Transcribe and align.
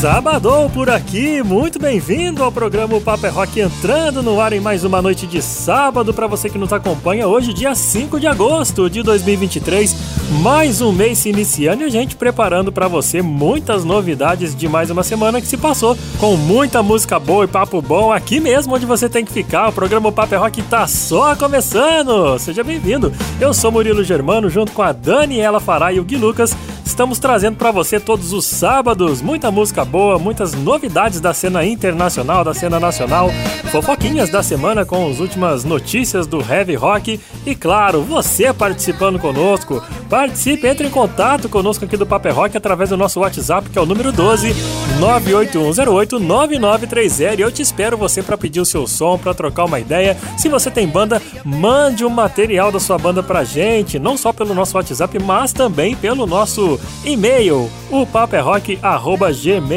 Sabadão 0.00 0.70
por 0.70 0.88
aqui, 0.88 1.42
muito 1.42 1.76
bem-vindo 1.76 2.44
ao 2.44 2.52
programa 2.52 3.00
Papo 3.00 3.26
é 3.26 3.28
Rock 3.30 3.58
entrando 3.58 4.22
no 4.22 4.40
ar 4.40 4.52
em 4.52 4.60
mais 4.60 4.84
uma 4.84 5.02
noite 5.02 5.26
de 5.26 5.42
sábado 5.42 6.14
para 6.14 6.28
você 6.28 6.48
que 6.48 6.56
nos 6.56 6.72
acompanha 6.72 7.26
hoje, 7.26 7.52
dia 7.52 7.74
5 7.74 8.20
de 8.20 8.28
agosto 8.28 8.88
de 8.88 9.02
2023. 9.02 10.18
Mais 10.40 10.80
um 10.80 10.92
mês 10.92 11.18
se 11.18 11.30
iniciando 11.30 11.82
e 11.82 11.86
a 11.86 11.88
gente 11.88 12.14
preparando 12.14 12.70
para 12.70 12.86
você 12.86 13.20
muitas 13.20 13.84
novidades 13.84 14.54
de 14.54 14.68
mais 14.68 14.88
uma 14.88 15.02
semana 15.02 15.40
que 15.40 15.48
se 15.48 15.56
passou, 15.56 15.98
com 16.20 16.36
muita 16.36 16.80
música 16.80 17.18
boa 17.18 17.44
e 17.44 17.48
papo 17.48 17.82
bom 17.82 18.12
aqui 18.12 18.38
mesmo 18.38 18.76
onde 18.76 18.86
você 18.86 19.08
tem 19.08 19.24
que 19.24 19.32
ficar. 19.32 19.70
O 19.70 19.72
programa 19.72 20.12
Papo 20.12 20.32
é 20.32 20.38
Rock 20.38 20.62
tá 20.62 20.86
só 20.86 21.34
começando. 21.34 22.38
Seja 22.38 22.62
bem-vindo. 22.62 23.12
Eu 23.40 23.52
sou 23.52 23.72
Murilo 23.72 24.04
Germano 24.04 24.48
junto 24.48 24.70
com 24.70 24.82
a 24.82 24.92
Daniela 24.92 25.58
Fará 25.58 25.92
e 25.92 25.98
o 25.98 26.04
Gui 26.04 26.16
Lucas 26.16 26.54
estamos 26.98 27.20
trazendo 27.20 27.56
para 27.56 27.70
você 27.70 28.00
todos 28.00 28.32
os 28.32 28.44
sábados 28.44 29.22
muita 29.22 29.52
música 29.52 29.84
boa, 29.88 30.18
muitas 30.18 30.52
novidades 30.52 31.20
da 31.20 31.32
cena 31.32 31.64
internacional, 31.64 32.44
da 32.44 32.52
cena 32.52 32.78
nacional, 32.78 33.30
fofoquinhas 33.72 34.28
da 34.28 34.42
semana 34.42 34.84
com 34.84 35.10
as 35.10 35.18
últimas 35.18 35.64
notícias 35.64 36.26
do 36.26 36.40
heavy 36.40 36.74
rock 36.74 37.18
e 37.46 37.54
claro, 37.54 38.02
você 38.02 38.52
participando 38.52 39.18
conosco. 39.18 39.82
Participe, 40.08 40.66
entre 40.66 40.86
em 40.86 40.90
contato 40.90 41.48
conosco 41.48 41.84
aqui 41.84 41.96
do 41.96 42.06
Paper 42.06 42.34
Rock 42.34 42.56
através 42.56 42.90
do 42.90 42.96
nosso 42.96 43.20
WhatsApp, 43.20 43.70
que 43.70 43.78
é 43.78 43.82
o 43.82 43.86
número 43.86 44.12
12 44.12 44.54
981089930 44.98 47.38
e 47.38 47.42
eu 47.42 47.52
te 47.52 47.62
espero 47.62 47.96
você 47.96 48.22
para 48.22 48.36
pedir 48.36 48.60
o 48.60 48.64
seu 48.64 48.86
som, 48.86 49.16
para 49.16 49.34
trocar 49.34 49.64
uma 49.64 49.78
ideia. 49.78 50.16
Se 50.36 50.48
você 50.48 50.70
tem 50.70 50.88
banda, 50.88 51.22
mande 51.44 52.04
o 52.04 52.08
um 52.08 52.10
material 52.10 52.72
da 52.72 52.80
sua 52.80 52.98
banda 52.98 53.22
pra 53.22 53.44
gente, 53.44 53.98
não 53.98 54.16
só 54.16 54.32
pelo 54.32 54.54
nosso 54.54 54.76
WhatsApp, 54.76 55.18
mas 55.22 55.52
também 55.52 55.94
pelo 55.94 56.26
nosso 56.26 56.80
e-mail, 57.04 57.70
o 57.90 58.06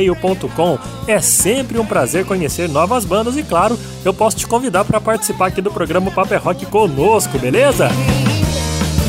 paperrock@gmail.com. 0.02 0.80
É 1.08 1.20
sempre 1.22 1.80
um 1.80 1.86
prazer 1.86 2.26
conhecer 2.26 2.68
novas 2.68 3.06
bandas 3.06 3.38
e 3.38 3.44
claro, 3.44 3.78
eu 4.04 4.14
posso 4.14 4.38
te 4.38 4.48
convidar 4.48 4.84
para 4.86 5.00
participar 5.00 5.48
aqui 5.48 5.62
do 5.62 5.72
programa 5.72 6.12
Paper 6.12 6.42
Rock 6.42 6.66
conosco, 6.66 7.38
beleza? 7.38 7.90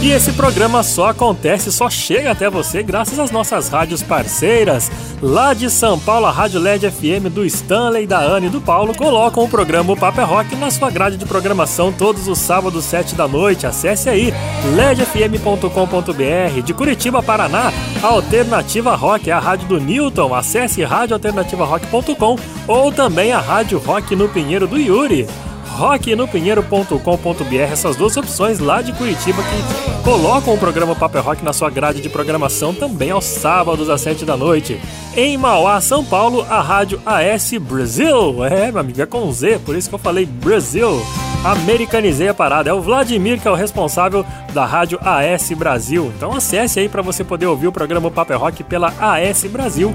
E 0.02 0.10
esse 0.10 0.32
programa 0.32 0.82
só 0.82 1.10
acontece, 1.10 1.70
só 1.70 1.88
chega 1.88 2.32
até 2.32 2.50
você 2.50 2.82
graças 2.82 3.20
às 3.20 3.30
nossas 3.30 3.68
rádios 3.68 4.02
parceiras. 4.02 4.90
Lá 5.22 5.54
de 5.54 5.70
São 5.70 5.96
Paulo, 5.96 6.26
a 6.26 6.30
Rádio 6.32 6.58
LED 6.58 6.90
FM 6.90 7.30
do 7.32 7.46
Stanley, 7.46 8.04
da 8.04 8.20
Anne 8.20 8.48
e 8.48 8.50
do 8.50 8.60
Paulo 8.60 8.96
colocam 8.96 9.44
o 9.44 9.48
programa 9.48 9.96
Paper 9.96 10.28
Rock 10.28 10.56
na 10.56 10.72
sua 10.72 10.90
grade 10.90 11.16
de 11.16 11.24
programação 11.24 11.92
todos 11.92 12.26
os 12.26 12.40
sábados, 12.40 12.84
7 12.84 13.14
da 13.14 13.28
noite. 13.28 13.64
Acesse 13.64 14.10
aí 14.10 14.34
ledfm.com.br. 14.74 16.62
De 16.64 16.74
Curitiba, 16.74 17.22
Paraná, 17.22 17.72
a 18.02 18.06
Alternativa 18.08 18.96
Rock 18.96 19.30
é 19.30 19.32
a 19.32 19.38
rádio 19.38 19.68
do 19.68 19.78
Newton. 19.78 20.34
Acesse 20.34 20.82
radioalternativarock.com 20.82 22.36
ou 22.66 22.90
também 22.90 23.30
a 23.30 23.38
Rádio 23.38 23.78
Rock 23.78 24.16
no 24.16 24.28
Pinheiro 24.28 24.66
do 24.66 24.76
Yuri 24.76 25.28
rocknopinheiro.com.br, 25.72 27.54
essas 27.54 27.96
duas 27.96 28.16
opções 28.16 28.58
lá 28.58 28.82
de 28.82 28.92
Curitiba 28.92 29.42
que 29.42 30.02
colocam 30.04 30.54
o 30.54 30.58
programa 30.58 30.94
Paper 30.94 31.22
Rock 31.22 31.44
na 31.44 31.52
sua 31.52 31.70
grade 31.70 32.00
de 32.00 32.08
programação 32.08 32.74
também 32.74 33.10
aos 33.10 33.24
sábados 33.24 33.88
às 33.88 34.00
7 34.00 34.24
da 34.24 34.36
noite. 34.36 34.80
Em 35.16 35.36
Mauá, 35.36 35.80
São 35.80 36.04
Paulo, 36.04 36.46
a 36.48 36.60
rádio 36.60 37.00
AS 37.04 37.52
Brasil. 37.60 38.44
É, 38.44 38.70
meu 38.70 38.80
amigo, 38.80 39.00
é 39.00 39.06
com 39.06 39.32
Z, 39.32 39.60
por 39.64 39.74
isso 39.76 39.88
que 39.88 39.94
eu 39.94 39.98
falei 39.98 40.26
Brasil. 40.26 41.02
Americanizei 41.44 42.28
a 42.28 42.34
parada. 42.34 42.70
É 42.70 42.72
o 42.72 42.80
Vladimir 42.80 43.40
que 43.40 43.48
é 43.48 43.50
o 43.50 43.54
responsável 43.54 44.24
da 44.52 44.64
rádio 44.64 44.98
AS 45.02 45.50
Brasil. 45.52 46.12
Então 46.16 46.32
acesse 46.32 46.78
aí 46.78 46.88
para 46.88 47.02
você 47.02 47.24
poder 47.24 47.46
ouvir 47.46 47.66
o 47.66 47.72
programa 47.72 48.10
Paper 48.10 48.38
Rock 48.38 48.62
pela 48.62 48.92
asbrasil.com. 49.00 49.92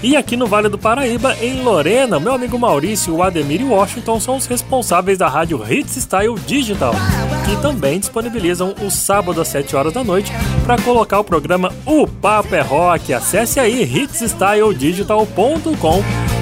E 0.00 0.16
aqui 0.16 0.36
no 0.36 0.46
Vale 0.46 0.68
do 0.68 0.78
Paraíba, 0.78 1.36
em 1.42 1.60
Lorena, 1.62 2.20
meu 2.20 2.32
amigo 2.32 2.56
Maurício, 2.56 3.16
o 3.16 3.22
Ademir 3.22 3.60
e 3.60 3.64
o 3.64 3.70
Washington 3.70 4.20
são 4.28 4.36
os 4.36 4.44
responsáveis 4.44 5.16
da 5.16 5.26
rádio 5.26 5.58
Hits 5.66 5.96
Style 5.96 6.34
Digital, 6.46 6.92
que 7.46 7.56
também 7.62 7.98
disponibilizam 7.98 8.74
o 8.82 8.90
sábado 8.90 9.40
às 9.40 9.48
7 9.48 9.74
horas 9.74 9.94
da 9.94 10.04
noite 10.04 10.30
para 10.66 10.76
colocar 10.82 11.18
o 11.18 11.24
programa 11.24 11.72
O 11.86 12.06
Papo 12.06 12.54
é 12.54 12.60
Rock. 12.60 13.14
Acesse 13.14 13.58
aí 13.58 13.82
hitsstyledigital.com 13.82 16.37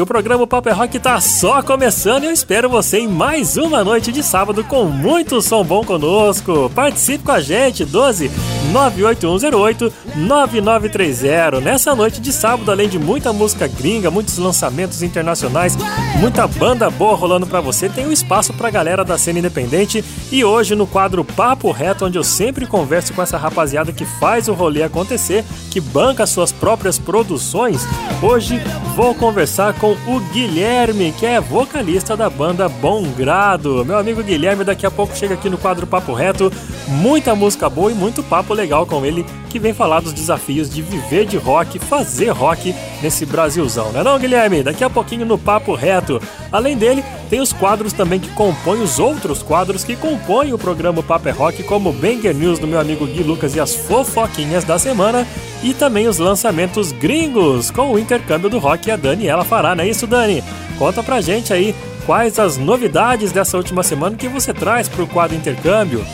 O 0.00 0.04
programa 0.04 0.48
Paper 0.48 0.76
Rock 0.76 0.98
tá 0.98 1.20
só 1.20 1.62
começando 1.62 2.24
e 2.24 2.26
eu 2.26 2.32
espero 2.32 2.68
você 2.68 2.98
em 2.98 3.06
mais 3.06 3.56
uma 3.56 3.84
noite 3.84 4.10
de 4.10 4.20
sábado 4.20 4.64
com 4.64 4.84
muito 4.86 5.40
som 5.40 5.62
bom 5.62 5.84
conosco. 5.84 6.68
Participe 6.74 7.22
com 7.22 7.30
a 7.30 7.40
gente, 7.40 7.84
12 7.84 8.28
98108 8.72 9.92
9930. 10.16 11.60
Nessa 11.60 11.94
noite 11.94 12.20
de 12.20 12.32
sábado, 12.32 12.68
além 12.68 12.88
de 12.88 12.98
muita 12.98 13.32
música 13.32 13.68
gringa, 13.68 14.10
muitos 14.10 14.38
lançamentos 14.38 15.02
internacionais, 15.02 15.76
muita 16.18 16.46
banda 16.48 16.90
boa 16.90 17.14
rolando 17.14 17.46
para 17.46 17.60
você, 17.60 17.88
tem 17.88 18.06
um 18.06 18.12
espaço 18.12 18.52
pra 18.54 18.70
galera 18.70 19.04
da 19.04 19.16
cena 19.16 19.38
independente. 19.38 20.04
E 20.32 20.44
hoje 20.44 20.74
no 20.74 20.86
quadro 20.86 21.24
Papo 21.24 21.70
Reto, 21.70 22.06
onde 22.06 22.18
eu 22.18 22.24
sempre 22.24 22.66
converso 22.66 23.12
com 23.12 23.22
essa 23.22 23.38
rapaziada 23.38 23.92
que 23.92 24.04
faz 24.04 24.48
o 24.48 24.52
rolê 24.52 24.82
acontecer, 24.82 25.44
que 25.70 25.80
banca 25.80 26.26
suas 26.26 26.50
próprias 26.50 26.98
produções, 26.98 27.86
hoje 28.20 28.60
vou 28.96 29.14
conversar 29.14 29.74
com 29.74 29.92
o 29.92 30.20
Guilherme, 30.32 31.12
que 31.12 31.26
é 31.26 31.38
vocalista 31.38 32.16
da 32.16 32.30
banda 32.30 32.66
Bom 32.66 33.02
Grado. 33.12 33.84
Meu 33.84 33.98
amigo 33.98 34.22
Guilherme 34.22 34.64
daqui 34.64 34.86
a 34.86 34.90
pouco 34.90 35.14
chega 35.14 35.34
aqui 35.34 35.50
no 35.50 35.58
quadro 35.58 35.86
Papo 35.86 36.14
Reto. 36.14 36.50
Muita 36.88 37.34
música 37.34 37.68
boa 37.68 37.92
e 37.92 37.94
muito 37.94 38.22
papo 38.22 38.54
legal 38.54 38.86
com 38.86 39.04
ele, 39.04 39.26
que 39.56 39.60
vem 39.60 39.72
falar 39.72 40.00
dos 40.00 40.12
desafios 40.12 40.68
de 40.68 40.82
viver 40.82 41.24
de 41.24 41.38
rock, 41.38 41.78
fazer 41.78 42.28
rock 42.28 42.74
nesse 43.02 43.24
Brasilzão, 43.24 43.90
né 43.90 44.02
não, 44.02 44.18
Guilherme? 44.18 44.62
Daqui 44.62 44.84
a 44.84 44.90
pouquinho 44.90 45.24
no 45.24 45.38
Papo 45.38 45.74
Reto. 45.74 46.20
Além 46.52 46.76
dele, 46.76 47.02
tem 47.30 47.40
os 47.40 47.54
quadros 47.54 47.94
também 47.94 48.20
que 48.20 48.28
compõem 48.32 48.82
os 48.82 48.98
outros 48.98 49.42
quadros 49.42 49.82
que 49.82 49.96
compõem 49.96 50.52
o 50.52 50.58
programa 50.58 51.02
Papo 51.02 51.30
é 51.30 51.32
Rock, 51.32 51.62
como 51.62 51.90
Banger 51.90 52.34
News 52.34 52.58
do 52.58 52.66
meu 52.66 52.78
amigo 52.78 53.06
Gui 53.06 53.22
Lucas 53.22 53.56
e 53.56 53.60
as 53.60 53.74
fofoquinhas 53.74 54.62
da 54.62 54.78
semana, 54.78 55.26
e 55.62 55.72
também 55.72 56.06
os 56.06 56.18
lançamentos 56.18 56.92
gringos, 56.92 57.70
com 57.70 57.92
o 57.92 57.98
intercâmbio 57.98 58.50
do 58.50 58.58
rock 58.58 58.88
e 58.88 58.92
a 58.92 58.96
Daniela 58.96 59.42
Fará, 59.42 59.74
não 59.74 59.84
é 59.84 59.88
isso, 59.88 60.06
Dani? 60.06 60.44
Conta 60.78 61.02
pra 61.02 61.22
gente 61.22 61.50
aí 61.50 61.74
quais 62.04 62.38
as 62.38 62.58
novidades 62.58 63.32
dessa 63.32 63.56
última 63.56 63.82
semana 63.82 64.16
que 64.18 64.28
você 64.28 64.52
traz 64.52 64.86
pro 64.86 65.06
quadro 65.06 65.34
intercâmbio. 65.34 66.04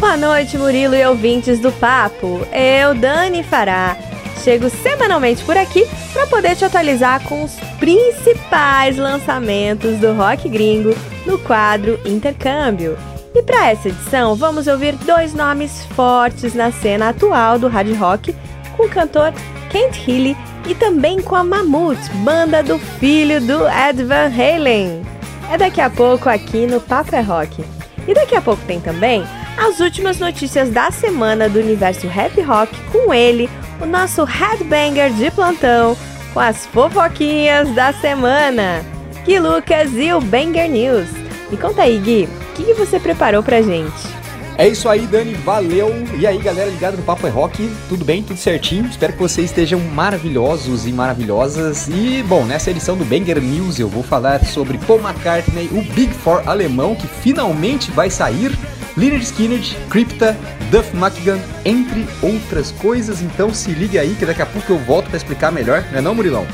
Boa 0.00 0.16
noite, 0.16 0.56
Murilo 0.56 0.94
e 0.94 1.04
ouvintes 1.04 1.58
do 1.58 1.72
Papo. 1.72 2.46
Eu, 2.52 2.94
Dani 2.94 3.42
Fará, 3.42 3.96
chego 4.44 4.70
semanalmente 4.70 5.42
por 5.42 5.56
aqui 5.56 5.84
para 6.12 6.24
poder 6.28 6.54
te 6.54 6.64
atualizar 6.64 7.20
com 7.24 7.42
os 7.42 7.56
principais 7.80 8.96
lançamentos 8.96 9.98
do 9.98 10.14
rock 10.14 10.48
gringo 10.48 10.94
no 11.26 11.36
quadro 11.40 11.98
Intercâmbio. 12.04 12.96
E 13.34 13.42
para 13.42 13.70
essa 13.70 13.88
edição, 13.88 14.36
vamos 14.36 14.68
ouvir 14.68 14.94
dois 14.98 15.34
nomes 15.34 15.84
fortes 15.86 16.54
na 16.54 16.70
cena 16.70 17.08
atual 17.08 17.58
do 17.58 17.66
hard 17.66 17.92
rock, 17.96 18.36
com 18.76 18.84
o 18.84 18.88
cantor 18.88 19.34
Kent 19.68 20.06
Healy 20.06 20.36
e 20.68 20.76
também 20.76 21.20
com 21.20 21.34
a 21.34 21.42
Mammoth, 21.42 22.08
banda 22.22 22.62
do 22.62 22.78
filho 22.78 23.40
do 23.40 23.66
Ed 23.66 24.04
Van 24.04 24.30
Halen. 24.32 25.02
É 25.50 25.58
daqui 25.58 25.80
a 25.80 25.90
pouco 25.90 26.28
aqui 26.28 26.68
no 26.68 26.80
Papo 26.80 27.16
é 27.16 27.20
Rock. 27.20 27.64
E 28.06 28.14
daqui 28.14 28.36
a 28.36 28.40
pouco 28.40 28.62
tem 28.64 28.80
também 28.80 29.26
as 29.58 29.80
últimas 29.80 30.20
notícias 30.20 30.70
da 30.70 30.90
semana 30.90 31.48
do 31.48 31.58
universo 31.58 32.06
rap 32.06 32.40
rock 32.40 32.80
com 32.92 33.12
ele, 33.12 33.50
o 33.80 33.86
nosso 33.86 34.22
headbanger 34.22 35.12
de 35.12 35.30
plantão, 35.32 35.96
com 36.32 36.38
as 36.38 36.64
fofoquinhas 36.66 37.68
da 37.74 37.92
semana. 37.92 38.84
Gui 39.24 39.40
Lucas 39.40 39.90
e 39.94 40.12
o 40.12 40.20
Banger 40.20 40.70
News. 40.70 41.08
Me 41.50 41.56
conta 41.56 41.82
aí, 41.82 41.98
Gui, 41.98 42.26
o 42.26 42.54
que, 42.54 42.64
que 42.66 42.74
você 42.74 43.00
preparou 43.00 43.42
pra 43.42 43.60
gente? 43.60 44.18
É 44.56 44.66
isso 44.66 44.88
aí, 44.88 45.06
Dani, 45.06 45.34
valeu! 45.34 45.92
E 46.18 46.26
aí, 46.26 46.38
galera 46.38 46.68
ligada 46.68 46.96
no 46.96 47.02
Papo 47.02 47.26
é 47.26 47.30
Rock, 47.30 47.70
tudo 47.88 48.04
bem? 48.04 48.24
Tudo 48.24 48.38
certinho? 48.38 48.86
Espero 48.86 49.12
que 49.12 49.18
vocês 49.20 49.50
estejam 49.50 49.78
maravilhosos 49.78 50.84
e 50.84 50.92
maravilhosas. 50.92 51.86
E, 51.88 52.24
bom, 52.24 52.44
nessa 52.44 52.70
edição 52.70 52.96
do 52.96 53.04
Banger 53.04 53.40
News 53.40 53.78
eu 53.78 53.88
vou 53.88 54.02
falar 54.02 54.44
sobre 54.44 54.76
Paul 54.78 55.00
McCartney, 55.00 55.68
o 55.70 55.82
Big 55.94 56.12
Four 56.12 56.42
alemão 56.44 56.96
que 56.96 57.06
finalmente 57.06 57.92
vai 57.92 58.10
sair 58.10 58.50
Leonard 58.98 59.24
Skinner, 59.24 59.60
Crypta, 59.88 60.36
Duff 60.72 60.94
McGann, 60.96 61.40
entre 61.64 62.04
outras 62.20 62.72
coisas. 62.72 63.22
Então 63.22 63.54
se 63.54 63.70
liga 63.70 64.00
aí 64.00 64.16
que 64.16 64.26
daqui 64.26 64.42
a 64.42 64.46
pouco 64.46 64.72
eu 64.72 64.78
volto 64.78 65.06
para 65.06 65.16
explicar 65.16 65.52
melhor, 65.52 65.84
não 65.92 65.98
é 65.98 66.02
não, 66.02 66.14
Murilão? 66.14 66.44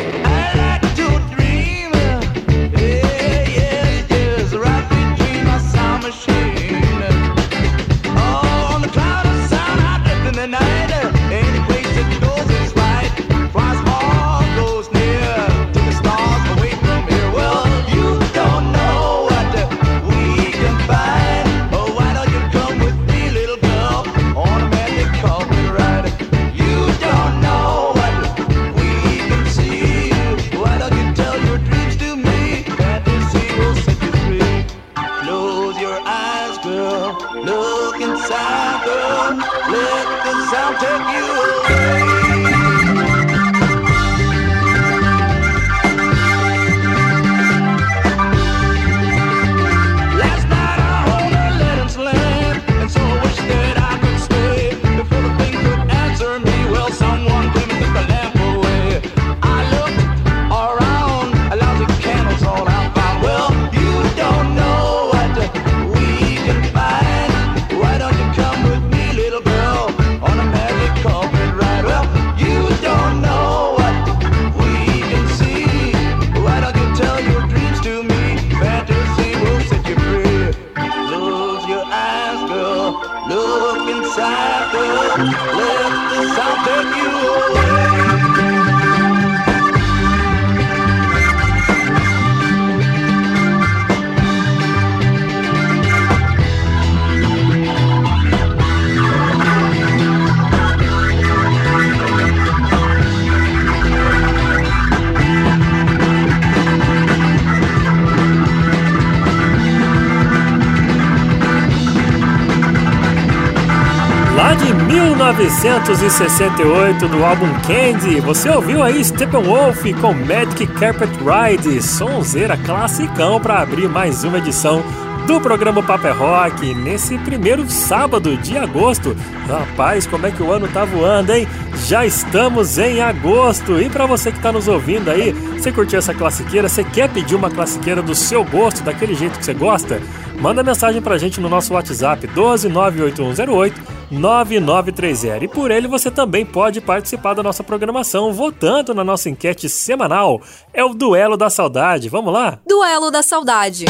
1968 115.38 117.10
do 117.10 117.26
álbum 117.26 117.48
Candy, 117.68 118.22
você 118.22 118.50
ouviu 118.50 118.82
aí 118.82 119.04
Steppenwolf 119.04 119.84
com 120.00 120.14
Magic 120.14 120.66
Carpet 120.80 121.10
Ride, 121.18 121.82
sonzeira 121.82 122.56
classicão 122.56 123.42
para 123.42 123.60
abrir 123.60 123.90
mais 123.90 124.24
uma 124.24 124.38
edição 124.38 124.82
do 125.28 125.42
programa 125.42 125.84
Paper 125.84 126.18
Rock 126.18 126.74
nesse 126.76 127.18
primeiro 127.18 127.70
sábado 127.70 128.38
de 128.38 128.58
agosto. 128.58 129.14
Rapaz, 129.46 130.08
como 130.08 130.26
é 130.26 130.32
que 130.32 130.42
o 130.42 130.54
ano 130.54 130.70
tá 130.70 130.86
voando, 130.86 131.34
hein? 131.34 131.46
Já 131.86 132.06
estamos 132.06 132.78
em 132.78 133.02
agosto 133.02 133.82
e 133.82 133.90
para 133.90 134.06
você 134.06 134.32
que 134.32 134.40
tá 134.40 134.54
nos 134.54 134.70
ouvindo 134.70 135.12
aí, 135.12 135.34
você 135.34 135.70
curtiu 135.70 136.00
essa 136.00 136.14
classiqueira? 136.14 136.70
Você 136.70 136.82
quer 136.82 137.10
pedir 137.10 137.36
uma 137.36 137.50
classiqueira 137.50 138.02
do 138.02 138.16
seu 138.16 138.46
gosto, 138.46 138.84
daquele 138.84 139.14
jeito 139.14 139.38
que 139.38 139.44
você 139.44 139.54
gosta? 139.54 140.02
Manda 140.40 140.64
mensagem 140.64 141.02
pra 141.02 141.18
gente 141.18 141.42
no 141.42 141.50
nosso 141.50 141.74
WhatsApp 141.74 142.26
1298108 142.28 143.95
9930. 144.12 145.44
E 145.44 145.48
por 145.48 145.72
ele 145.72 145.88
você 145.88 146.12
também 146.12 146.46
pode 146.46 146.82
participar 146.82 147.34
da 147.34 147.44
nossa 147.44 147.64
programação 147.64 148.34
votando 148.34 148.94
na 148.94 149.04
nossa 149.04 149.30
enquete 149.30 149.70
semanal. 149.70 150.42
É 150.74 150.84
o 150.84 150.94
Duelo 150.94 151.38
da 151.38 151.50
Saudade. 151.50 152.10
Vamos 152.10 152.34
lá? 152.34 152.60
Duelo 152.68 153.12
da 153.12 153.24
Saudade. 153.24 153.86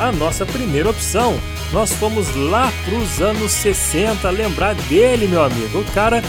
A 0.00 0.10
nossa 0.10 0.44
primeira 0.44 0.90
opção, 0.90 1.38
nós 1.72 1.92
fomos 1.92 2.34
lá 2.34 2.72
para 2.84 2.98
os 2.98 3.20
anos 3.20 3.52
60, 3.52 4.28
lembrar 4.30 4.74
dele, 4.74 5.28
meu 5.28 5.44
amigo. 5.44 5.78
O 5.78 5.84
cara 5.92 6.22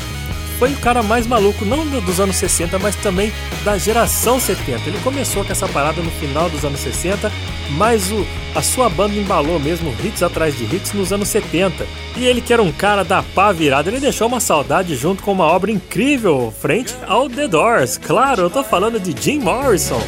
foi 0.60 0.74
o 0.74 0.78
cara 0.78 1.02
mais 1.02 1.26
maluco, 1.26 1.64
não 1.64 1.86
dos 2.02 2.20
anos 2.20 2.36
60, 2.36 2.78
mas 2.80 2.94
também 2.98 3.32
da 3.64 3.78
geração 3.78 4.38
70. 4.40 4.90
Ele 4.90 5.00
começou 5.00 5.46
com 5.46 5.52
essa 5.54 5.70
parada 5.70 6.02
no 6.02 6.12
final 6.12 6.50
dos 6.50 6.66
anos 6.66 6.82
60, 6.82 7.32
mas 7.78 8.12
o, 8.12 8.28
a 8.54 8.62
sua 8.62 8.90
banda 8.90 9.16
embalou 9.16 9.58
mesmo 9.58 9.96
hits 10.04 10.22
atrás 10.22 10.58
de 10.58 10.66
hits 10.66 10.92
nos 10.92 11.14
anos 11.14 11.30
70. 11.30 11.88
E 12.18 12.26
ele 12.26 12.42
que 12.42 12.52
era 12.52 12.62
um 12.62 12.74
cara 12.74 13.06
da 13.06 13.24
pá 13.24 13.54
virada, 13.54 13.90
ele 13.90 14.02
deixou 14.02 14.28
uma 14.28 14.42
saudade 14.42 14.98
junto 14.98 15.24
com 15.24 15.32
uma 15.32 15.46
obra 15.46 15.72
incrível 15.72 16.54
frente 16.60 16.94
ao 17.08 17.30
The 17.30 17.48
Doors. 17.48 17.98
Claro, 17.98 18.42
eu 18.42 18.50
tô 18.50 18.62
falando 18.62 19.00
de 19.00 19.16
Jim 19.20 19.40
Morrison. 19.40 20.02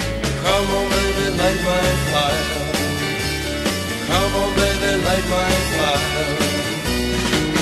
Come 0.44 0.76
on, 0.76 0.90
baby, 0.90 1.38
light 1.38 1.62
my 1.64 2.12
fire. 2.12 2.62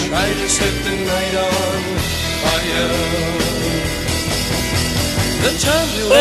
Try 0.09 0.33
to 0.33 0.49
set 0.49 0.83
the 0.83 0.95
night 1.05 1.35
on 1.35 1.98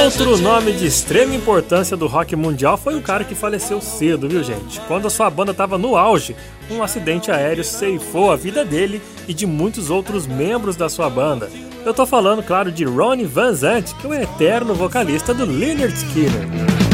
Outro 0.04 0.36
nome 0.38 0.72
de 0.72 0.86
extrema 0.86 1.34
importância 1.34 1.96
do 1.96 2.06
rock 2.06 2.34
mundial 2.34 2.76
foi 2.76 2.94
um 2.94 3.00
cara 3.00 3.24
que 3.24 3.34
faleceu 3.34 3.80
cedo, 3.80 4.28
viu 4.28 4.42
gente? 4.42 4.80
Quando 4.88 5.06
a 5.06 5.10
sua 5.10 5.30
banda 5.30 5.52
estava 5.52 5.78
no 5.78 5.96
auge, 5.96 6.34
um 6.70 6.82
acidente 6.82 7.30
aéreo 7.30 7.62
ceifou 7.64 8.30
a 8.30 8.36
vida 8.36 8.64
dele 8.64 9.00
e 9.26 9.34
de 9.34 9.46
muitos 9.46 9.90
outros 9.90 10.26
membros 10.26 10.76
da 10.76 10.88
sua 10.88 11.08
banda. 11.08 11.50
Eu 11.84 11.94
tô 11.94 12.06
falando, 12.06 12.42
claro, 12.42 12.72
de 12.72 12.84
Ronnie 12.84 13.26
Van 13.26 13.52
Zant, 13.52 13.94
que 13.94 14.06
é 14.06 14.10
o 14.10 14.14
eterno 14.14 14.74
vocalista 14.74 15.32
do 15.32 15.44
Lynyrd 15.44 15.94
Skinner. 15.94 16.87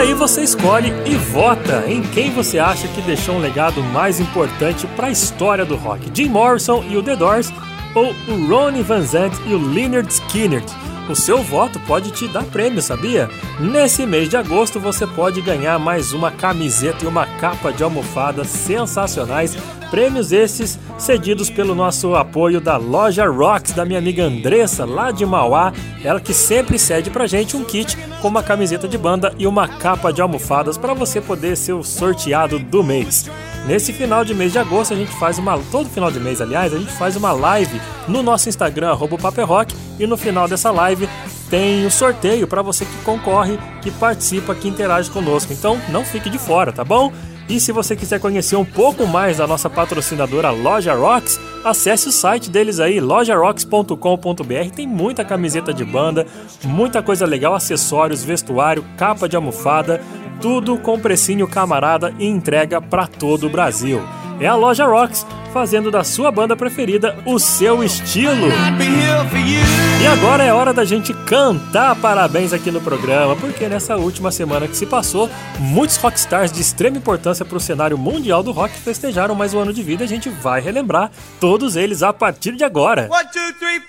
Aí 0.00 0.14
você 0.14 0.42
escolhe 0.42 0.92
e 1.04 1.14
vota 1.14 1.84
em 1.86 2.00
quem 2.00 2.30
você 2.30 2.58
acha 2.58 2.88
que 2.88 3.02
deixou 3.02 3.34
um 3.34 3.38
legado 3.38 3.82
mais 3.82 4.18
importante 4.18 4.86
para 4.96 5.08
a 5.08 5.10
história 5.10 5.64
do 5.64 5.76
rock: 5.76 6.10
Jim 6.12 6.30
Morrison 6.30 6.82
e 6.88 6.96
o 6.96 7.02
The 7.02 7.16
Doors 7.16 7.52
ou 7.94 8.14
o 8.28 8.48
Ronnie 8.48 8.82
Van 8.82 9.02
Zant 9.02 9.36
e 9.46 9.52
o 9.52 9.58
Leonard 9.58 10.10
Skinner. 10.10 10.62
O 11.08 11.14
seu 11.14 11.42
voto 11.42 11.78
pode 11.80 12.12
te 12.12 12.28
dar 12.28 12.44
prêmio, 12.44 12.80
sabia? 12.80 13.28
Nesse 13.58 14.06
mês 14.06 14.28
de 14.28 14.36
agosto 14.36 14.80
você 14.80 15.06
pode 15.06 15.42
ganhar 15.42 15.78
mais 15.78 16.12
uma 16.12 16.30
camiseta 16.30 17.04
e 17.04 17.08
uma 17.08 17.26
capa 17.38 17.72
de 17.72 17.82
almofada 17.82 18.44
sensacionais. 18.44 19.56
Prêmios 19.90 20.30
esses 20.30 20.78
cedidos 20.96 21.50
pelo 21.50 21.74
nosso 21.74 22.14
apoio 22.14 22.60
da 22.60 22.76
loja 22.76 23.26
Rocks 23.26 23.72
da 23.72 23.84
minha 23.84 23.98
amiga 23.98 24.22
Andressa, 24.22 24.84
lá 24.84 25.10
de 25.10 25.26
Mauá. 25.26 25.72
Ela 26.04 26.20
que 26.20 26.32
sempre 26.32 26.78
cede 26.78 27.10
pra 27.10 27.26
gente 27.26 27.56
um 27.56 27.64
kit 27.64 27.98
com 28.22 28.28
uma 28.28 28.42
camiseta 28.42 28.86
de 28.86 28.96
banda 28.96 29.34
e 29.36 29.46
uma 29.48 29.66
capa 29.66 30.12
de 30.12 30.22
almofadas 30.22 30.78
para 30.78 30.94
você 30.94 31.20
poder 31.20 31.56
ser 31.56 31.72
o 31.72 31.82
sorteado 31.82 32.58
do 32.58 32.84
mês. 32.84 33.28
Nesse 33.66 33.92
final 33.92 34.24
de 34.24 34.32
mês 34.32 34.52
de 34.52 34.58
agosto 34.58 34.94
a 34.94 34.96
gente 34.96 35.12
faz 35.18 35.38
uma. 35.38 35.58
Todo 35.72 35.90
final 35.90 36.10
de 36.10 36.20
mês, 36.20 36.40
aliás, 36.40 36.72
a 36.72 36.78
gente 36.78 36.92
faz 36.92 37.16
uma 37.16 37.32
live 37.32 37.80
no 38.06 38.22
nosso 38.22 38.48
Instagram, 38.48 38.96
Paperrock, 39.20 39.74
e 39.98 40.06
no 40.06 40.16
final 40.16 40.46
dessa 40.46 40.70
live 40.70 41.08
tem 41.50 41.84
o 41.84 41.90
sorteio 41.90 42.46
para 42.46 42.62
você 42.62 42.84
que 42.84 42.96
concorre, 43.04 43.58
que 43.82 43.90
participa, 43.90 44.54
que 44.54 44.68
interage 44.68 45.10
conosco. 45.10 45.52
Então 45.52 45.80
não 45.88 46.04
fique 46.04 46.30
de 46.30 46.38
fora, 46.38 46.72
tá 46.72 46.84
bom? 46.84 47.12
E 47.50 47.58
se 47.58 47.72
você 47.72 47.96
quiser 47.96 48.20
conhecer 48.20 48.54
um 48.54 48.64
pouco 48.64 49.04
mais 49.08 49.38
da 49.38 49.46
nossa 49.46 49.68
patrocinadora 49.68 50.50
Loja 50.50 50.94
Rocks, 50.94 51.36
acesse 51.64 52.08
o 52.08 52.12
site 52.12 52.48
deles 52.48 52.78
aí, 52.78 53.00
lojarocks.com.br. 53.00 54.70
Tem 54.72 54.86
muita 54.86 55.24
camiseta 55.24 55.74
de 55.74 55.84
banda, 55.84 56.28
muita 56.62 57.02
coisa 57.02 57.26
legal, 57.26 57.52
acessórios, 57.52 58.22
vestuário, 58.22 58.84
capa 58.96 59.28
de 59.28 59.34
almofada, 59.34 60.00
tudo 60.40 60.78
com 60.78 61.00
precinho 61.00 61.48
camarada 61.48 62.14
e 62.20 62.24
entrega 62.24 62.80
para 62.80 63.08
todo 63.08 63.48
o 63.48 63.50
Brasil. 63.50 64.00
É 64.40 64.46
a 64.46 64.54
loja 64.54 64.86
Rocks, 64.86 65.26
fazendo 65.52 65.90
da 65.90 66.02
sua 66.02 66.30
banda 66.30 66.56
preferida 66.56 67.14
o 67.26 67.38
seu 67.38 67.84
estilo. 67.84 68.48
E 70.02 70.06
agora 70.06 70.42
é 70.42 70.50
hora 70.50 70.72
da 70.72 70.82
gente 70.82 71.12
cantar 71.12 71.94
parabéns 71.96 72.54
aqui 72.54 72.70
no 72.70 72.80
programa, 72.80 73.36
porque 73.36 73.68
nessa 73.68 73.96
última 73.96 74.30
semana 74.30 74.66
que 74.66 74.74
se 74.74 74.86
passou, 74.86 75.28
muitos 75.58 75.98
rockstars 75.98 76.50
de 76.50 76.62
extrema 76.62 76.96
importância 76.96 77.44
para 77.44 77.58
o 77.58 77.60
cenário 77.60 77.98
mundial 77.98 78.42
do 78.42 78.50
rock 78.50 78.72
festejaram 78.72 79.34
mais 79.34 79.52
um 79.52 79.58
ano 79.58 79.74
de 79.74 79.82
vida 79.82 80.04
e 80.04 80.06
a 80.06 80.08
gente 80.08 80.30
vai 80.30 80.62
relembrar 80.62 81.10
todos 81.38 81.76
eles 81.76 82.02
a 82.02 82.10
partir 82.10 82.56
de 82.56 82.64
agora. 82.64 83.10
One, 83.10 83.24
two, 83.30 83.52
three, 83.58 83.80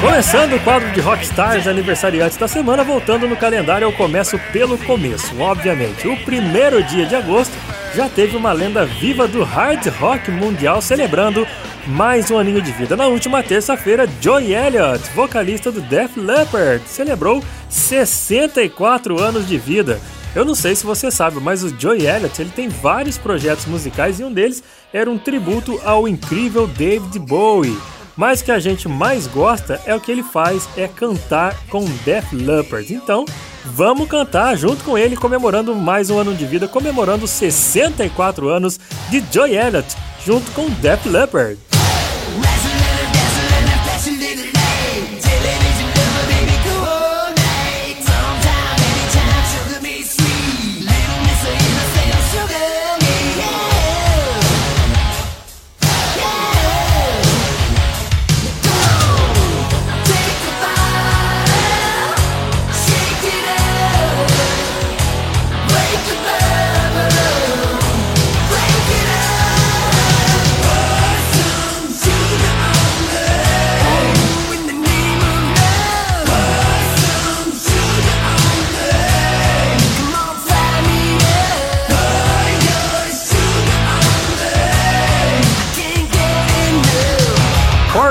Começando 0.00 0.54
o 0.54 0.60
quadro 0.60 0.90
de 0.90 1.00
Rockstars 1.00 1.66
aniversariantes 1.66 2.36
da 2.36 2.48
semana, 2.48 2.82
voltando 2.82 3.28
no 3.28 3.36
calendário, 3.36 3.84
eu 3.84 3.92
começo 3.92 4.38
pelo 4.52 4.76
começo, 4.78 5.38
obviamente. 5.40 6.08
O 6.08 6.16
primeiro 6.24 6.82
dia 6.82 7.06
de 7.06 7.14
agosto 7.14 7.52
já 7.94 8.08
teve 8.08 8.36
uma 8.36 8.52
lenda 8.52 8.84
viva 8.84 9.28
do 9.28 9.44
hard 9.44 9.86
rock 10.00 10.30
mundial 10.30 10.82
celebrando 10.82 11.46
mais 11.86 12.30
um 12.30 12.38
aninho 12.38 12.60
de 12.60 12.72
vida. 12.72 12.96
Na 12.96 13.06
última 13.06 13.42
terça-feira, 13.42 14.08
Joey 14.20 14.54
Elliott, 14.54 15.02
vocalista 15.14 15.70
do 15.70 15.80
Def 15.80 16.16
Leppard, 16.16 16.82
celebrou 16.86 17.42
64 17.68 19.20
anos 19.20 19.46
de 19.46 19.58
vida. 19.58 20.00
Eu 20.34 20.44
não 20.44 20.54
sei 20.54 20.74
se 20.74 20.84
você 20.84 21.10
sabe, 21.10 21.38
mas 21.40 21.62
o 21.62 21.68
Joey 21.78 22.06
Elliott 22.06 22.40
ele 22.40 22.50
tem 22.50 22.68
vários 22.68 23.18
projetos 23.18 23.66
musicais 23.66 24.18
e 24.18 24.24
um 24.24 24.32
deles 24.32 24.62
era 24.92 25.10
um 25.10 25.18
tributo 25.18 25.80
ao 25.84 26.08
incrível 26.08 26.66
David 26.66 27.18
Bowie. 27.18 27.76
Mas 28.16 28.40
o 28.40 28.44
que 28.44 28.52
a 28.52 28.58
gente 28.58 28.88
mais 28.88 29.26
gosta 29.26 29.80
é 29.86 29.94
o 29.94 30.00
que 30.00 30.12
ele 30.12 30.22
faz, 30.22 30.68
é 30.76 30.86
cantar 30.86 31.56
com 31.68 31.84
Def 32.04 32.32
Leppard. 32.32 32.92
Então, 32.92 33.24
vamos 33.64 34.08
cantar 34.08 34.56
junto 34.56 34.84
com 34.84 34.98
ele, 34.98 35.16
comemorando 35.16 35.74
mais 35.74 36.10
um 36.10 36.18
ano 36.18 36.34
de 36.34 36.44
vida, 36.44 36.68
comemorando 36.68 37.26
64 37.26 38.48
anos 38.48 38.78
de 39.10 39.22
Joy 39.32 39.56
Elliott, 39.56 39.96
junto 40.24 40.50
com 40.52 40.68
Def 40.68 41.06
Leppard. 41.06 41.71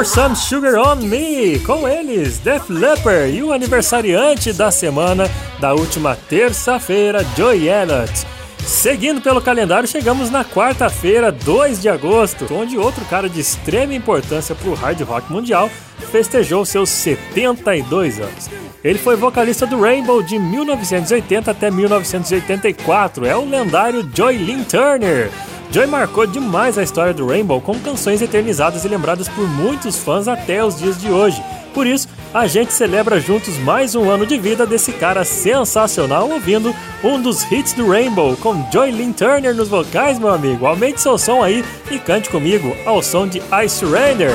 Pour 0.01 0.07
Some 0.07 0.35
Sugar 0.35 0.79
On 0.79 0.95
Me, 0.95 1.59
com 1.59 1.87
eles, 1.87 2.39
Def 2.39 2.71
Leppard 2.71 3.37
e 3.37 3.43
o 3.43 3.53
aniversariante 3.53 4.51
da 4.51 4.71
semana 4.71 5.29
da 5.59 5.75
última 5.75 6.15
terça-feira, 6.15 7.23
Joy 7.37 7.69
Elliott. 7.69 8.25
Seguindo 8.65 9.21
pelo 9.21 9.39
calendário, 9.39 9.87
chegamos 9.87 10.31
na 10.31 10.43
quarta-feira, 10.43 11.31
2 11.31 11.79
de 11.79 11.87
agosto, 11.87 12.51
onde 12.51 12.79
outro 12.79 13.05
cara 13.05 13.29
de 13.29 13.39
extrema 13.39 13.93
importância 13.93 14.55
para 14.55 14.69
o 14.69 14.73
hard 14.73 15.01
rock 15.01 15.31
mundial 15.31 15.69
festejou 16.11 16.65
seus 16.65 16.89
72 16.89 18.19
anos. 18.19 18.70
Ele 18.83 18.97
foi 18.97 19.15
vocalista 19.15 19.67
do 19.67 19.79
Rainbow 19.79 20.23
de 20.23 20.39
1980 20.39 21.51
até 21.51 21.69
1984, 21.69 23.25
é 23.25 23.35
o 23.35 23.45
lendário 23.45 24.09
Joy 24.13 24.37
Lynn 24.37 24.63
Turner. 24.63 25.29
Joy 25.71 25.85
marcou 25.85 26.25
demais 26.25 26.77
a 26.77 26.83
história 26.83 27.13
do 27.13 27.27
Rainbow 27.27 27.61
com 27.61 27.79
canções 27.79 28.21
eternizadas 28.21 28.83
e 28.83 28.87
lembradas 28.87 29.29
por 29.29 29.47
muitos 29.47 29.97
fãs 29.97 30.27
até 30.27 30.65
os 30.65 30.77
dias 30.77 30.99
de 30.99 31.09
hoje. 31.09 31.41
Por 31.73 31.87
isso, 31.87 32.09
a 32.33 32.47
gente 32.47 32.73
celebra 32.73 33.21
juntos 33.21 33.57
mais 33.59 33.95
um 33.95 34.09
ano 34.09 34.25
de 34.25 34.37
vida 34.37 34.65
desse 34.65 34.91
cara 34.91 35.23
sensacional 35.23 36.29
ouvindo 36.29 36.75
um 37.03 37.21
dos 37.21 37.49
hits 37.49 37.73
do 37.73 37.87
Rainbow 37.87 38.35
com 38.37 38.67
Joy 38.71 38.91
Lynn 38.91 39.13
Turner 39.13 39.55
nos 39.55 39.69
vocais, 39.69 40.19
meu 40.19 40.29
amigo. 40.29 40.65
Aumente 40.65 40.99
seu 40.99 41.17
som 41.17 41.41
aí 41.41 41.63
e 41.89 41.99
cante 41.99 42.29
comigo 42.29 42.75
ao 42.85 43.01
som 43.01 43.27
de 43.27 43.37
I 43.37 43.69
Surrender. 43.69 44.31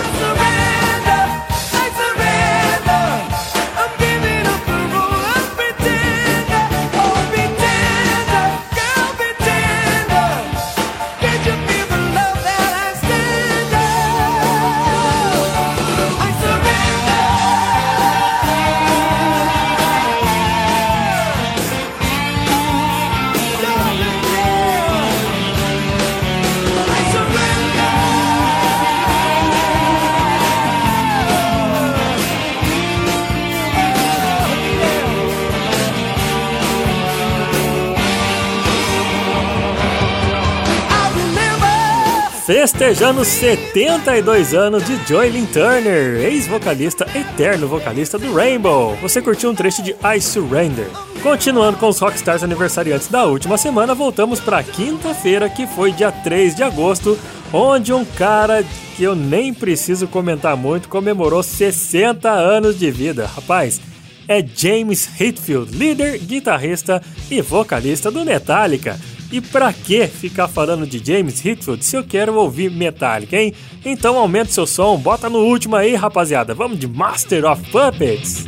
Festejando 42.46 43.24
72 43.24 44.54
anos 44.54 44.84
de 44.86 44.96
Joylyn 45.04 45.46
Turner, 45.46 46.24
ex-vocalista, 46.24 47.04
eterno 47.12 47.66
vocalista 47.66 48.16
do 48.20 48.32
Rainbow. 48.32 48.94
Você 49.02 49.20
curtiu 49.20 49.50
um 49.50 49.54
trecho 49.54 49.82
de 49.82 49.90
I 49.90 50.20
Surrender. 50.20 50.88
Continuando 51.24 51.76
com 51.76 51.88
os 51.88 51.98
rockstars 51.98 52.44
aniversariantes 52.44 53.08
da 53.08 53.24
última 53.24 53.58
semana, 53.58 53.96
voltamos 53.96 54.38
para 54.38 54.62
quinta-feira, 54.62 55.50
que 55.50 55.66
foi 55.66 55.90
dia 55.90 56.12
3 56.12 56.54
de 56.54 56.62
agosto, 56.62 57.18
onde 57.52 57.92
um 57.92 58.04
cara 58.04 58.64
que 58.96 59.02
eu 59.02 59.16
nem 59.16 59.52
preciso 59.52 60.06
comentar 60.06 60.56
muito 60.56 60.88
comemorou 60.88 61.42
60 61.42 62.30
anos 62.30 62.78
de 62.78 62.92
vida. 62.92 63.26
Rapaz, 63.26 63.80
é 64.28 64.40
James 64.40 65.20
Hetfield, 65.20 65.76
líder, 65.76 66.18
guitarrista 66.18 67.02
e 67.28 67.42
vocalista 67.42 68.08
do 68.08 68.24
Metallica. 68.24 68.96
E 69.30 69.40
pra 69.40 69.72
que 69.72 70.06
ficar 70.06 70.48
falando 70.48 70.86
de 70.86 71.04
James 71.04 71.44
Hetfield 71.44 71.84
se 71.84 71.96
eu 71.96 72.04
quero 72.04 72.34
ouvir 72.36 72.70
Metallica, 72.70 73.36
hein? 73.36 73.52
Então 73.84 74.16
aumente 74.16 74.52
seu 74.52 74.66
som, 74.66 74.96
bota 74.96 75.28
no 75.28 75.40
último 75.40 75.76
aí, 75.76 75.94
rapaziada. 75.94 76.54
Vamos 76.54 76.78
de 76.78 76.86
Master 76.86 77.44
of 77.44 77.62
Puppets. 77.70 78.44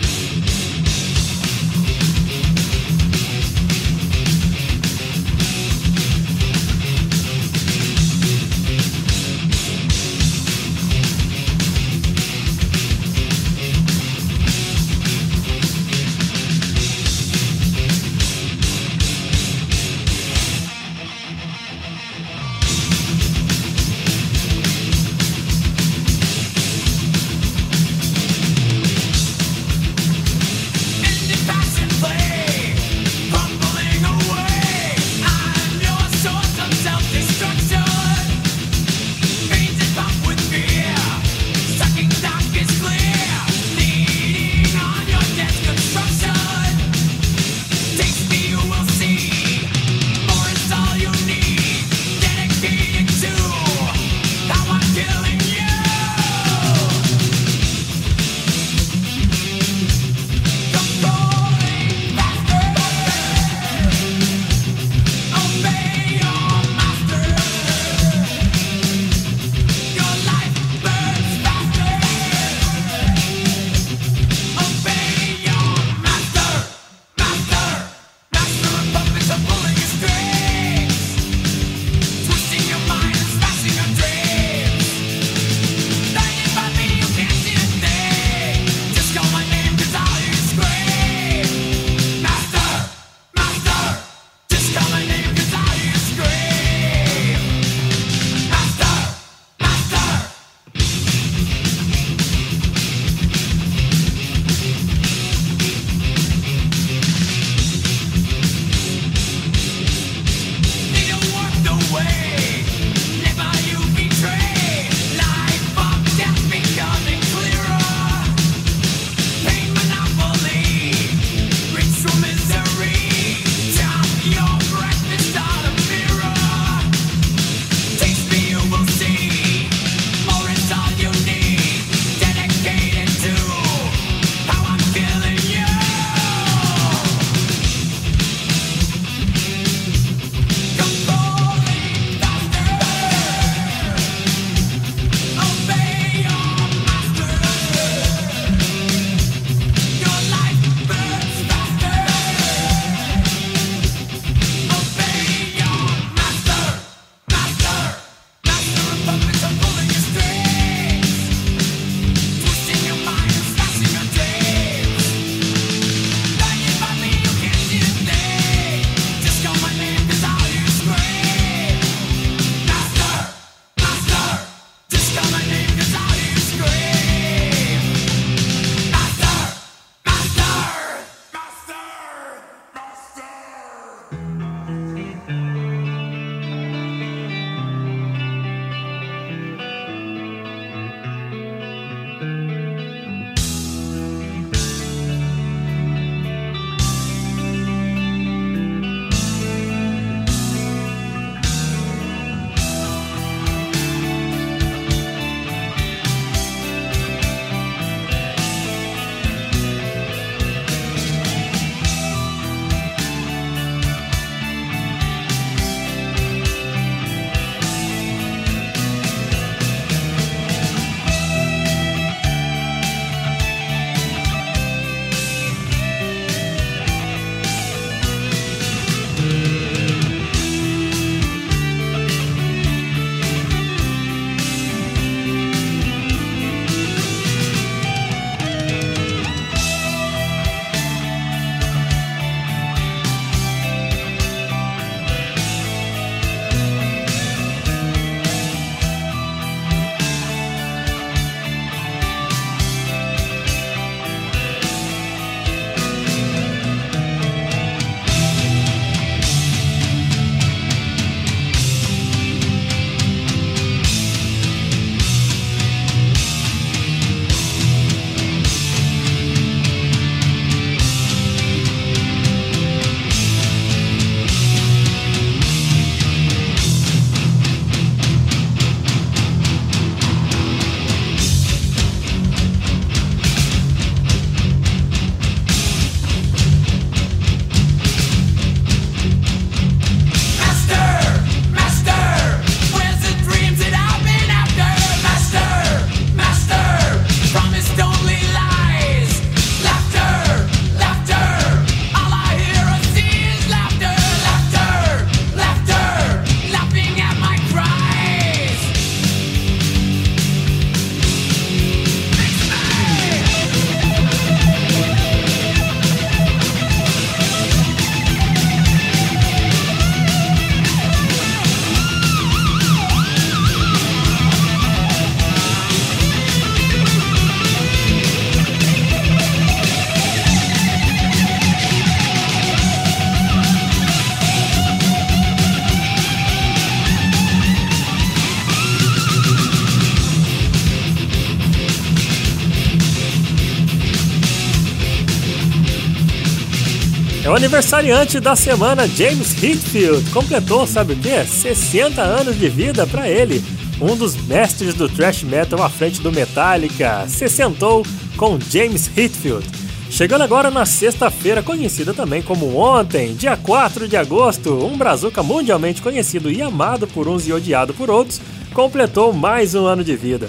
Aniversariante 347.39 348.19
da 348.19 348.35
semana, 348.35 348.89
James 348.89 349.41
Hetfield. 349.41 350.11
Completou, 350.11 350.67
sabe 350.67 350.95
o 350.95 350.97
que? 350.97 351.25
60 351.25 352.03
anos 352.03 352.37
de 352.37 352.49
vida 352.49 352.85
para 352.85 353.09
ele. 353.09 353.45
Um 353.81 353.95
dos 353.95 354.17
mestres 354.27 354.75
do 354.75 354.89
thrash 354.89 355.23
metal 355.23 355.63
à 355.63 355.69
frente 355.69 356.01
do 356.01 356.11
Metallica. 356.11 357.07
Se 357.07 357.29
sentou 357.29 357.87
com 358.17 358.41
James 358.41 358.91
Hetfield. 358.97 359.47
Chegando 359.89 360.23
agora 360.23 360.51
na 360.51 360.67
sexta-feira, 360.67 361.41
conhecida 361.41 361.95
também 361.95 362.23
como 362.23 362.57
ontem, 362.57 363.15
dia 363.15 363.37
4 363.37 363.87
de 363.87 363.97
agosto, 363.97 364.67
um 364.67 364.77
brazuca 364.77 365.23
mundialmente 365.23 365.81
conhecido 365.81 366.33
e 366.33 366.43
amado 366.43 366.89
por 366.89 367.07
uns 367.07 367.29
e 367.29 367.33
odiado 367.33 367.73
por 367.73 367.89
outros, 367.89 368.21
completou 368.53 369.13
mais 369.13 369.55
um 369.55 369.65
ano 369.65 369.85
de 369.85 369.95
vida. 369.95 370.29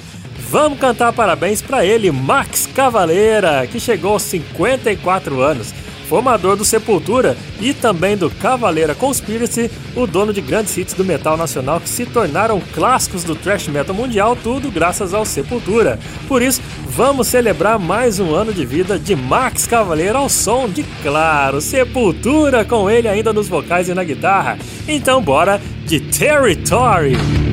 Vamos 0.52 0.80
cantar 0.80 1.12
parabéns 1.12 1.60
para 1.60 1.84
ele, 1.84 2.12
Max 2.12 2.68
Cavaleira, 2.68 3.66
que 3.66 3.80
chegou 3.80 4.14
aos 4.14 4.22
54 4.24 5.42
anos 5.42 5.74
formador 6.10 6.56
do 6.56 6.66
Sepultura 6.66 7.38
e 7.62 7.72
também 7.72 8.18
do 8.18 8.32
Cavaleira 8.32 8.96
Conspiracy, 8.96 9.70
o 9.96 10.08
dono 10.08 10.34
de 10.34 10.42
grandes 10.42 10.76
hits 10.76 10.96
do 10.96 11.06
metal 11.06 11.38
nacional 11.38 11.80
que 11.80 11.88
se 11.88 12.04
tornaram 12.04 12.60
clássicos 12.74 13.24
do 13.24 13.36
thrash 13.36 13.68
metal 13.68 13.96
mundial, 13.96 14.36
tudo 14.36 14.72
graças 14.72 15.14
ao 15.14 15.24
Sepultura. 15.24 16.00
Por 16.28 16.42
isso, 16.42 16.62
vamos 16.88 17.28
celebrar 17.28 17.78
mais 17.78 18.20
um 18.20 18.34
ano 18.34 18.52
de 18.52 18.66
vida 18.66 18.98
de 18.98 19.16
Max 19.16 19.68
Cavaleira 19.68 20.18
ao 20.18 20.28
som 20.28 20.68
de, 20.68 20.84
claro, 21.04 21.62
Sepultura 21.62 22.66
com 22.66 22.90
ele 22.90 23.08
ainda 23.08 23.32
nos 23.32 23.48
vocais 23.48 23.88
e 23.88 23.94
na 23.94 24.04
guitarra. 24.04 24.58
Então 24.88 25.22
bora 25.22 25.62
de 25.86 26.00
Territory! 26.00 27.49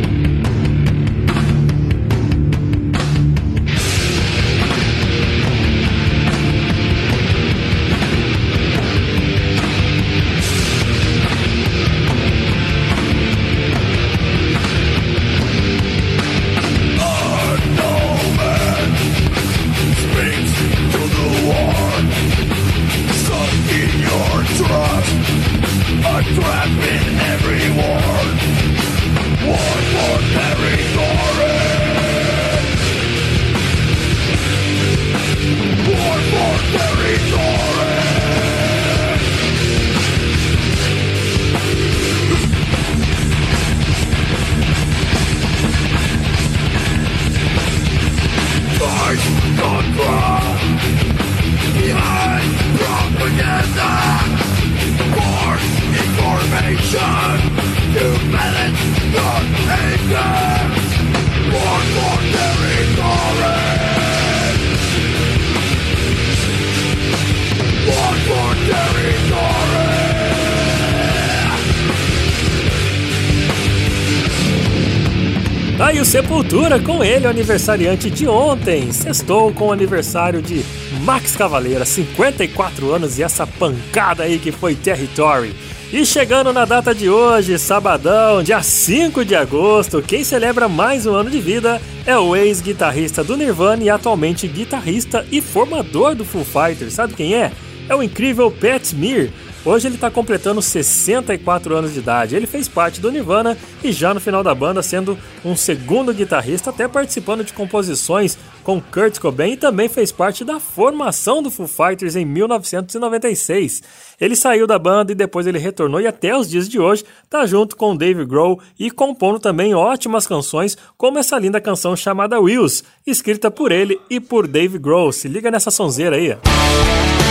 O 76.36 76.42
Sepultura 76.42 76.78
com 76.78 77.02
ele, 77.02 77.26
o 77.26 77.30
aniversariante 77.30 78.10
de 78.10 78.28
ontem. 78.28 78.92
Sextou 78.92 79.50
com 79.54 79.68
o 79.68 79.72
aniversário 79.72 80.42
de 80.42 80.62
Max 81.02 81.34
Cavaleira, 81.34 81.86
54 81.86 82.92
anos 82.92 83.18
e 83.18 83.22
essa 83.22 83.46
pancada 83.46 84.24
aí 84.24 84.38
que 84.38 84.52
foi 84.52 84.74
Territory. 84.74 85.54
E 85.90 86.04
chegando 86.04 86.52
na 86.52 86.66
data 86.66 86.94
de 86.94 87.08
hoje, 87.08 87.58
sabadão, 87.58 88.42
dia 88.42 88.62
5 88.62 89.24
de 89.24 89.34
agosto, 89.34 90.02
quem 90.02 90.22
celebra 90.22 90.68
mais 90.68 91.06
um 91.06 91.14
ano 91.14 91.30
de 91.30 91.40
vida 91.40 91.80
é 92.04 92.18
o 92.18 92.36
ex-guitarrista 92.36 93.24
do 93.24 93.34
Nirvana 93.34 93.84
e 93.84 93.88
atualmente 93.88 94.46
guitarrista 94.46 95.24
e 95.32 95.40
formador 95.40 96.14
do 96.14 96.24
Foo 96.24 96.44
Fighters. 96.44 96.92
Sabe 96.92 97.14
quem 97.14 97.34
é? 97.34 97.50
É 97.88 97.94
o 97.94 98.02
incrível 98.02 98.50
Pat 98.50 98.82
Smear 98.84 99.30
Hoje 99.66 99.88
ele 99.88 99.96
está 99.96 100.08
completando 100.08 100.62
64 100.62 101.74
anos 101.74 101.92
de 101.92 101.98
idade. 101.98 102.36
Ele 102.36 102.46
fez 102.46 102.68
parte 102.68 103.00
do 103.00 103.10
Nirvana 103.10 103.58
e 103.82 103.90
já 103.90 104.14
no 104.14 104.20
final 104.20 104.40
da 104.40 104.54
banda 104.54 104.80
sendo 104.80 105.18
um 105.44 105.56
segundo 105.56 106.14
guitarrista, 106.14 106.70
até 106.70 106.86
participando 106.86 107.42
de 107.42 107.52
composições 107.52 108.38
com 108.62 108.80
Kurt 108.80 109.18
Cobain 109.18 109.54
e 109.54 109.56
também 109.56 109.88
fez 109.88 110.12
parte 110.12 110.44
da 110.44 110.60
formação 110.60 111.42
do 111.42 111.50
Foo 111.50 111.66
Fighters 111.66 112.14
em 112.14 112.24
1996. 112.24 113.82
Ele 114.20 114.36
saiu 114.36 114.68
da 114.68 114.78
banda 114.78 115.10
e 115.10 115.16
depois 115.16 115.48
ele 115.48 115.58
retornou 115.58 116.00
e 116.00 116.06
até 116.06 116.36
os 116.36 116.48
dias 116.48 116.68
de 116.68 116.78
hoje 116.78 117.04
está 117.24 117.44
junto 117.44 117.74
com 117.74 117.96
Dave 117.96 118.24
Grohl 118.24 118.60
e 118.78 118.88
compondo 118.88 119.40
também 119.40 119.74
ótimas 119.74 120.28
canções, 120.28 120.78
como 120.96 121.18
essa 121.18 121.36
linda 121.40 121.60
canção 121.60 121.96
chamada 121.96 122.40
Wheels, 122.40 122.84
escrita 123.04 123.50
por 123.50 123.72
ele 123.72 124.00
e 124.08 124.20
por 124.20 124.46
Dave 124.46 124.78
Grohl. 124.78 125.10
Se 125.10 125.26
liga 125.26 125.50
nessa 125.50 125.72
sonzeira 125.72 126.14
aí. 126.14 126.28
Música 126.28 127.25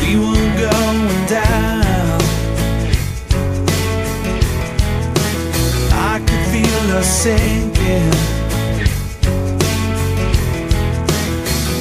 we 0.00 0.16
were 0.16 0.50
going 0.58 1.26
down. 1.26 2.20
I 5.92 6.18
could 6.26 6.44
feel 6.52 7.02
sinking. 7.02 8.10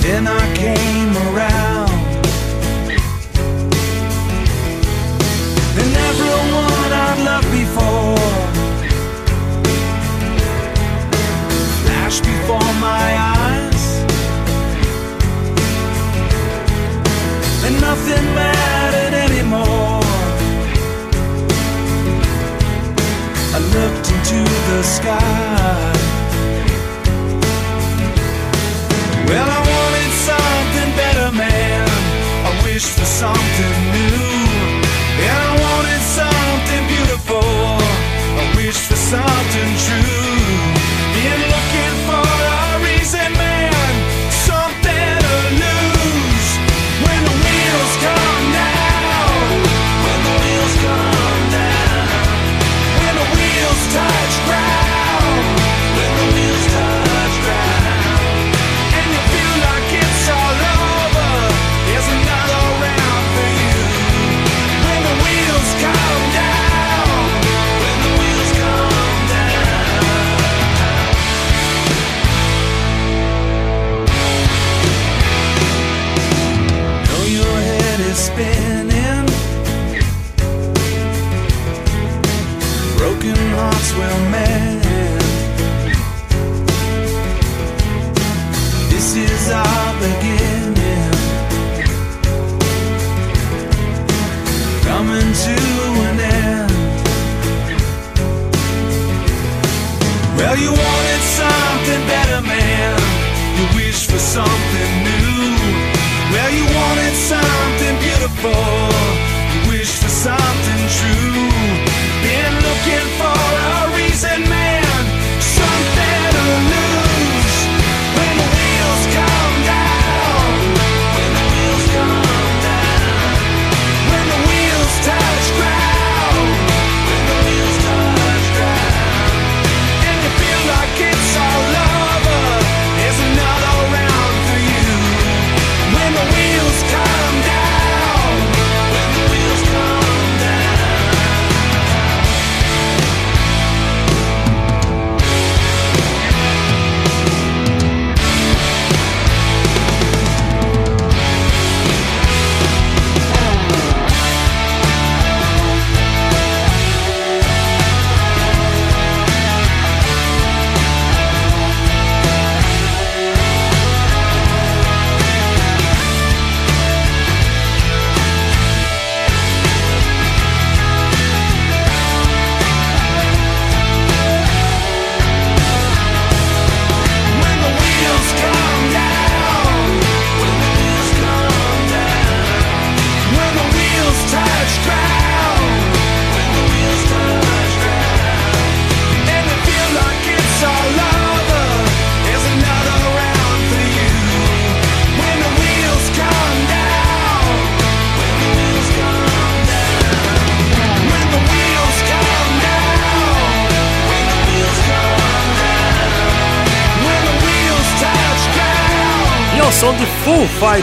Then 0.04 0.28
I 0.28 0.46
came 0.56 1.14
around. 1.28 1.90
And 5.82 5.92
everyone 6.10 6.92
I'd 7.06 7.20
loved 7.26 7.52
before 7.52 8.18
flashed 11.84 12.24
before 12.24 12.74
my 12.80 13.18
eyes. 13.18 13.39
Nothing 17.90 18.26
mattered 18.36 19.16
anymore. 19.28 20.02
I 23.56 23.60
looked 23.76 24.08
into 24.14 24.40
the 24.70 24.80
sky. 24.98 25.94
Well, 29.28 29.50
I 29.58 29.62
wanted 29.74 30.12
something 30.30 30.90
better, 31.02 31.30
man. 31.44 31.88
I 32.48 32.52
wished 32.64 32.94
for 32.98 33.10
something 33.22 33.76
new. 33.94 33.99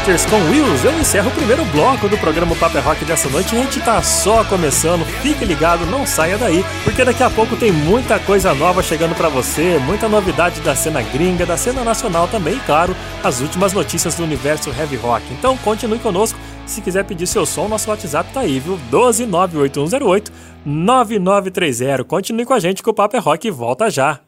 Fighters 0.07 0.27
com 0.27 0.37
Wheels, 0.49 0.85
eu 0.85 0.97
encerro 1.01 1.31
o 1.31 1.33
primeiro 1.33 1.64
bloco 1.64 2.09
do 2.09 2.16
programa 2.16 2.55
Paper 2.55 2.81
Rock 2.81 3.05
dessa 3.05 3.29
noite. 3.29 3.57
A 3.57 3.59
gente 3.59 3.81
tá 3.81 4.01
só 4.01 4.45
começando, 4.45 5.05
fique 5.21 5.45
ligado, 5.45 5.85
não 5.87 6.07
saia 6.07 6.38
daí, 6.38 6.64
porque 6.85 7.05
daqui 7.05 7.25
a 7.25 7.29
pouco 7.29 7.57
tem 7.57 7.73
muita 7.73 8.16
coisa 8.21 8.55
nova 8.55 8.85
chegando 8.85 9.16
pra 9.16 9.29
você, 9.29 9.81
muita 9.85 10.09
novidade 10.09 10.61
da 10.61 10.77
cena 10.77 11.03
gringa, 11.03 11.45
da 11.45 11.57
cena 11.57 11.83
nacional 11.83 12.29
também, 12.29 12.55
e 12.55 12.61
claro, 12.61 12.95
as 13.25 13.40
últimas 13.40 13.73
notícias 13.73 14.14
do 14.14 14.23
universo 14.23 14.71
heavy 14.79 14.95
rock. 14.95 15.25
Então 15.33 15.57
continue 15.57 15.99
conosco. 15.99 16.38
Se 16.66 16.81
quiser 16.81 17.05
pedir 17.05 17.27
seu 17.27 17.45
som, 17.45 17.66
nosso 17.66 17.90
WhatsApp 17.90 18.33
tá 18.33 18.40
aí, 18.42 18.61
viu? 18.61 18.79
1298108 18.92 20.31
9930. 20.64 22.05
Continue 22.05 22.47
com 22.47 22.55
a 22.55 22.61
gente 22.61 22.81
que 22.81 22.90
o 22.90 22.95
Paper 22.95 23.21
Rock 23.21 23.51
volta 23.51 23.90
já. 23.90 24.21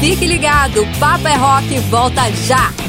Fique 0.00 0.26
ligado, 0.26 0.86
Papo 1.00 1.28
é 1.28 1.34
Rock 1.34 1.78
volta 1.88 2.30
já! 2.46 2.81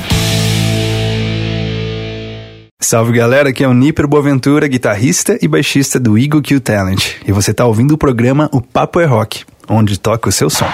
Salve 2.84 3.14
galera, 3.14 3.48
aqui 3.48 3.64
é 3.64 3.68
o 3.68 3.74
Niper 3.74 4.06
Boaventura, 4.06 4.68
guitarrista 4.68 5.40
e 5.42 5.48
baixista 5.48 5.98
do 5.98 6.18
Eagle 6.18 6.42
Q 6.42 6.60
Talent. 6.60 7.16
E 7.26 7.32
você 7.32 7.54
tá 7.54 7.66
ouvindo 7.66 7.94
o 7.94 7.98
programa 7.98 8.50
O 8.52 8.60
Papo 8.60 9.00
é 9.00 9.06
Rock, 9.06 9.46
onde 9.70 9.98
toca 9.98 10.28
o 10.28 10.32
seu 10.34 10.50
som. 10.50 10.68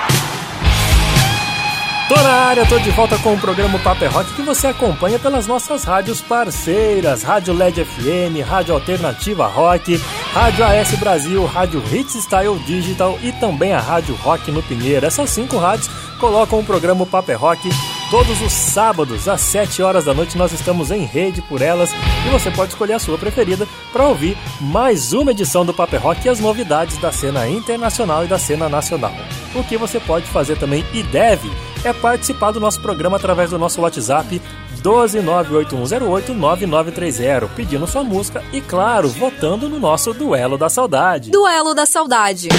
Tô 2.09 2.15
na 2.15 2.31
área, 2.31 2.65
tô 2.65 2.79
de 2.79 2.89
volta 2.89 3.15
com 3.19 3.35
o 3.35 3.39
programa 3.39 3.77
Paper 3.77 4.11
Rock 4.11 4.33
que 4.33 4.41
você 4.41 4.65
acompanha 4.65 5.19
pelas 5.19 5.45
nossas 5.45 5.83
rádios 5.83 6.19
parceiras, 6.19 7.21
Rádio 7.21 7.53
LED 7.53 7.85
FM, 7.85 8.43
Rádio 8.43 8.73
Alternativa 8.73 9.45
Rock, 9.45 10.01
Rádio 10.33 10.65
AS 10.65 10.91
Brasil, 10.95 11.45
Rádio 11.45 11.83
Hits 11.93 12.15
Style 12.15 12.57
Digital 12.65 13.19
e 13.21 13.31
também 13.33 13.71
a 13.71 13.79
Rádio 13.79 14.15
Rock 14.15 14.51
no 14.51 14.63
Pinheiro. 14.63 15.05
Essas 15.05 15.29
cinco 15.29 15.59
rádios 15.59 15.87
colocam 16.19 16.59
o 16.59 16.65
programa 16.65 17.05
Paper 17.05 17.39
Rock 17.39 17.69
todos 18.09 18.41
os 18.41 18.51
sábados 18.51 19.27
às 19.27 19.41
7 19.41 19.81
horas 19.81 20.05
da 20.05 20.13
noite. 20.13 20.37
Nós 20.37 20.51
estamos 20.51 20.91
em 20.91 21.05
rede 21.05 21.41
por 21.43 21.61
elas 21.61 21.91
e 22.25 22.29
você 22.29 22.49
pode 22.51 22.71
escolher 22.71 22.93
a 22.93 22.99
sua 22.99 23.17
preferida 23.17 23.67
para 23.91 24.07
ouvir 24.07 24.37
mais 24.59 25.13
uma 25.13 25.31
edição 25.31 25.65
do 25.65 25.73
Paper 25.73 26.01
Rock 26.01 26.25
e 26.25 26.29
as 26.29 26.39
novidades 26.39 26.97
da 26.97 27.11
cena 27.11 27.47
internacional 27.47 28.25
e 28.25 28.27
da 28.27 28.39
cena 28.39 28.67
nacional. 28.67 29.13
O 29.55 29.63
que 29.63 29.77
você 29.77 29.99
pode 29.99 30.25
fazer 30.27 30.57
também 30.57 30.83
e 30.93 31.03
deve 31.03 31.49
é 31.83 31.93
participar 31.93 32.51
do 32.51 32.59
nosso 32.59 32.81
programa 32.81 33.17
através 33.17 33.51
do 33.51 33.57
nosso 33.57 33.81
WhatsApp 33.81 34.41
12981089930, 34.83 37.49
pedindo 37.55 37.87
sua 37.87 38.03
música 38.03 38.43
e, 38.51 38.59
claro, 38.61 39.07
votando 39.09 39.69
no 39.69 39.79
nosso 39.79 40.13
Duelo 40.13 40.57
da 40.57 40.67
Saudade. 40.69 41.31
Duelo 41.31 41.73
da 41.73 41.85
Saudade. 41.85 42.49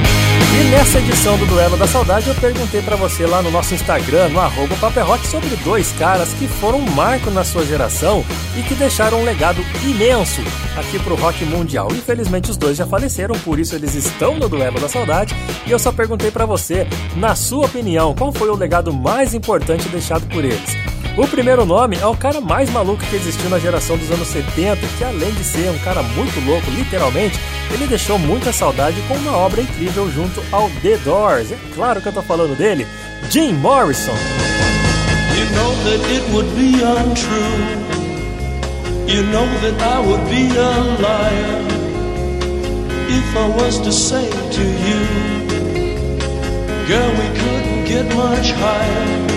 E 0.54 0.64
nessa 0.64 0.98
edição 0.98 1.38
do 1.38 1.46
Duelo 1.46 1.78
da 1.78 1.86
Saudade 1.86 2.28
eu 2.28 2.34
perguntei 2.34 2.82
pra 2.82 2.94
você 2.94 3.26
lá 3.26 3.40
no 3.40 3.50
nosso 3.50 3.72
Instagram, 3.72 4.28
no 4.28 4.38
arroba 4.38 4.76
Paper 4.76 5.06
Rock, 5.06 5.26
sobre 5.26 5.48
dois 5.64 5.92
caras 5.92 6.28
que 6.34 6.46
foram 6.46 6.78
um 6.78 6.90
marco 6.90 7.30
na 7.30 7.42
sua 7.42 7.64
geração 7.64 8.22
e 8.54 8.62
que 8.62 8.74
deixaram 8.74 9.20
um 9.20 9.24
legado 9.24 9.64
imenso 9.82 10.42
aqui 10.76 10.98
pro 10.98 11.14
rock 11.14 11.42
mundial. 11.46 11.88
Infelizmente 11.90 12.50
os 12.50 12.58
dois 12.58 12.76
já 12.76 12.86
faleceram, 12.86 13.34
por 13.40 13.58
isso 13.58 13.74
eles 13.74 13.94
estão 13.94 14.36
no 14.38 14.46
Duelo 14.46 14.78
da 14.78 14.90
Saudade. 14.90 15.34
E 15.66 15.70
eu 15.70 15.78
só 15.78 15.90
perguntei 15.90 16.30
pra 16.30 16.44
você, 16.44 16.86
na 17.16 17.34
sua 17.34 17.64
opinião, 17.64 18.14
qual 18.14 18.30
foi 18.30 18.50
o 18.50 18.56
legado 18.56 18.92
mais 18.92 19.32
importante 19.32 19.88
deixado 19.88 20.26
por 20.28 20.44
eles? 20.44 20.76
O 21.14 21.27
primeiro 21.27 21.66
nome 21.66 21.98
é 22.01 22.07
o 22.07 22.16
cara 22.16 22.40
mais 22.40 22.70
maluco 22.70 23.05
que 23.05 23.16
existiu 23.16 23.51
na 23.51 23.59
geração 23.59 23.98
dos 23.98 24.11
anos 24.11 24.29
70, 24.29 24.79
que 24.96 25.05
além 25.05 25.31
de 25.33 25.44
ser 25.44 25.68
um 25.68 25.79
cara 25.81 26.03
muito 26.03 26.40
louco, 26.46 26.70
literalmente, 26.70 27.38
ele 27.70 27.87
deixou 27.87 28.18
muita 28.18 28.51
saudade 28.51 28.96
com 29.07 29.14
uma 29.14 29.37
obra 29.37 29.61
incrível 29.61 30.11
junto 30.11 30.42
ao 30.51 30.70
The 30.83 30.96
Doors. 31.05 31.53
É 31.53 31.59
claro 31.75 32.01
que 32.01 32.09
eu 32.09 32.12
tô 32.14 32.22
falando 32.22 32.57
dele, 32.57 32.87
Jim 33.31 33.53
Morrison. 33.53 34.14
You 35.37 35.46
know 35.55 35.75
that 35.85 36.03
it 36.11 36.33
would 36.33 36.48
be 36.55 36.83
untrue. 36.83 37.83
You 39.07 39.22
know 39.25 39.46
that 39.61 39.83
I 39.83 39.98
would 40.01 40.25
be 40.31 40.48
a 40.57 40.70
liar 40.98 41.62
if 43.11 43.37
I 43.37 43.48
was 43.62 43.79
to 43.81 43.92
say 43.92 44.31
to 44.31 44.62
you, 44.62 45.07
girl, 46.87 47.11
we 47.11 47.29
couldn't 47.38 47.85
get 47.85 48.14
much 48.14 48.53
higher. 48.53 49.31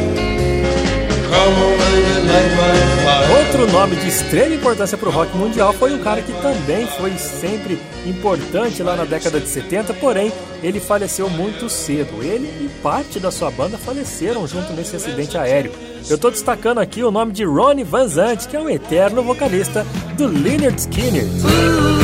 Outro 3.38 3.72
nome 3.72 3.96
de 3.96 4.08
extrema 4.08 4.56
importância 4.56 4.98
para 4.98 5.10
o 5.10 5.12
rock 5.12 5.36
mundial 5.38 5.74
foi 5.74 5.94
um 5.94 6.04
cara 6.04 6.22
que 6.22 6.34
também 6.42 6.88
foi 6.88 7.18
sempre 7.18 7.80
importante 8.06 8.82
lá 8.84 8.96
na 8.96 9.06
década 9.06 9.40
de 9.40 9.48
70, 9.48 9.94
porém 9.96 10.32
ele 10.62 10.80
faleceu 10.80 11.30
muito 11.30 11.70
cedo. 11.70 12.24
Ele 12.24 12.48
e 12.62 12.70
parte 12.82 13.20
da 13.20 13.32
sua 13.32 13.52
banda 13.52 13.78
faleceram 13.78 14.48
junto 14.48 14.74
nesse 14.74 14.96
acidente 14.96 15.38
aéreo. 15.38 15.72
Eu 16.10 16.18
tô 16.18 16.30
destacando 16.30 16.80
aqui 16.80 17.04
o 17.04 17.12
nome 17.12 17.32
de 17.32 17.44
Ronnie 17.44 17.84
Van 17.84 18.08
Zant, 18.08 18.48
que 18.48 18.56
é 18.56 18.60
um 18.60 18.70
eterno 18.70 19.24
vocalista 19.24 19.86
do 20.18 20.28
Lynyrd 20.28 20.78
Skynyrd. 20.78 21.30
Ooh, 21.44 21.96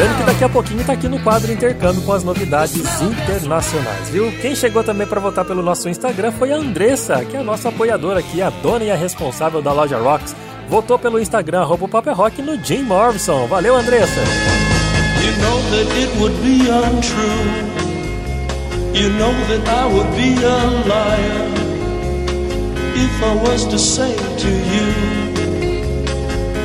Lembrando 0.00 0.16
que 0.16 0.24
daqui 0.24 0.44
a 0.44 0.48
pouquinho 0.48 0.82
tá 0.82 0.94
aqui 0.94 1.08
no 1.08 1.20
quadro 1.20 1.52
Intercâmbio 1.52 2.00
com 2.00 2.12
as 2.14 2.24
novidades 2.24 2.80
internacionais, 3.02 4.08
viu? 4.08 4.32
Quem 4.40 4.56
chegou 4.56 4.82
também 4.82 5.06
para 5.06 5.20
votar 5.20 5.44
pelo 5.44 5.62
nosso 5.62 5.90
Instagram 5.90 6.32
foi 6.32 6.50
a 6.52 6.56
Andressa, 6.56 7.22
que 7.22 7.36
é 7.36 7.40
a 7.40 7.42
nossa 7.42 7.68
apoiadora 7.68 8.20
aqui, 8.20 8.40
a 8.40 8.48
dona 8.48 8.84
e 8.84 8.90
a 8.90 8.94
responsável 8.96 9.60
da 9.60 9.74
loja 9.74 9.98
Rocks 9.98 10.34
votou 10.70 10.98
pelo 10.98 11.20
Instagram 11.20 11.60
arroba 11.60 11.86
Paper 11.86 12.14
Rock 12.14 12.40
no 12.40 12.56
Jim 12.64 12.84
Morrison. 12.84 13.46
Valeu, 13.46 13.76
Andressa! 13.76 14.20
You 15.20 15.32
know. 15.42 15.60
You 18.94 19.08
know 19.10 19.32
that 19.48 19.68
I 19.68 19.86
would 19.86 20.10
be 20.16 20.34
a 20.42 20.66
liar 20.88 21.46
if 22.96 23.22
I 23.22 23.34
was 23.34 23.66
to 23.66 23.78
say 23.78 24.16
to 24.16 24.48
you, 24.48 24.94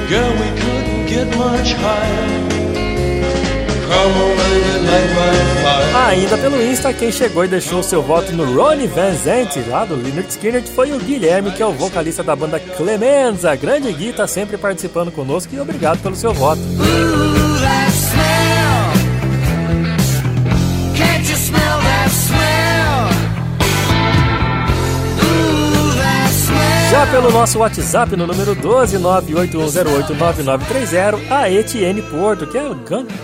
Girl, 0.07 0.31
we 0.31 0.49
couldn't 0.61 1.05
get 1.07 1.37
much 1.37 1.73
higher. 1.73 2.54
Ainda 6.07 6.37
pelo 6.37 6.61
Insta, 6.61 6.93
quem 6.93 7.11
chegou 7.11 7.45
e 7.45 7.47
deixou 7.47 7.81
seu 7.81 8.01
voto 8.01 8.31
no 8.33 8.53
Ronnie 8.53 8.87
Van 8.87 9.13
Zant, 9.13 9.57
lá 9.67 9.85
do 9.85 9.95
Leonard 9.95 10.29
Skinner, 10.29 10.63
foi 10.63 10.91
o 10.91 10.99
Guilherme, 10.99 11.51
que 11.51 11.61
é 11.61 11.65
o 11.65 11.71
vocalista 11.71 12.23
da 12.23 12.35
banda 12.35 12.59
Clemenza. 12.59 13.55
Grande 13.55 13.91
Gui, 13.91 14.13
tá 14.13 14.27
sempre 14.27 14.57
participando 14.57 15.11
conosco 15.11 15.53
e 15.55 15.59
obrigado 15.59 15.99
pelo 16.01 16.15
seu 16.15 16.33
voto. 16.33 16.61
Já 26.95 27.05
pelo 27.07 27.29
nosso 27.29 27.59
WhatsApp 27.59 28.15
no 28.15 28.25
número 28.25 28.55
12981089930, 28.55 31.29
a 31.29 31.51
Etienne 31.51 32.01
Porto, 32.01 32.47
que 32.47 32.57
é 32.57 32.61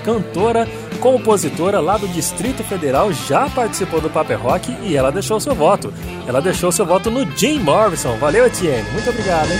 cantora, 0.04 0.68
compositora 1.00 1.80
lá 1.80 1.98
do 1.98 2.06
Distrito 2.10 2.66
Federal, 2.66 3.14
já 3.14 3.50
participou 3.50 4.02
do 4.02 4.10
Paper 4.10 4.42
Rock 4.42 4.76
e 4.84 4.98
ela 4.98 5.10
deixou 5.10 5.40
seu 5.40 5.56
voto. 5.56 5.94
Ela 6.28 6.42
deixou 6.42 6.70
seu 6.70 6.86
voto 6.86 7.10
no 7.10 7.26
Jim 7.38 7.60
Morrison. 7.60 8.18
Valeu, 8.18 8.46
Etienne. 8.46 8.84
Muito 8.92 9.10
obrigado, 9.10 9.50
hein? 9.50 9.58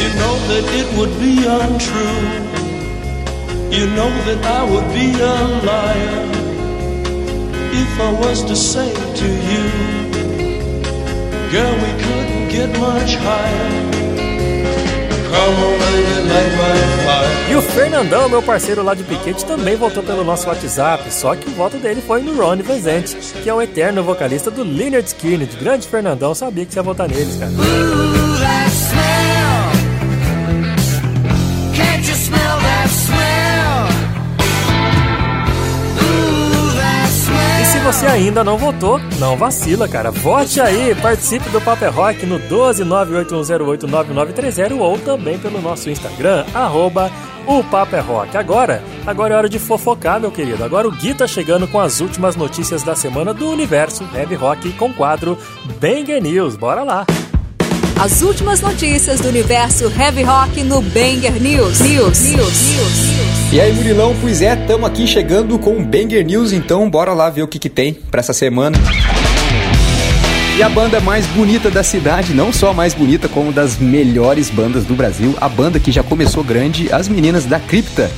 You 0.00 0.08
know 0.18 0.36
that 0.48 0.64
it 0.76 0.92
would 0.96 1.14
be 1.20 1.46
untrue. 1.46 2.40
You 3.70 3.86
know 3.94 4.10
that 4.24 4.44
I 4.44 4.64
would 4.68 4.88
be 4.92 5.14
a 5.22 5.34
liar 5.64 6.26
if 7.72 8.00
I 8.00 8.10
was 8.26 8.42
to 8.42 8.56
say 8.56 8.92
to 8.92 9.24
you, 9.24 9.70
girl, 11.52 11.76
we 11.76 11.92
couldn't 12.02 12.39
get 12.50 12.68
much 12.78 13.16
higher. 13.16 13.90
E 17.48 17.54
o 17.54 17.62
Fernandão, 17.62 18.28
meu 18.28 18.42
parceiro 18.42 18.82
lá 18.82 18.94
de 18.94 19.02
Piquete, 19.02 19.44
também 19.44 19.76
votou 19.76 20.02
pelo 20.02 20.24
nosso 20.24 20.48
WhatsApp, 20.48 21.12
só 21.12 21.34
que 21.34 21.48
o 21.48 21.52
voto 21.52 21.76
dele 21.78 22.02
foi 22.04 22.22
no 22.22 22.34
Ronnie 22.36 22.62
Vezente, 22.62 23.16
que 23.42 23.48
é 23.48 23.54
o 23.54 23.62
eterno 23.62 24.02
vocalista 24.02 24.50
do 24.50 24.62
Leonard 24.62 25.06
Skinner. 25.08 25.48
Grande 25.58 25.88
Fernandão, 25.88 26.34
sabia 26.34 26.64
que 26.64 26.72
você 26.72 26.78
ia 26.78 26.82
votar 26.82 27.08
neles, 27.08 27.36
cara. 27.36 27.50
Você 37.80 38.06
ainda 38.06 38.44
não 38.44 38.58
votou, 38.58 39.00
não 39.18 39.36
vacila, 39.36 39.88
cara. 39.88 40.10
Vote 40.10 40.60
aí, 40.60 40.94
participe 40.94 41.48
do 41.50 41.60
Paper 41.60 41.92
Rock 41.92 42.26
no 42.26 42.38
12981089930 42.40 44.78
ou 44.78 44.98
também 44.98 45.38
pelo 45.38 45.60
nosso 45.60 45.88
Instagram, 45.88 46.44
arroba 46.54 47.10
o 47.46 47.64
Paper 47.64 48.06
Rock. 48.06 48.36
Agora, 48.36 48.82
agora 49.06 49.34
é 49.34 49.36
hora 49.36 49.48
de 49.48 49.58
fofocar, 49.58 50.20
meu 50.20 50.30
querido. 50.30 50.62
Agora 50.62 50.86
o 50.86 50.92
Gui 50.92 51.14
tá 51.14 51.26
chegando 51.26 51.66
com 51.66 51.80
as 51.80 52.00
últimas 52.00 52.36
notícias 52.36 52.82
da 52.82 52.94
semana 52.94 53.32
do 53.32 53.50
universo 53.50 54.06
Heavy 54.14 54.34
Rock 54.34 54.70
com 54.72 54.90
o 54.90 54.94
quadro 54.94 55.38
Banger 55.80 56.22
News. 56.22 56.56
Bora 56.56 56.82
lá! 56.82 57.06
As 58.00 58.22
últimas 58.22 58.60
notícias 58.60 59.20
do 59.20 59.28
universo 59.28 59.92
Heavy 59.98 60.22
Rock 60.22 60.62
no 60.62 60.80
Banger 60.80 61.40
News. 61.40 61.80
News. 61.80 62.20
News. 62.20 62.30
News. 62.30 63.39
E 63.52 63.60
aí, 63.60 63.72
Murilão, 63.72 64.14
pois 64.20 64.42
é, 64.42 64.54
estamos 64.54 64.88
aqui 64.88 65.08
chegando 65.08 65.58
com 65.58 65.76
o 65.76 65.84
Banger 65.84 66.24
News, 66.24 66.52
então 66.52 66.88
bora 66.88 67.12
lá 67.12 67.28
ver 67.28 67.42
o 67.42 67.48
que, 67.48 67.58
que 67.58 67.68
tem 67.68 67.92
para 67.92 68.20
essa 68.20 68.32
semana. 68.32 68.78
E 70.56 70.62
a 70.62 70.68
banda 70.68 71.00
mais 71.00 71.26
bonita 71.26 71.68
da 71.68 71.82
cidade, 71.82 72.32
não 72.32 72.52
só 72.52 72.70
a 72.70 72.72
mais 72.74 72.94
bonita, 72.94 73.28
como 73.28 73.50
das 73.52 73.76
melhores 73.76 74.50
bandas 74.50 74.84
do 74.84 74.94
Brasil, 74.94 75.34
a 75.40 75.48
banda 75.48 75.80
que 75.80 75.90
já 75.90 76.00
começou 76.00 76.44
grande, 76.44 76.92
as 76.92 77.08
meninas 77.08 77.44
da 77.44 77.58
Cripta, 77.58 78.08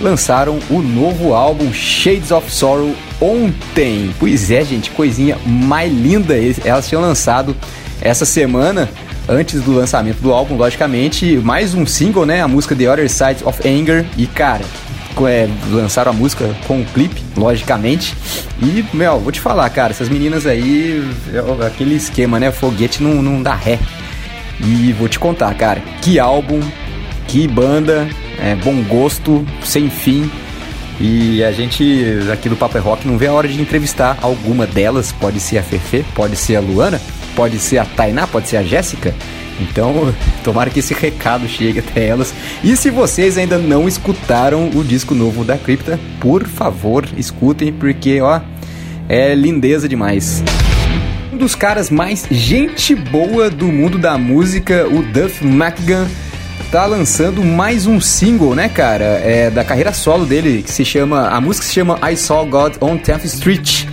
lançaram 0.00 0.58
o 0.70 0.80
novo 0.80 1.34
álbum 1.34 1.70
Shades 1.70 2.30
of 2.30 2.50
Sorrow 2.50 2.94
ontem. 3.20 4.14
Pois 4.18 4.50
é, 4.50 4.64
gente, 4.64 4.90
coisinha 4.92 5.36
mais 5.44 5.92
linda. 5.92 6.34
Elas 6.64 6.88
tinham 6.88 7.02
lançado 7.02 7.54
essa 8.00 8.24
semana 8.24 8.88
antes 9.28 9.62
do 9.62 9.72
lançamento 9.72 10.20
do 10.20 10.32
álbum, 10.32 10.56
logicamente, 10.56 11.36
mais 11.36 11.74
um 11.74 11.84
single, 11.84 12.24
né? 12.24 12.40
A 12.40 12.48
música 12.48 12.74
The 12.74 12.90
Other 12.90 13.10
Side 13.10 13.44
of 13.44 13.68
Anger. 13.68 14.06
E, 14.16 14.26
cara, 14.26 14.64
é, 15.26 15.48
lançaram 15.70 16.12
a 16.12 16.14
música 16.14 16.48
com 16.66 16.80
o 16.80 16.84
clipe, 16.86 17.22
logicamente. 17.36 18.16
E, 18.62 18.84
meu, 18.94 19.18
vou 19.20 19.30
te 19.30 19.40
falar, 19.40 19.68
cara, 19.70 19.90
essas 19.90 20.08
meninas 20.08 20.46
aí, 20.46 21.06
é 21.32 21.66
aquele 21.66 21.94
esquema, 21.94 22.40
né? 22.40 22.50
Foguete 22.50 23.02
não, 23.02 23.22
não 23.22 23.42
dá 23.42 23.54
ré. 23.54 23.78
E 24.60 24.92
vou 24.92 25.08
te 25.08 25.18
contar, 25.18 25.54
cara, 25.54 25.80
que 26.00 26.18
álbum, 26.18 26.60
que 27.28 27.46
banda, 27.46 28.08
é, 28.40 28.56
bom 28.56 28.82
gosto, 28.82 29.46
sem 29.62 29.90
fim. 29.90 30.30
E 31.00 31.44
a 31.44 31.52
gente 31.52 32.04
aqui 32.32 32.48
do 32.48 32.56
Papo 32.56 32.76
é 32.76 32.80
Rock 32.80 33.06
não 33.06 33.16
vê 33.16 33.28
a 33.28 33.32
hora 33.32 33.46
de 33.46 33.60
entrevistar 33.60 34.18
alguma 34.20 34.66
delas. 34.66 35.12
Pode 35.12 35.38
ser 35.38 35.58
a 35.58 35.62
Fefe, 35.62 36.04
pode 36.12 36.34
ser 36.34 36.56
a 36.56 36.60
Luana, 36.60 37.00
pode 37.38 37.60
ser 37.60 37.78
a 37.78 37.84
Tainá, 37.84 38.26
pode 38.26 38.48
ser 38.48 38.56
a 38.56 38.64
Jéssica. 38.64 39.14
Então, 39.60 40.12
tomara 40.42 40.70
que 40.70 40.80
esse 40.80 40.92
recado 40.92 41.46
chegue 41.46 41.78
até 41.78 42.08
elas. 42.08 42.34
E 42.64 42.76
se 42.76 42.90
vocês 42.90 43.38
ainda 43.38 43.56
não 43.56 43.86
escutaram 43.86 44.68
o 44.74 44.82
disco 44.82 45.14
novo 45.14 45.44
da 45.44 45.56
Cripta, 45.56 46.00
por 46.18 46.48
favor, 46.48 47.08
escutem, 47.16 47.72
porque 47.72 48.20
ó, 48.20 48.40
é 49.08 49.36
lindeza 49.36 49.88
demais. 49.88 50.42
Um 51.32 51.36
dos 51.36 51.54
caras 51.54 51.90
mais 51.90 52.26
gente 52.28 52.96
boa 52.96 53.48
do 53.48 53.66
mundo 53.68 53.98
da 53.98 54.18
música, 54.18 54.88
o 54.88 55.00
Duff 55.00 55.46
McGann, 55.46 56.08
tá 56.72 56.86
lançando 56.86 57.44
mais 57.44 57.86
um 57.86 58.00
single, 58.00 58.56
né, 58.56 58.68
cara? 58.68 59.04
É 59.04 59.48
da 59.48 59.62
carreira 59.62 59.92
solo 59.92 60.26
dele, 60.26 60.64
que 60.64 60.72
se 60.72 60.84
chama. 60.84 61.28
A 61.28 61.40
música 61.40 61.64
se 61.64 61.72
chama 61.72 62.00
I 62.02 62.16
Saw 62.16 62.44
God 62.46 62.74
on 62.80 62.98
10th 62.98 63.24
Street. 63.26 63.84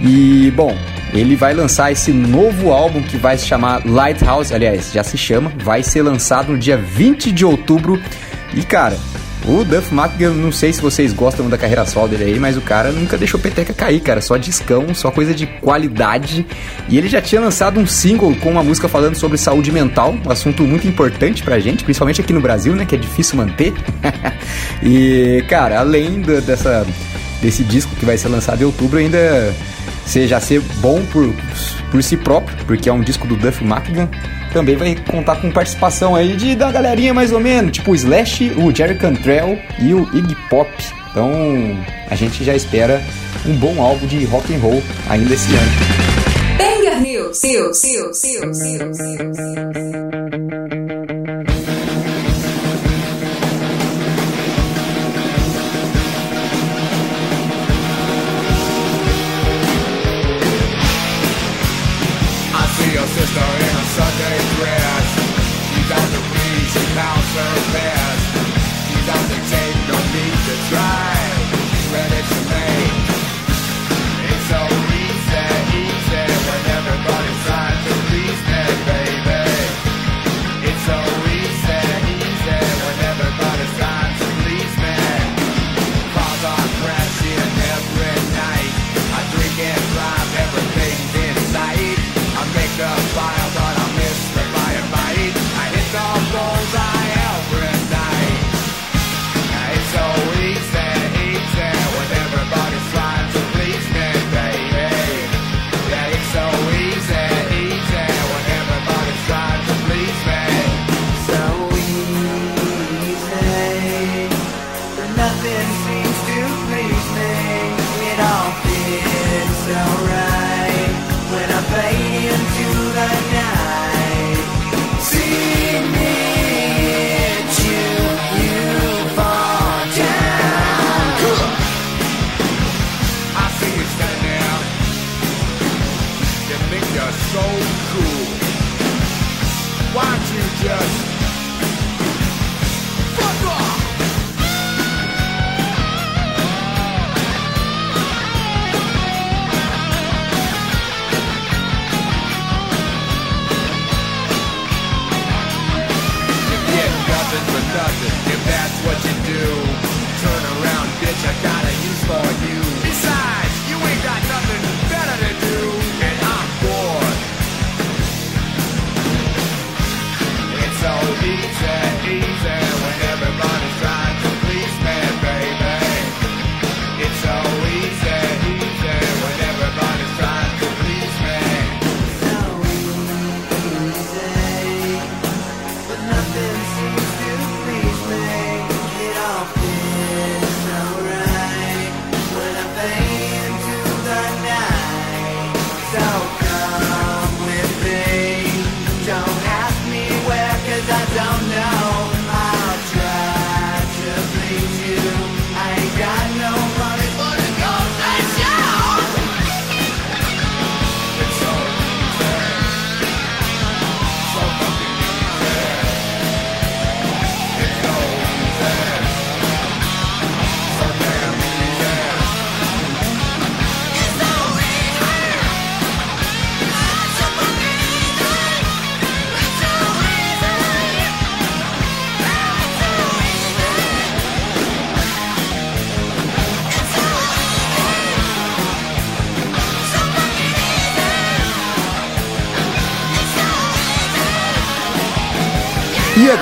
E, 0.00 0.52
bom, 0.54 0.76
ele 1.12 1.36
vai 1.36 1.52
lançar 1.52 1.92
esse 1.92 2.12
novo 2.12 2.72
álbum 2.72 3.02
que 3.02 3.16
vai 3.16 3.36
se 3.36 3.46
chamar 3.46 3.84
Lighthouse, 3.86 4.52
aliás, 4.52 4.92
já 4.92 5.04
se 5.04 5.18
chama, 5.18 5.52
vai 5.62 5.82
ser 5.82 6.02
lançado 6.02 6.52
no 6.52 6.58
dia 6.58 6.76
20 6.76 7.30
de 7.30 7.44
outubro. 7.44 8.00
E 8.54 8.62
cara, 8.62 8.96
o 9.44 9.64
Duff 9.64 9.92
McGann, 9.92 10.34
não 10.34 10.52
sei 10.52 10.72
se 10.72 10.80
vocês 10.80 11.12
gostam 11.12 11.48
da 11.48 11.58
carreira 11.58 11.84
solo 11.84 12.08
dele 12.08 12.24
aí, 12.24 12.38
mas 12.38 12.56
o 12.56 12.60
cara 12.60 12.92
nunca 12.92 13.18
deixou 13.18 13.40
peteca 13.40 13.74
cair, 13.74 14.00
cara. 14.00 14.20
Só 14.20 14.36
discão, 14.36 14.94
só 14.94 15.10
coisa 15.10 15.34
de 15.34 15.46
qualidade. 15.46 16.46
E 16.88 16.96
ele 16.96 17.08
já 17.08 17.20
tinha 17.20 17.40
lançado 17.40 17.80
um 17.80 17.86
single 17.86 18.34
com 18.36 18.50
uma 18.50 18.62
música 18.62 18.88
falando 18.88 19.16
sobre 19.16 19.36
saúde 19.36 19.72
mental, 19.72 20.14
um 20.24 20.30
assunto 20.30 20.62
muito 20.62 20.86
importante 20.86 21.42
pra 21.42 21.58
gente, 21.58 21.82
principalmente 21.82 22.20
aqui 22.20 22.32
no 22.32 22.40
Brasil, 22.40 22.74
né? 22.74 22.84
Que 22.84 22.94
é 22.94 22.98
difícil 22.98 23.36
manter. 23.36 23.74
e, 24.82 25.44
cara, 25.48 25.80
além 25.80 26.20
do, 26.20 26.40
dessa, 26.40 26.86
desse 27.40 27.64
disco 27.64 27.94
que 27.96 28.04
vai 28.04 28.16
ser 28.16 28.28
lançado 28.28 28.62
em 28.62 28.64
outubro, 28.64 28.98
ainda 28.98 29.52
seja 30.06 30.40
ser 30.40 30.60
bom 30.80 31.04
por 31.06 31.32
por 31.90 32.02
si 32.02 32.16
próprio, 32.16 32.56
porque 32.64 32.88
é 32.88 32.92
um 32.92 33.02
disco 33.02 33.26
do 33.26 33.36
Duff 33.36 33.62
McKagan. 33.62 34.08
Também 34.52 34.76
vai 34.76 34.96
contar 35.10 35.36
com 35.36 35.50
participação 35.50 36.16
aí 36.16 36.34
de 36.36 36.54
da 36.54 36.72
galerinha 36.72 37.12
mais 37.12 37.32
ou 37.32 37.40
menos, 37.40 37.72
tipo 37.72 37.92
o 37.92 37.94
Slash, 37.94 38.52
o 38.56 38.74
Jerry 38.74 38.96
Cantrell 38.96 39.58
e 39.78 39.92
o 39.92 40.08
Iggy 40.16 40.36
Pop. 40.48 40.70
Então 41.10 41.30
a 42.10 42.14
gente 42.14 42.42
já 42.42 42.54
espera 42.54 43.02
um 43.46 43.54
bom 43.56 43.80
álbum 43.82 44.06
de 44.06 44.24
rock 44.24 44.54
and 44.54 44.58
roll 44.58 44.82
ainda 45.08 45.34
esse 45.34 45.52
ano. 45.54 46.02
Banger 46.58 47.00
News. 47.00 47.42
News. 47.42 47.82
News. 47.82 48.22
News. 48.22 48.58
News. 48.58 48.98
I 50.72 50.81
pounds 66.94 67.32
her 67.36 67.54
best. 67.72 68.22
Out 69.12 69.24
to 69.30 69.38
take, 69.50 69.76
no 69.88 69.98
need 70.14 70.36
to 70.46 70.54
try. 70.68 71.01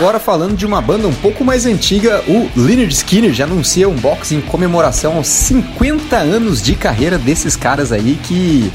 Agora 0.00 0.18
falando 0.18 0.56
de 0.56 0.64
uma 0.64 0.80
banda 0.80 1.06
um 1.06 1.12
pouco 1.12 1.44
mais 1.44 1.66
antiga, 1.66 2.24
o 2.26 2.48
Leonard 2.56 2.90
Skinner 2.90 3.34
já 3.34 3.44
anuncia 3.44 3.86
um 3.86 3.94
box 3.94 4.34
em 4.34 4.40
comemoração 4.40 5.16
aos 5.16 5.26
50 5.26 6.16
anos 6.16 6.62
de 6.62 6.74
carreira 6.74 7.18
desses 7.18 7.54
caras 7.54 7.92
aí 7.92 8.18
que 8.22 8.72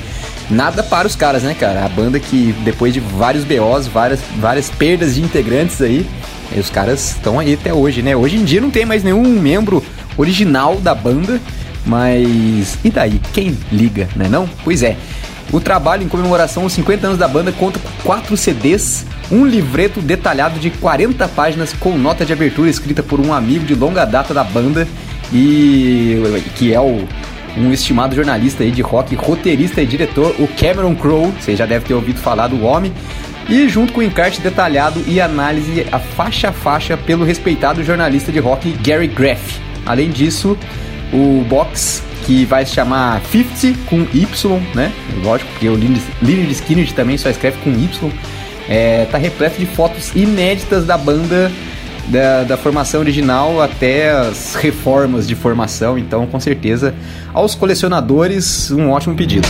nada 0.51 0.83
para 0.83 1.07
os 1.07 1.15
caras, 1.15 1.41
né, 1.41 1.55
cara? 1.59 1.83
A 1.83 1.89
banda 1.89 2.19
que 2.19 2.53
depois 2.63 2.93
de 2.93 2.99
vários 2.99 3.43
BOs, 3.43 3.87
várias, 3.87 4.19
várias 4.37 4.69
perdas 4.69 5.15
de 5.15 5.23
integrantes 5.23 5.81
aí, 5.81 6.05
os 6.55 6.69
caras 6.69 7.13
estão 7.13 7.39
aí 7.39 7.55
até 7.55 7.73
hoje, 7.73 8.03
né? 8.03 8.15
Hoje 8.15 8.37
em 8.37 8.43
dia 8.43 8.61
não 8.61 8.69
tem 8.69 8.85
mais 8.85 9.03
nenhum 9.03 9.27
membro 9.27 9.83
original 10.15 10.75
da 10.75 10.93
banda, 10.93 11.41
mas 11.87 12.77
e 12.83 12.91
daí? 12.91 13.19
Quem 13.33 13.57
liga, 13.71 14.07
né 14.15 14.27
não? 14.29 14.47
Pois 14.63 14.83
é. 14.83 14.95
O 15.51 15.59
trabalho 15.59 16.03
em 16.03 16.07
comemoração 16.07 16.63
aos 16.63 16.73
50 16.73 17.07
anos 17.07 17.17
da 17.17 17.27
banda 17.27 17.51
conta 17.51 17.79
com 17.79 18.03
4 18.03 18.37
CDs, 18.37 19.05
um 19.31 19.45
livreto 19.45 20.01
detalhado 20.01 20.59
de 20.59 20.69
40 20.69 21.27
páginas 21.29 21.73
com 21.73 21.97
nota 21.97 22.25
de 22.25 22.33
abertura 22.33 22.69
escrita 22.69 23.01
por 23.01 23.19
um 23.19 23.33
amigo 23.33 23.65
de 23.65 23.75
longa 23.75 24.05
data 24.05 24.33
da 24.33 24.43
banda 24.43 24.87
e 25.33 26.21
que 26.55 26.73
é 26.73 26.79
o 26.79 27.07
um 27.57 27.71
estimado 27.71 28.15
jornalista 28.15 28.63
aí 28.63 28.71
de 28.71 28.81
rock, 28.81 29.15
roteirista 29.15 29.81
e 29.81 29.85
diretor, 29.85 30.35
o 30.39 30.47
Cameron 30.47 30.95
Crowe, 30.95 31.31
você 31.39 31.55
já 31.55 31.65
deve 31.65 31.85
ter 31.85 31.93
ouvido 31.93 32.19
falar 32.19 32.47
do 32.47 32.61
homem, 32.63 32.91
e 33.47 33.69
junto 33.69 33.93
com 33.93 34.01
o 34.01 34.03
encarte 34.03 34.41
detalhado 34.41 35.01
e 35.07 35.21
análise 35.21 35.85
a 35.91 35.99
faixa 35.99 36.49
a 36.49 36.51
faixa 36.51 36.97
pelo 36.97 37.23
respeitado 37.23 37.83
jornalista 37.83 38.31
de 38.31 38.39
rock 38.39 38.71
Gary 38.83 39.07
Graff. 39.07 39.59
Além 39.85 40.09
disso, 40.09 40.57
o 41.13 41.45
box 41.47 42.03
que 42.25 42.43
vai 42.43 42.65
se 42.65 42.73
chamar 42.73 43.21
50 43.31 43.79
com 43.87 44.01
Y, 44.13 44.59
né? 44.73 44.91
Lógico, 45.23 45.49
porque 45.51 45.69
o 45.69 45.75
Lynyrd 45.75 46.51
Skinner 46.51 46.91
também 46.93 47.17
só 47.17 47.29
escreve 47.29 47.57
com 47.63 47.69
Y. 47.69 48.11
É, 48.69 49.05
tá 49.05 49.17
repleto 49.17 49.59
de 49.59 49.65
fotos 49.65 50.11
inéditas 50.15 50.85
da 50.85 50.97
banda 50.97 51.51
da, 52.07 52.43
da, 52.43 52.57
formação 52.57 52.99
original 52.99 53.61
até 53.61 54.11
as 54.11 54.55
reformas 54.55 55.27
de 55.27 55.35
formação. 55.35 55.97
Então, 55.97 56.25
com 56.27 56.39
certeza, 56.39 56.93
aos 57.33 57.55
colecionadores, 57.55 58.71
um 58.71 58.91
ótimo 58.91 59.15
pedido. 59.15 59.47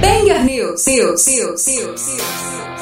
Banger 0.00 0.44
News, 0.44 0.86
News, 0.86 1.26
News, 1.26 1.66
News, 1.66 2.06
News. 2.06 2.75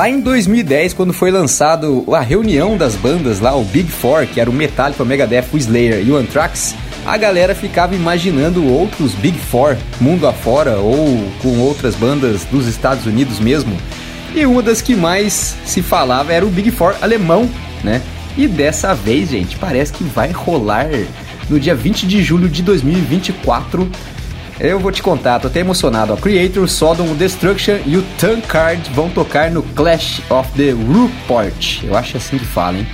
Lá 0.00 0.08
em 0.08 0.18
2010, 0.18 0.94
quando 0.94 1.12
foi 1.12 1.30
lançado 1.30 2.06
a 2.14 2.20
reunião 2.20 2.74
das 2.74 2.96
bandas 2.96 3.38
lá, 3.38 3.54
o 3.54 3.62
Big 3.62 3.92
Four, 3.92 4.26
que 4.26 4.40
era 4.40 4.48
o 4.48 4.52
Metallica, 4.52 5.02
o 5.02 5.04
Megadeth, 5.04 5.44
o 5.52 5.58
Slayer 5.58 6.02
e 6.02 6.10
o 6.10 6.16
Anthrax, 6.16 6.74
a 7.04 7.18
galera 7.18 7.54
ficava 7.54 7.94
imaginando 7.94 8.66
outros 8.66 9.12
Big 9.12 9.38
Four 9.38 9.76
mundo 10.00 10.26
afora 10.26 10.78
ou 10.78 11.30
com 11.42 11.58
outras 11.58 11.94
bandas 11.94 12.46
dos 12.46 12.66
Estados 12.66 13.04
Unidos 13.04 13.38
mesmo. 13.38 13.76
E 14.34 14.46
uma 14.46 14.62
das 14.62 14.80
que 14.80 14.96
mais 14.96 15.54
se 15.66 15.82
falava 15.82 16.32
era 16.32 16.46
o 16.46 16.50
Big 16.50 16.70
Four 16.70 16.96
alemão, 17.02 17.46
né? 17.84 18.00
E 18.38 18.48
dessa 18.48 18.94
vez, 18.94 19.28
gente, 19.28 19.58
parece 19.58 19.92
que 19.92 20.02
vai 20.02 20.30
rolar 20.30 20.88
no 21.50 21.60
dia 21.60 21.74
20 21.74 22.06
de 22.06 22.22
julho 22.22 22.48
de 22.48 22.62
2024 22.62 23.86
eu 24.60 24.78
vou 24.78 24.92
te 24.92 25.02
contar, 25.02 25.38
tô 25.38 25.48
até 25.48 25.60
emocionado. 25.60 26.12
Ó. 26.12 26.16
Creator, 26.16 26.68
Sodom, 26.68 27.14
Destruction 27.14 27.78
e 27.86 27.96
o 27.96 28.02
Tankard 28.18 28.90
vão 28.92 29.08
tocar 29.08 29.50
no 29.50 29.62
Clash 29.62 30.20
of 30.28 30.50
the 30.52 30.70
Rupert. 30.70 31.82
Eu 31.82 31.96
acho 31.96 32.16
assim 32.16 32.38
que 32.38 32.44
fala, 32.44 32.78
hein? 32.78 32.86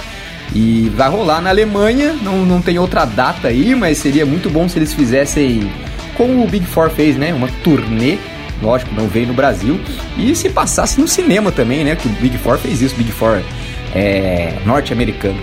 E 0.55 0.91
vai 0.95 1.09
rolar 1.09 1.41
na 1.41 1.51
Alemanha, 1.51 2.15
não, 2.23 2.45
não 2.47 2.63
tem 2.63 2.79
outra 2.79 3.05
data 3.05 3.49
aí, 3.49 3.75
mas 3.75 3.99
seria 3.99 4.25
muito 4.25 4.49
bom 4.49 4.69
se 4.69 4.79
eles 4.79 4.93
fizessem 4.93 5.71
como 6.17 6.45
o 6.45 6.47
Big 6.47 6.65
Four 6.67 6.89
fez, 6.91 7.17
né? 7.17 7.35
Uma 7.35 7.49
turnê, 7.65 8.17
lógico, 8.63 8.95
não 8.95 9.09
veio 9.09 9.27
no 9.27 9.35
Brasil. 9.35 9.81
E 10.17 10.35
se 10.35 10.49
passasse 10.49 11.01
no 11.01 11.09
cinema 11.09 11.51
também, 11.51 11.85
né? 11.85 11.97
Que 11.97 12.07
o 12.07 12.11
Big 12.13 12.39
Four 12.39 12.59
fez 12.59 12.81
isso, 12.81 12.95
Big 12.95 13.11
Four 13.11 13.43
é, 13.95 14.55
norte-americano. 14.65 15.39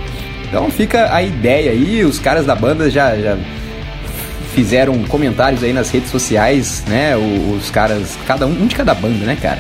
Então 0.48 0.70
fica 0.70 1.14
a 1.14 1.22
ideia 1.22 1.72
aí, 1.72 2.04
os 2.06 2.20
caras 2.20 2.46
da 2.46 2.56
banda 2.56 2.90
já, 2.90 3.16
já 3.18 3.38
fizeram 4.54 5.04
comentários 5.04 5.64
aí 5.64 5.74
nas 5.74 5.90
redes 5.90 6.10
sociais, 6.10 6.84
né? 6.88 7.16
Os, 7.18 7.70
caras, 7.70 8.18
cada 8.26 8.46
um, 8.46 8.64
um 8.64 8.68
de 8.68 8.76
cada 8.76 8.94
banda, 8.94 9.26
né, 9.26 9.38
cara? 9.40 9.60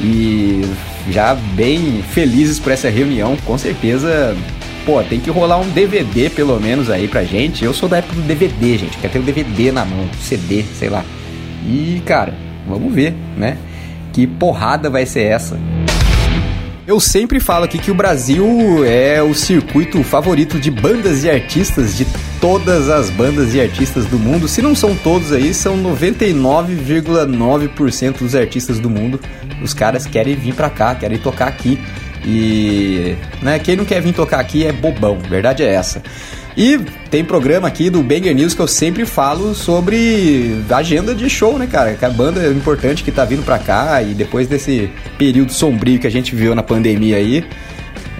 E 0.00 0.62
já 1.10 1.34
bem 1.34 2.02
felizes 2.10 2.58
por 2.58 2.72
essa 2.72 2.88
reunião, 2.88 3.36
com 3.44 3.56
certeza. 3.58 4.36
Pô, 4.84 5.02
tem 5.02 5.20
que 5.20 5.30
rolar 5.30 5.58
um 5.58 5.68
DVD 5.68 6.30
pelo 6.30 6.58
menos 6.60 6.88
aí 6.88 7.08
pra 7.08 7.24
gente. 7.24 7.64
Eu 7.64 7.74
sou 7.74 7.88
da 7.88 7.98
época 7.98 8.14
do 8.14 8.22
DVD, 8.22 8.78
gente. 8.78 8.96
Quer 8.98 9.10
ter 9.10 9.18
um 9.18 9.24
DVD 9.24 9.72
na 9.72 9.84
mão, 9.84 10.08
CD, 10.20 10.64
sei 10.78 10.88
lá. 10.88 11.04
E, 11.66 12.00
cara, 12.06 12.34
vamos 12.66 12.92
ver, 12.94 13.14
né? 13.36 13.58
Que 14.12 14.26
porrada 14.26 14.88
vai 14.88 15.04
ser 15.04 15.24
essa? 15.24 15.58
Eu 16.86 16.98
sempre 17.00 17.38
falo 17.38 17.64
aqui 17.64 17.76
que 17.76 17.90
o 17.90 17.94
Brasil 17.94 18.82
é 18.86 19.22
o 19.22 19.34
circuito 19.34 20.02
favorito 20.02 20.58
de 20.58 20.70
bandas 20.70 21.22
e 21.22 21.28
artistas 21.28 21.94
de 21.94 22.06
todas 22.40 22.88
as 22.88 23.10
bandas 23.10 23.54
e 23.54 23.60
artistas 23.60 24.06
do 24.06 24.18
mundo. 24.18 24.48
Se 24.48 24.62
não 24.62 24.74
são 24.74 24.96
todos 24.96 25.30
aí, 25.32 25.52
são 25.52 25.76
99,9% 25.82 28.18
dos 28.18 28.34
artistas 28.34 28.78
do 28.78 28.88
mundo. 28.88 29.20
Os 29.62 29.74
caras 29.74 30.06
querem 30.06 30.34
vir 30.34 30.54
pra 30.54 30.70
cá, 30.70 30.94
querem 30.94 31.18
tocar 31.18 31.48
aqui. 31.48 31.78
E 32.24 33.14
né, 33.42 33.58
quem 33.58 33.76
não 33.76 33.84
quer 33.84 34.00
vir 34.00 34.12
tocar 34.12 34.40
aqui 34.40 34.64
é 34.66 34.72
bobão, 34.72 35.18
verdade 35.18 35.62
é 35.62 35.72
essa. 35.72 36.02
E 36.56 36.76
tem 37.08 37.24
programa 37.24 37.68
aqui 37.68 37.88
do 37.88 38.02
Banger 38.02 38.34
News 38.34 38.52
que 38.52 38.60
eu 38.60 38.66
sempre 38.66 39.06
falo 39.06 39.54
sobre 39.54 40.60
agenda 40.68 41.14
de 41.14 41.30
show, 41.30 41.56
né, 41.56 41.68
cara? 41.70 41.94
Que 41.94 42.04
a 42.04 42.10
banda 42.10 42.42
é 42.42 42.50
importante 42.50 43.04
que 43.04 43.12
tá 43.12 43.24
vindo 43.24 43.44
pra 43.44 43.60
cá 43.60 44.02
e 44.02 44.12
depois 44.12 44.48
desse 44.48 44.90
período 45.16 45.52
sombrio 45.52 46.00
que 46.00 46.08
a 46.08 46.10
gente 46.10 46.34
viveu 46.34 46.56
na 46.56 46.64
pandemia 46.64 47.16
aí, 47.16 47.44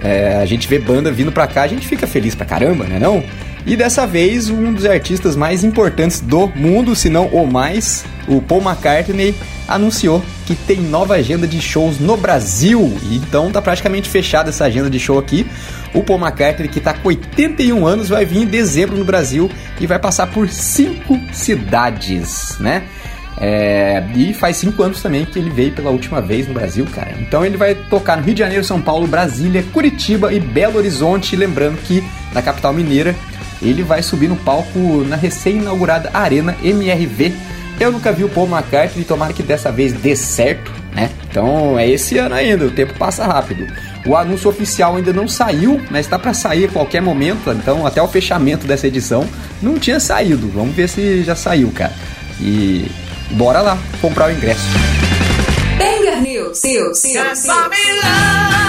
é, 0.01 0.39
a 0.41 0.45
gente 0.45 0.69
vê 0.69 0.79
banda 0.79 1.11
vindo 1.11 1.33
pra 1.33 1.47
cá, 1.47 1.63
a 1.63 1.67
gente 1.67 1.85
fica 1.85 2.07
feliz 2.07 2.33
pra 2.33 2.45
caramba, 2.45 2.85
né 2.85 2.97
não? 2.97 3.21
E 3.69 3.75
dessa 3.75 4.07
vez, 4.07 4.49
um 4.49 4.73
dos 4.73 4.83
artistas 4.83 5.35
mais 5.35 5.63
importantes 5.63 6.19
do 6.21 6.47
mundo, 6.47 6.95
se 6.95 7.07
não 7.07 7.27
o 7.27 7.45
mais, 7.45 8.03
o 8.27 8.41
Paul 8.41 8.63
McCartney, 8.63 9.35
anunciou 9.67 10.25
que 10.47 10.55
tem 10.55 10.81
nova 10.81 11.13
agenda 11.13 11.45
de 11.45 11.61
shows 11.61 11.99
no 11.99 12.17
Brasil. 12.17 12.91
Então 13.11 13.51
tá 13.51 13.61
praticamente 13.61 14.09
fechada 14.09 14.49
essa 14.49 14.65
agenda 14.65 14.89
de 14.89 14.99
show 14.99 15.19
aqui. 15.19 15.45
O 15.93 16.01
Paul 16.01 16.19
McCartney, 16.19 16.67
que 16.67 16.79
tá 16.79 16.95
com 16.95 17.09
81 17.09 17.85
anos, 17.85 18.09
vai 18.09 18.25
vir 18.25 18.39
em 18.39 18.47
dezembro 18.47 18.97
no 18.97 19.05
Brasil 19.05 19.51
e 19.79 19.85
vai 19.85 19.99
passar 19.99 20.25
por 20.25 20.49
cinco 20.49 21.19
cidades, 21.31 22.57
né? 22.59 22.85
É, 23.39 24.03
e 24.15 24.33
faz 24.33 24.57
cinco 24.57 24.81
anos 24.81 24.99
também 24.99 25.25
que 25.25 25.37
ele 25.37 25.51
veio 25.51 25.71
pela 25.73 25.91
última 25.91 26.19
vez 26.19 26.47
no 26.47 26.55
Brasil, 26.55 26.87
cara. 26.87 27.13
Então 27.19 27.45
ele 27.45 27.55
vai 27.55 27.75
tocar 27.75 28.17
no 28.17 28.23
Rio 28.23 28.33
de 28.33 28.39
Janeiro, 28.39 28.63
São 28.63 28.81
Paulo, 28.81 29.05
Brasília, 29.05 29.63
Curitiba 29.71 30.33
e 30.33 30.39
Belo 30.39 30.79
Horizonte. 30.79 31.35
Lembrando 31.35 31.77
que 31.83 32.03
na 32.33 32.41
capital 32.41 32.73
mineira 32.73 33.15
ele 33.61 33.83
vai 33.83 34.01
subir 34.01 34.27
no 34.27 34.35
palco 34.37 35.03
na 35.07 35.15
recém-inaugurada 35.15 36.09
Arena 36.13 36.55
MRV. 36.63 37.33
Eu 37.79 37.91
nunca 37.91 38.11
vi 38.11 38.23
o 38.23 38.29
Paul 38.29 38.47
McCartney, 38.47 39.05
tomara 39.05 39.31
que 39.33 39.41
dessa 39.41 39.71
vez 39.71 39.93
dê 39.93 40.15
certo, 40.15 40.71
né? 40.93 41.09
Então 41.29 41.79
é 41.79 41.89
esse 41.89 42.17
ano 42.17 42.35
ainda, 42.35 42.65
o 42.65 42.71
tempo 42.71 42.93
passa 42.95 43.25
rápido. 43.25 43.65
O 44.05 44.15
anúncio 44.15 44.49
oficial 44.49 44.95
ainda 44.95 45.13
não 45.13 45.27
saiu, 45.27 45.79
mas 45.89 46.05
está 46.05 46.17
para 46.17 46.33
sair 46.33 46.65
a 46.65 46.69
qualquer 46.69 47.01
momento, 47.01 47.51
então 47.51 47.85
até 47.85 48.01
o 48.01 48.07
fechamento 48.07 48.65
dessa 48.65 48.87
edição 48.87 49.25
não 49.61 49.77
tinha 49.77 49.99
saído. 49.99 50.49
Vamos 50.49 50.75
ver 50.75 50.89
se 50.89 51.23
já 51.23 51.35
saiu, 51.35 51.71
cara. 51.71 51.93
E 52.39 52.89
bora 53.31 53.61
lá 53.61 53.77
comprar 54.01 54.29
o 54.29 54.31
ingresso. 54.31 54.65
Banger 55.77 56.21
News, 56.21 56.61
News, 56.63 57.03
News, 57.03 57.45
News. 57.45 58.68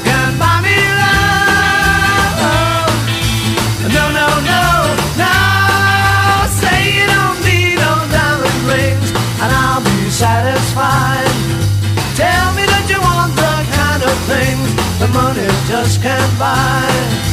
things 14.27 14.69
that 14.99 15.09
money 15.13 15.47
just 15.67 16.01
can't 16.01 16.39
buy. 16.39 17.30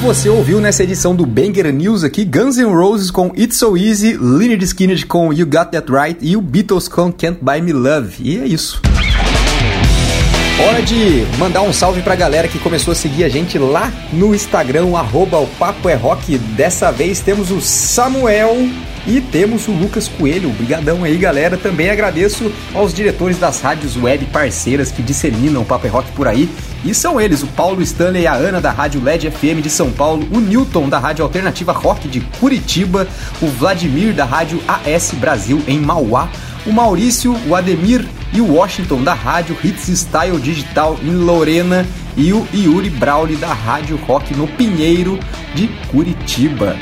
Você 0.00 0.30
ouviu 0.30 0.62
nessa 0.62 0.82
edição 0.82 1.14
do 1.14 1.26
Banger 1.26 1.70
News 1.70 2.04
aqui 2.04 2.24
Guns 2.24 2.56
N' 2.56 2.72
Roses 2.72 3.10
com 3.10 3.30
It's 3.36 3.58
So 3.58 3.76
Easy, 3.76 4.16
Leonard 4.16 4.64
Skinner 4.64 5.06
com 5.06 5.30
You 5.30 5.44
Got 5.44 5.72
That 5.72 5.92
Right 5.92 6.18
e 6.22 6.38
o 6.38 6.40
Beatles 6.40 6.88
com 6.88 7.12
Can't 7.12 7.38
Buy 7.42 7.60
Me 7.60 7.74
Love. 7.74 8.14
E 8.18 8.38
é 8.38 8.46
isso. 8.46 8.80
Hora 10.58 10.80
de 10.82 11.26
mandar 11.38 11.60
um 11.60 11.72
salve 11.72 12.00
pra 12.00 12.16
galera 12.16 12.48
que 12.48 12.58
começou 12.58 12.92
a 12.92 12.94
seguir 12.94 13.24
a 13.24 13.28
gente 13.28 13.58
lá 13.58 13.92
no 14.10 14.34
Instagram, 14.34 14.96
arroba 14.96 15.38
o 15.38 15.46
Papo 15.46 15.86
é 15.86 15.94
Rock. 15.94 16.38
Dessa 16.38 16.90
vez 16.90 17.20
temos 17.20 17.50
o 17.50 17.60
Samuel 17.60 18.56
e 19.06 19.20
temos 19.20 19.68
o 19.68 19.72
Lucas 19.72 20.08
Coelho. 20.08 20.48
Obrigadão 20.48 21.04
aí, 21.04 21.18
galera. 21.18 21.58
Também 21.58 21.90
agradeço 21.90 22.50
aos 22.74 22.94
diretores 22.94 23.38
das 23.38 23.60
rádios 23.60 23.98
web 23.98 24.24
parceiras 24.26 24.90
que 24.90 25.02
disseminam 25.02 25.60
o 25.60 25.64
Papo 25.64 25.86
é 25.86 25.90
Rock 25.90 26.10
por 26.12 26.26
aí. 26.26 26.48
E 26.84 26.94
são 26.94 27.20
eles, 27.20 27.42
o 27.42 27.46
Paulo 27.48 27.82
Stanley 27.82 28.22
e 28.22 28.26
a 28.26 28.32
Ana 28.32 28.60
da 28.60 28.70
Rádio 28.70 29.02
LED 29.02 29.30
FM 29.30 29.60
de 29.62 29.68
São 29.68 29.90
Paulo, 29.90 30.26
o 30.32 30.40
Newton 30.40 30.88
da 30.88 30.98
Rádio 30.98 31.22
Alternativa 31.22 31.72
Rock 31.72 32.08
de 32.08 32.20
Curitiba, 32.20 33.06
o 33.42 33.46
Vladimir 33.46 34.14
da 34.14 34.24
Rádio 34.24 34.62
AS 34.66 35.12
Brasil 35.12 35.62
em 35.66 35.78
Mauá, 35.78 36.30
o 36.66 36.72
Maurício, 36.72 37.36
o 37.46 37.54
Ademir 37.54 38.06
e 38.32 38.40
o 38.40 38.54
Washington 38.54 39.02
da 39.02 39.12
Rádio 39.12 39.56
Hits 39.62 39.88
Style 39.88 40.40
Digital 40.40 40.98
em 41.02 41.14
Lorena 41.14 41.86
e 42.16 42.32
o 42.32 42.46
Yuri 42.52 42.88
Brauli 42.88 43.36
da 43.36 43.52
Rádio 43.52 43.96
Rock 43.96 44.34
no 44.34 44.48
Pinheiro 44.48 45.18
de 45.54 45.68
Curitiba. 45.90 46.76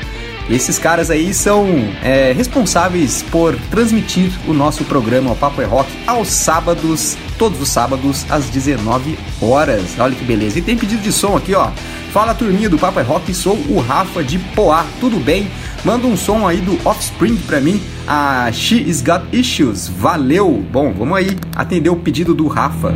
Esses 0.49 0.79
caras 0.79 1.11
aí 1.11 1.31
são 1.31 1.67
é, 2.03 2.31
responsáveis 2.31 3.23
por 3.29 3.55
transmitir 3.69 4.31
o 4.47 4.53
nosso 4.53 4.83
programa 4.83 5.31
o 5.31 5.35
Papo 5.35 5.61
é 5.61 5.65
Rock 5.65 5.91
aos 6.07 6.27
sábados, 6.29 7.15
todos 7.37 7.61
os 7.61 7.69
sábados, 7.69 8.25
às 8.29 8.45
19 8.45 9.17
horas. 9.39 9.83
Olha 9.99 10.15
que 10.15 10.23
beleza. 10.23 10.57
E 10.57 10.61
tem 10.61 10.75
pedido 10.75 11.03
de 11.03 11.11
som 11.11 11.37
aqui, 11.37 11.53
ó. 11.53 11.69
Fala 12.11 12.33
turminha 12.33 12.67
do 12.67 12.79
Papo 12.79 12.99
é 12.99 13.03
Rock, 13.03 13.31
sou 13.31 13.55
o 13.69 13.79
Rafa 13.79 14.23
de 14.23 14.39
Poá, 14.39 14.87
tudo 14.99 15.19
bem? 15.19 15.47
Manda 15.85 16.07
um 16.07 16.17
som 16.17 16.47
aí 16.47 16.57
do 16.57 16.79
Offspring 16.83 17.37
pra 17.37 17.61
mim, 17.61 17.79
a 18.07 18.51
She 18.51 18.81
Is 18.81 19.01
Got 19.03 19.25
Issues. 19.31 19.87
Valeu! 19.87 20.65
Bom, 20.71 20.91
vamos 20.91 21.15
aí 21.15 21.37
atender 21.55 21.91
o 21.91 21.95
pedido 21.95 22.33
do 22.33 22.47
Rafa. 22.47 22.95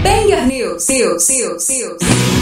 Banger 0.00 0.46
News, 0.46 0.86
News, 0.88 1.28
News, 1.28 1.68
News. 1.68 2.33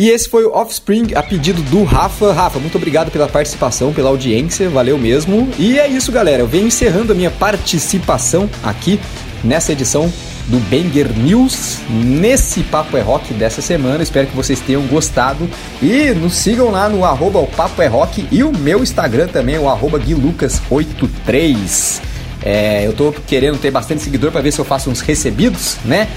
E 0.00 0.08
esse 0.08 0.28
foi 0.30 0.46
o 0.46 0.54
Offspring 0.54 1.08
a 1.14 1.22
pedido 1.22 1.60
do 1.64 1.84
Rafa. 1.84 2.32
Rafa, 2.32 2.58
muito 2.58 2.78
obrigado 2.78 3.10
pela 3.10 3.28
participação, 3.28 3.92
pela 3.92 4.08
audiência, 4.08 4.70
valeu 4.70 4.96
mesmo. 4.96 5.46
E 5.58 5.78
é 5.78 5.86
isso, 5.86 6.10
galera. 6.10 6.40
Eu 6.40 6.46
venho 6.46 6.68
encerrando 6.68 7.12
a 7.12 7.14
minha 7.14 7.30
participação 7.30 8.48
aqui 8.62 8.98
nessa 9.44 9.72
edição 9.72 10.10
do 10.46 10.58
Banger 10.70 11.12
News 11.18 11.80
nesse 11.90 12.62
Papo 12.62 12.96
é 12.96 13.02
Rock 13.02 13.34
dessa 13.34 13.60
semana. 13.60 14.02
Espero 14.02 14.26
que 14.26 14.34
vocês 14.34 14.58
tenham 14.60 14.80
gostado. 14.86 15.46
E 15.82 16.12
nos 16.12 16.32
sigam 16.32 16.70
lá 16.70 16.88
no 16.88 17.04
arroba 17.04 17.38
o 17.38 17.46
Papo 17.46 17.82
é 17.82 17.86
Rock 17.86 18.26
e 18.32 18.42
o 18.42 18.56
meu 18.56 18.82
Instagram 18.82 19.28
também, 19.28 19.58
o 19.58 19.68
arroba 19.68 20.00
guilucas83. 20.00 22.00
É, 22.42 22.86
eu 22.86 22.94
tô 22.94 23.12
querendo 23.26 23.58
ter 23.58 23.70
bastante 23.70 24.00
seguidor 24.00 24.32
para 24.32 24.40
ver 24.40 24.50
se 24.50 24.58
eu 24.58 24.64
faço 24.64 24.88
uns 24.88 25.02
recebidos, 25.02 25.76
né? 25.84 26.08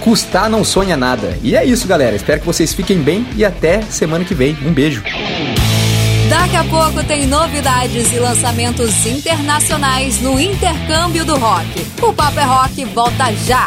Custar 0.00 0.48
não 0.48 0.64
sonha 0.64 0.96
nada. 0.96 1.38
E 1.42 1.56
é 1.56 1.64
isso, 1.64 1.86
galera. 1.86 2.16
Espero 2.16 2.40
que 2.40 2.46
vocês 2.46 2.72
fiquem 2.72 2.98
bem 2.98 3.26
e 3.36 3.44
até 3.44 3.82
semana 3.82 4.24
que 4.24 4.34
vem. 4.34 4.56
Um 4.64 4.72
beijo. 4.72 5.02
Daqui 6.28 6.56
a 6.56 6.64
pouco 6.64 7.02
tem 7.04 7.26
novidades 7.26 8.12
e 8.12 8.18
lançamentos 8.18 9.06
internacionais 9.06 10.20
no 10.20 10.38
Intercâmbio 10.38 11.24
do 11.24 11.36
Rock. 11.36 11.86
O 12.02 12.12
Papo 12.12 12.38
é 12.38 12.44
Rock 12.44 12.84
volta 12.86 13.32
já! 13.32 13.66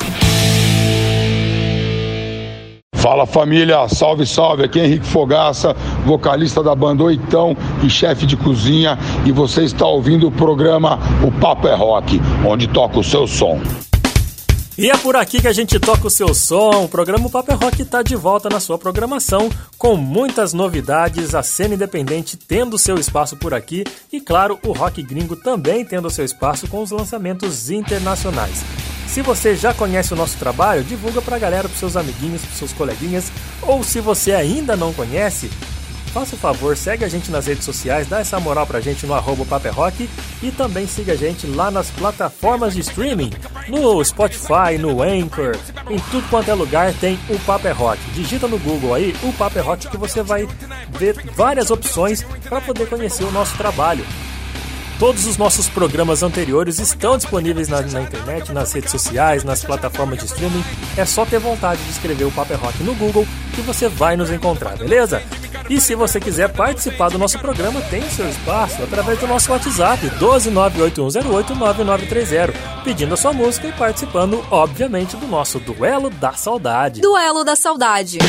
Fala 3.02 3.26
família, 3.26 3.88
salve, 3.90 4.28
salve. 4.28 4.64
Aqui 4.64 4.80
é 4.80 4.86
Henrique 4.86 5.08
Fogaça, 5.08 5.76
vocalista 6.06 6.62
da 6.62 6.76
banda 6.76 7.04
Oitão 7.04 7.58
e 7.82 7.90
chefe 7.90 8.28
de 8.28 8.38
cozinha. 8.38 8.96
E 9.26 9.32
você 9.32 9.64
está 9.64 9.88
ouvindo 9.88 10.28
o 10.28 10.32
programa 10.32 11.00
O 11.24 11.32
Papo 11.32 11.68
é 11.68 11.74
Rock, 11.74 12.22
onde 12.46 12.68
toca 12.68 13.00
o 13.00 13.04
seu 13.04 13.26
som. 13.26 13.60
E 14.82 14.90
é 14.90 14.98
por 14.98 15.16
aqui 15.16 15.40
que 15.40 15.48
a 15.48 15.54
gente 15.54 15.80
toca 15.80 16.08
o 16.08 16.10
seu 16.10 16.34
som. 16.34 16.86
O 16.86 16.90
programa 16.90 17.30
Paper 17.30 17.56
Rock 17.56 17.84
está 17.84 18.02
de 18.02 18.16
volta 18.16 18.50
na 18.50 18.60
sua 18.60 18.80
programação, 18.80 19.48
com 19.78 19.96
muitas 19.96 20.54
novidades, 20.54 21.36
a 21.36 21.44
cena 21.44 21.76
independente 21.76 22.36
tendo 22.36 22.80
seu 22.80 22.96
espaço 22.96 23.38
por 23.38 23.54
aqui 23.54 23.84
e, 24.12 24.20
claro, 24.20 24.58
o 24.66 24.72
rock 24.72 25.04
gringo 25.04 25.36
também 25.36 25.86
tendo 25.86 26.10
seu 26.10 26.26
espaço 26.26 26.68
com 26.68 26.82
os 26.82 26.90
lançamentos 26.90 27.70
internacionais. 27.70 28.64
Se 29.08 29.22
você 29.22 29.56
já 29.56 29.72
conhece 29.72 30.14
o 30.14 30.18
nosso 30.18 30.36
trabalho, 30.40 30.84
divulga 30.84 31.22
para 31.22 31.36
a 31.36 31.40
galera, 31.40 31.70
para 31.70 31.78
seus 31.78 31.96
amiguinhos, 31.96 32.42
para 32.42 32.56
seus 32.56 32.74
coleguinhas, 32.74 33.32
ou 33.62 33.84
se 33.84 34.02
você 34.02 34.32
ainda 34.32 34.76
não 34.76 34.92
conhece, 34.94 35.52
faça 36.12 36.36
o 36.36 36.40
favor, 36.40 36.76
segue 36.76 37.06
a 37.06 37.08
gente 37.08 37.32
nas 37.32 37.48
redes 37.48 37.64
sociais, 37.64 38.08
dá 38.08 38.20
essa 38.20 38.40
moral 38.40 38.68
pra 38.68 38.82
gente 38.82 39.06
no 39.06 39.14
arroba 39.14 39.46
Rock 39.72 40.10
e 40.44 40.52
também 40.52 40.86
siga 40.86 41.14
a 41.14 41.16
gente 41.16 41.48
lá 41.48 41.72
nas 41.72 41.90
plataformas 41.90 42.74
de 42.74 42.82
streaming, 42.82 43.32
no 43.68 44.04
Spotify, 44.04 44.78
no 44.78 45.02
Anchor, 45.02 45.58
em 45.90 46.00
tudo 46.12 46.30
quanto 46.30 46.52
é 46.52 46.54
lugar 46.54 46.94
tem 46.94 47.18
o 47.30 47.40
Paper 47.40 47.78
Rock. 47.78 48.00
Digita 48.14 48.48
no 48.48 48.60
Google 48.60 48.94
aí 48.94 49.16
o 49.24 49.32
Paper 49.34 49.66
Rock 49.66 49.88
que 49.88 49.98
você 49.98 50.22
vai 50.22 50.48
ver 50.90 51.16
várias 51.34 51.72
opções 51.72 52.24
para 52.48 52.62
poder 52.62 52.88
conhecer 52.88 53.24
o 53.24 53.32
nosso 53.32 53.56
trabalho. 53.58 54.06
Todos 55.02 55.26
os 55.26 55.36
nossos 55.36 55.68
programas 55.68 56.22
anteriores 56.22 56.78
estão 56.78 57.18
disponíveis 57.18 57.68
na, 57.68 57.82
na, 57.82 58.04
internet, 58.04 58.52
nas 58.52 58.72
redes 58.72 58.92
sociais, 58.92 59.44
nas 59.44 59.66
plataformas 59.66 60.20
de 60.20 60.26
streaming. 60.26 60.64
É 60.96 61.04
só 61.06 61.26
ter 61.26 61.40
vontade 61.40 61.84
de 61.84 61.90
escrever 61.90 62.26
o 62.26 62.32
Paper 62.32 62.60
Rock 62.60 62.84
no 62.84 62.94
Google 62.94 63.26
que 63.56 63.62
você 63.62 63.90
vai 63.90 64.16
nos 64.16 64.30
encontrar, 64.30 64.78
beleza? 64.78 65.24
E 65.68 65.82
se 65.82 65.96
você 65.96 66.20
quiser 66.20 66.54
participar 66.54 67.10
do 67.10 67.18
nosso 67.18 67.40
programa, 67.40 67.82
tem 67.82 68.08
seu 68.12 68.30
espaço 68.30 68.84
através 68.84 69.18
do 69.18 69.26
nosso 69.26 69.52
WhatsApp 69.52 70.08
12981089930, 70.20 72.54
pedindo 72.84 73.16
a 73.16 73.18
sua 73.18 73.34
música 73.34 73.70
e 73.70 73.72
participando, 73.72 74.46
obviamente, 74.52 75.18
do 75.18 75.26
nosso 75.26 75.60
Duelo 75.60 76.12
da 76.12 76.34
Saudade. 76.34 77.02
Duelo 77.02 77.44
da 77.44 77.56
Saudade. 77.56 78.20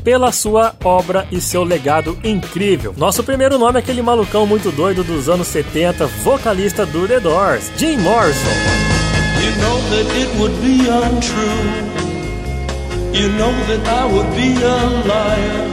pela 0.04 0.30
sua 0.30 0.76
obra 0.84 1.26
e 1.32 1.40
seu 1.40 1.64
legado 1.64 2.16
incrível. 2.22 2.94
Nosso 2.96 3.24
primeiro 3.24 3.58
nome 3.58 3.80
é 3.80 3.82
aquele 3.82 4.00
malucão 4.00 4.46
muito 4.46 4.70
doido 4.70 5.02
dos 5.02 5.28
anos 5.28 5.48
70, 5.48 6.06
vocalista 6.22 6.86
do 6.86 7.08
The 7.08 7.18
Doors, 7.18 7.72
Jim 7.76 7.96
Morrison. 7.96 8.93
You 9.44 9.50
know 9.62 9.78
that 9.92 10.06
it 10.22 10.30
would 10.40 10.56
be 10.62 10.76
untrue. 10.88 11.64
You 13.12 13.28
know 13.38 13.52
that 13.68 13.84
I 13.86 14.04
would 14.12 14.30
be 14.34 14.50
a 14.74 14.78
liar 15.10 15.64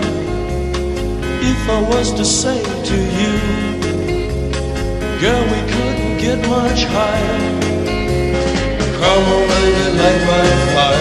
if 1.52 1.62
I 1.70 1.80
was 1.94 2.12
to 2.20 2.26
say 2.26 2.60
to 2.90 2.98
you, 3.20 3.36
Girl, 5.22 5.44
we 5.54 5.62
couldn't 5.74 6.18
get 6.18 6.40
much 6.50 6.84
higher. 6.86 7.62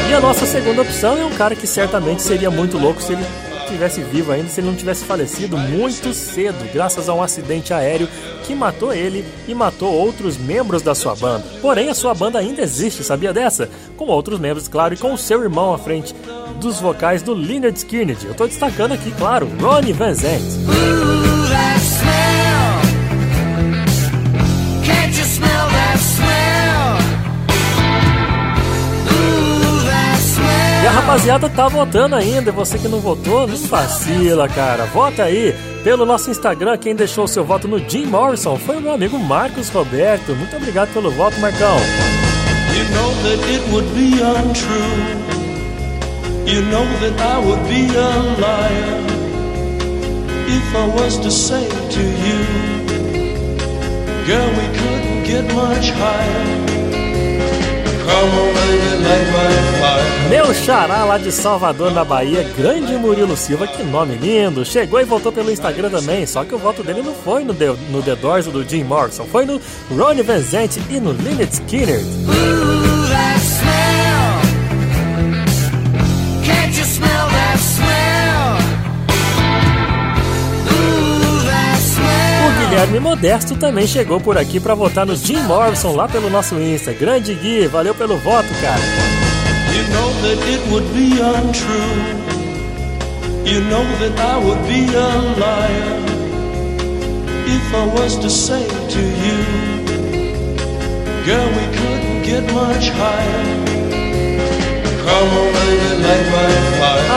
E 0.09 0.15
a 0.15 0.21
nossa 0.21 0.47
segunda 0.47 0.83
opção 0.83 1.19
é 1.19 1.25
um 1.25 1.31
cara 1.31 1.55
que 1.55 1.67
certamente 1.67 2.23
seria 2.23 2.51
muito 2.51 2.79
louco 2.79 3.03
se 3.03 3.13
ele 3.13 3.25
estivesse 3.71 4.03
vivo 4.03 4.33
ainda, 4.33 4.49
se 4.49 4.61
ele 4.61 4.67
não 4.69 4.75
tivesse 4.75 5.05
falecido 5.05 5.57
muito 5.57 6.13
cedo, 6.13 6.71
graças 6.73 7.09
a 7.09 7.15
um 7.15 7.23
acidente 7.23 7.73
aéreo 7.73 8.09
que 8.45 8.55
matou 8.55 8.93
ele 8.93 9.25
e 9.47 9.55
matou 9.55 9.93
outros 9.93 10.37
membros 10.37 10.83
da 10.83 10.95
sua 10.95 11.15
banda. 11.15 11.45
Porém, 11.63 11.89
a 11.89 11.95
sua 11.95 12.15
banda 12.15 12.39
ainda 12.39 12.63
existe, 12.63 13.05
sabia 13.05 13.33
dessa? 13.33 13.71
Com 13.97 14.07
outros 14.07 14.41
membros, 14.41 14.69
claro, 14.69 14.95
e 14.95 14.97
com 14.97 15.13
o 15.13 15.19
seu 15.19 15.43
irmão 15.43 15.73
à 15.73 15.79
frente 15.79 16.15
dos 16.61 16.81
vocais 16.81 17.23
do 17.23 17.33
Leonard 17.33 17.79
Skinner. 17.79 18.17
Eu 18.25 18.35
tô 18.35 18.47
destacando 18.47 18.93
aqui, 18.93 19.11
claro, 19.13 19.49
Ronnie 19.61 19.93
Van 19.93 20.15
Zant. 20.15 21.30
A 30.91 30.93
rapaziada 30.93 31.49
tá 31.49 31.69
votando 31.69 32.17
ainda, 32.17 32.51
você 32.51 32.77
que 32.77 32.89
não 32.89 32.99
votou, 32.99 33.47
não 33.47 33.57
vacila, 33.57 34.49
cara. 34.49 34.87
Vota 34.87 35.23
aí 35.23 35.55
pelo 35.85 36.05
nosso 36.05 36.33
Instagram, 36.33 36.77
quem 36.79 36.97
deixou 36.97 37.25
o 37.25 37.29
seu 37.29 37.45
voto 37.45 37.69
no 37.69 37.79
Jim 37.79 38.07
Morrison 38.07 38.57
foi 38.57 38.77
o 38.77 38.81
meu 38.81 38.93
amigo 38.93 39.17
Marcos 39.17 39.69
Roberto. 39.69 40.35
Muito 40.35 40.57
obrigado 40.57 40.93
pelo 40.93 41.13
voto, 41.13 41.39
Marcão. 41.39 41.77
You 42.75 42.85
know 42.91 43.15
that 43.23 43.41
it 43.53 43.71
would 43.71 43.89
be 43.95 44.21
untrue. 44.21 45.31
You 46.45 46.63
know 46.63 46.85
that 46.99 47.21
I 47.23 47.39
would 47.39 47.63
be 47.69 47.87
a 47.97 48.11
liar 48.41 49.07
if 50.49 50.75
I 50.75 50.87
was 51.01 51.19
to 51.19 51.31
say 51.31 51.69
to 51.69 52.01
you, 52.01 52.45
girl, 54.27 54.51
we 54.51 54.67
couldn't 54.77 55.23
get 55.25 55.55
much 55.55 55.93
higher. 55.93 56.80
Meu 60.29 60.55
xará 60.55 61.05
lá 61.05 61.19
de 61.19 61.33
Salvador, 61.33 61.93
na 61.93 62.05
Bahia, 62.05 62.47
grande 62.57 62.95
Murilo 62.95 63.37
Silva, 63.37 63.67
que 63.67 63.83
nome 63.83 64.15
lindo! 64.15 64.65
Chegou 64.65 65.01
e 65.01 65.05
voltou 65.05 65.33
pelo 65.33 65.51
Instagram 65.51 65.91
também, 65.91 66.25
só 66.27 66.45
que 66.45 66.55
o 66.55 66.59
voto 66.59 66.83
dele 66.83 67.03
não 67.03 67.15
foi 67.15 67.45
no 67.45 67.53
The, 67.53 67.75
no 67.91 68.03
The 68.03 68.17
Doors 68.17 68.47
do 68.47 68.63
Jim 68.63 68.85
Morrison, 68.85 69.25
foi 69.25 69.45
no 69.45 69.61
Ronnie 69.91 70.23
Van 70.23 70.41
Zant 70.41 70.79
e 70.89 71.01
no 71.01 71.13
Lynyrd 71.13 71.53
Skinner. 71.53 72.01
Guilherme 82.71 83.01
Modesto 83.01 83.57
também 83.57 83.85
chegou 83.85 84.21
por 84.21 84.39
aqui 84.39 84.61
para 84.61 84.77
votar 84.77 85.05
no 85.05 85.17
Jim 85.17 85.43
Morrison 85.43 85.97
lá 85.97 86.07
pelo 86.07 86.31
nosso 86.31 86.55
Insta. 86.55 86.93
Grande 86.93 87.35
Gui, 87.35 87.67
valeu 87.67 87.93
pelo 87.97 88.17
voto, 88.17 88.47
cara. 88.61 88.81
You 89.75 89.83
know 89.93 90.13
that 90.23 90.39
it 90.49 90.71
would 90.71 90.87
be 90.95 91.21
untrue. 91.21 92.31
You 93.45 93.61
know 93.63 93.85
that 93.99 94.21
I 94.21 94.37
would 94.39 94.63
be 94.69 94.87
a 94.95 95.09
liar 95.37 96.01
if 97.49 97.75
I 97.75 97.87
was 97.87 98.17
to 98.19 98.31
say 98.31 98.65
to 98.65 99.01
you, 99.01 99.45
girl, 101.27 101.49
we 101.49 101.67
couldn't 101.77 102.23
get 102.23 102.53
much 102.53 102.89
higher. 102.91 103.70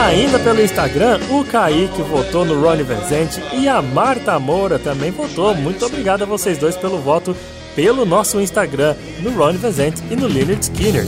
Ainda 0.06 0.38
pelo 0.38 0.62
Instagram, 0.62 1.20
o 1.30 1.44
Kaique 1.44 2.02
votou 2.02 2.44
no 2.44 2.60
Ronnie 2.60 2.84
Vincent 2.84 3.38
e 3.52 3.68
a 3.68 3.80
Marta 3.80 4.38
Moura 4.38 4.78
também 4.78 5.10
votou. 5.10 5.54
Muito 5.54 5.84
obrigado 5.86 6.22
a 6.22 6.26
vocês 6.26 6.58
dois 6.58 6.76
pelo 6.76 6.98
voto 6.98 7.36
pelo 7.74 8.04
nosso 8.04 8.40
Instagram, 8.40 8.94
no 9.20 9.30
Ronnie 9.30 9.58
Vincent 9.58 9.96
e 10.10 10.16
no 10.16 10.26
Leonard 10.26 10.62
Skinner. 10.62 11.04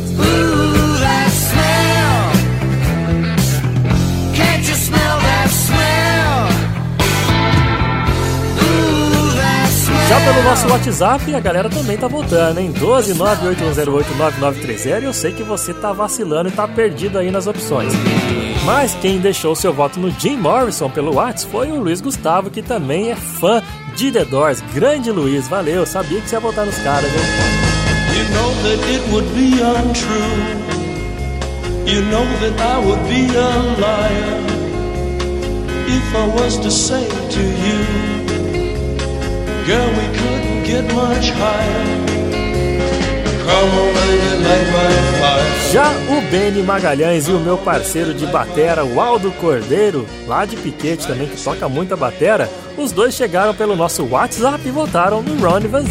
Já 10.09 10.21
pelo 10.21 10.41
nosso 10.45 10.69
WhatsApp, 10.69 11.35
a 11.35 11.41
galera 11.41 11.69
também 11.69 11.99
tá 11.99 12.07
voltando, 12.07 12.61
hein? 12.61 12.73
12981089930 12.75 15.03
e 15.03 15.05
eu 15.05 15.13
sei 15.13 15.33
que 15.33 15.43
você 15.43 15.75
tá 15.75 15.93
vacilando 15.93 16.49
e 16.49 16.53
tá 16.53 16.69
perdido 16.69 17.19
aí 17.19 17.33
nas 17.33 17.49
opções. 17.49 17.93
Mas 18.65 18.95
quem 18.95 19.19
deixou 19.19 19.57
seu 19.57 19.73
voto 19.73 19.99
no 19.99 20.09
Jim 20.11 20.37
Morrison 20.37 20.89
pelo 20.89 21.17
WhatsApp 21.17 21.51
foi 21.51 21.73
o 21.73 21.81
Luiz 21.81 22.01
Gustavo, 22.01 22.51
que 22.51 22.63
também 22.63 23.11
é 23.11 23.17
fã 23.17 23.61
de 23.97 24.13
The 24.13 24.25
Doors. 24.27 24.61
Grande 24.73 25.11
Luiz, 25.11 25.49
valeu, 25.49 25.85
sabia 25.85 26.21
que 26.21 26.29
você 26.29 26.37
ia 26.37 26.41
votar 26.41 26.65
nos 26.65 26.79
caras, 26.79 27.11
hein? 27.13 27.21
You 28.17 28.25
know 28.33 28.55
that 28.63 28.79
it 28.89 29.03
would 29.11 29.29
be 29.35 29.61
untrue. 29.61 30.55
You 31.85 32.03
know 32.03 32.25
that 32.41 32.61
I 32.63 32.79
would 32.79 33.03
be 33.09 33.27
a 33.37 33.51
liar 33.81 34.41
if 35.89 36.15
I 36.15 36.29
was 36.41 36.57
to 36.59 36.71
say 36.71 37.09
to 37.09 37.41
you. 37.41 38.16
Girl, 39.67 39.91
we 39.91 40.07
couldn't 40.17 40.65
get 40.65 40.85
much 40.95 41.33
higher. 41.33 42.07
Já 45.73 45.91
o 45.91 46.21
Beni 46.31 46.63
Magalhães 46.63 47.29
e 47.29 47.33
o 47.33 47.39
meu 47.39 47.59
parceiro 47.59 48.15
de 48.15 48.27
batera, 48.27 48.85
o 48.85 49.01
Aldo 49.01 49.31
Cordeiro, 49.33 50.07
lá 50.27 50.45
de 50.45 50.57
Piquete 50.57 51.07
também, 51.07 51.29
que 51.29 51.41
toca 51.43 51.69
muita 51.69 51.97
batera, 51.97 52.49
os 52.77 52.93
dois 52.93 53.15
chegaram 53.15 53.55
pelo 53.55 53.77
nosso 53.77 54.05
WhatsApp 54.05 54.61
e 54.67 54.71
votaram 54.71 55.23
no 55.23 55.45
Ronnie 55.45 55.69
Van 55.69 55.85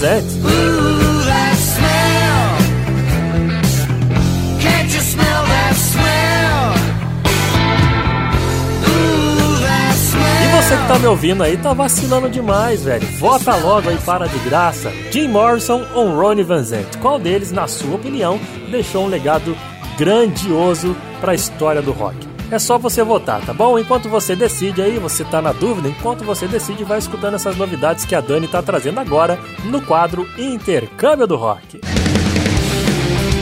você 10.76 10.82
que 10.82 10.88
tá 10.88 11.00
me 11.00 11.08
ouvindo 11.08 11.44
aí 11.44 11.58
tá 11.58 11.74
vacilando 11.74 12.30
demais, 12.30 12.84
velho. 12.84 13.08
Vota 13.18 13.56
logo 13.56 13.90
aí 13.90 13.98
para 13.98 14.28
de 14.28 14.38
graça. 14.40 14.92
Jim 15.10 15.28
Morrison 15.28 15.86
ou 15.94 16.16
Ronnie 16.16 16.44
Van 16.44 16.64
Zant? 16.64 16.98
Qual 17.02 17.18
deles, 17.18 17.52
na 17.52 17.68
sua 17.68 17.96
opinião, 17.96 18.40
deixou 18.70 19.06
um 19.06 19.08
legado 19.08 19.56
grandioso 19.98 20.96
para 21.22 21.32
a 21.32 21.36
história 21.36 21.82
do 21.82 21.92
rock? 21.92 22.18
É 22.52 22.60
só 22.60 22.78
você 22.78 23.04
votar, 23.04 23.42
tá 23.42 23.54
bom? 23.54 23.80
Enquanto 23.80 24.10
você 24.10 24.36
decide 24.36 24.82
aí, 24.82 25.00
você 25.00 25.24
tá 25.24 25.42
na 25.42 25.52
dúvida, 25.52 25.88
enquanto 25.88 26.24
você 26.24 26.48
decide, 26.48 26.84
vai 26.84 27.00
escutando 27.00 27.36
essas 27.36 27.56
novidades 27.56 28.06
que 28.06 28.14
a 28.14 28.22
Dani 28.22 28.48
tá 28.48 28.62
trazendo 28.62 29.00
agora 29.00 29.40
no 29.64 29.82
quadro 29.82 30.28
Intercâmbio 30.38 31.26
do 31.26 31.38
Rock. 31.38 31.82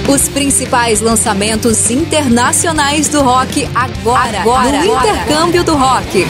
Os 0.08 0.30
principais 0.30 1.02
lançamentos 1.02 1.90
internacionais 1.90 3.08
do 3.08 3.22
rock 3.22 3.68
agora, 3.74 4.42
agora 4.42 4.84
no 4.84 4.86
Intercâmbio 4.86 5.64
do 5.64 5.76
Rock. 5.76 6.28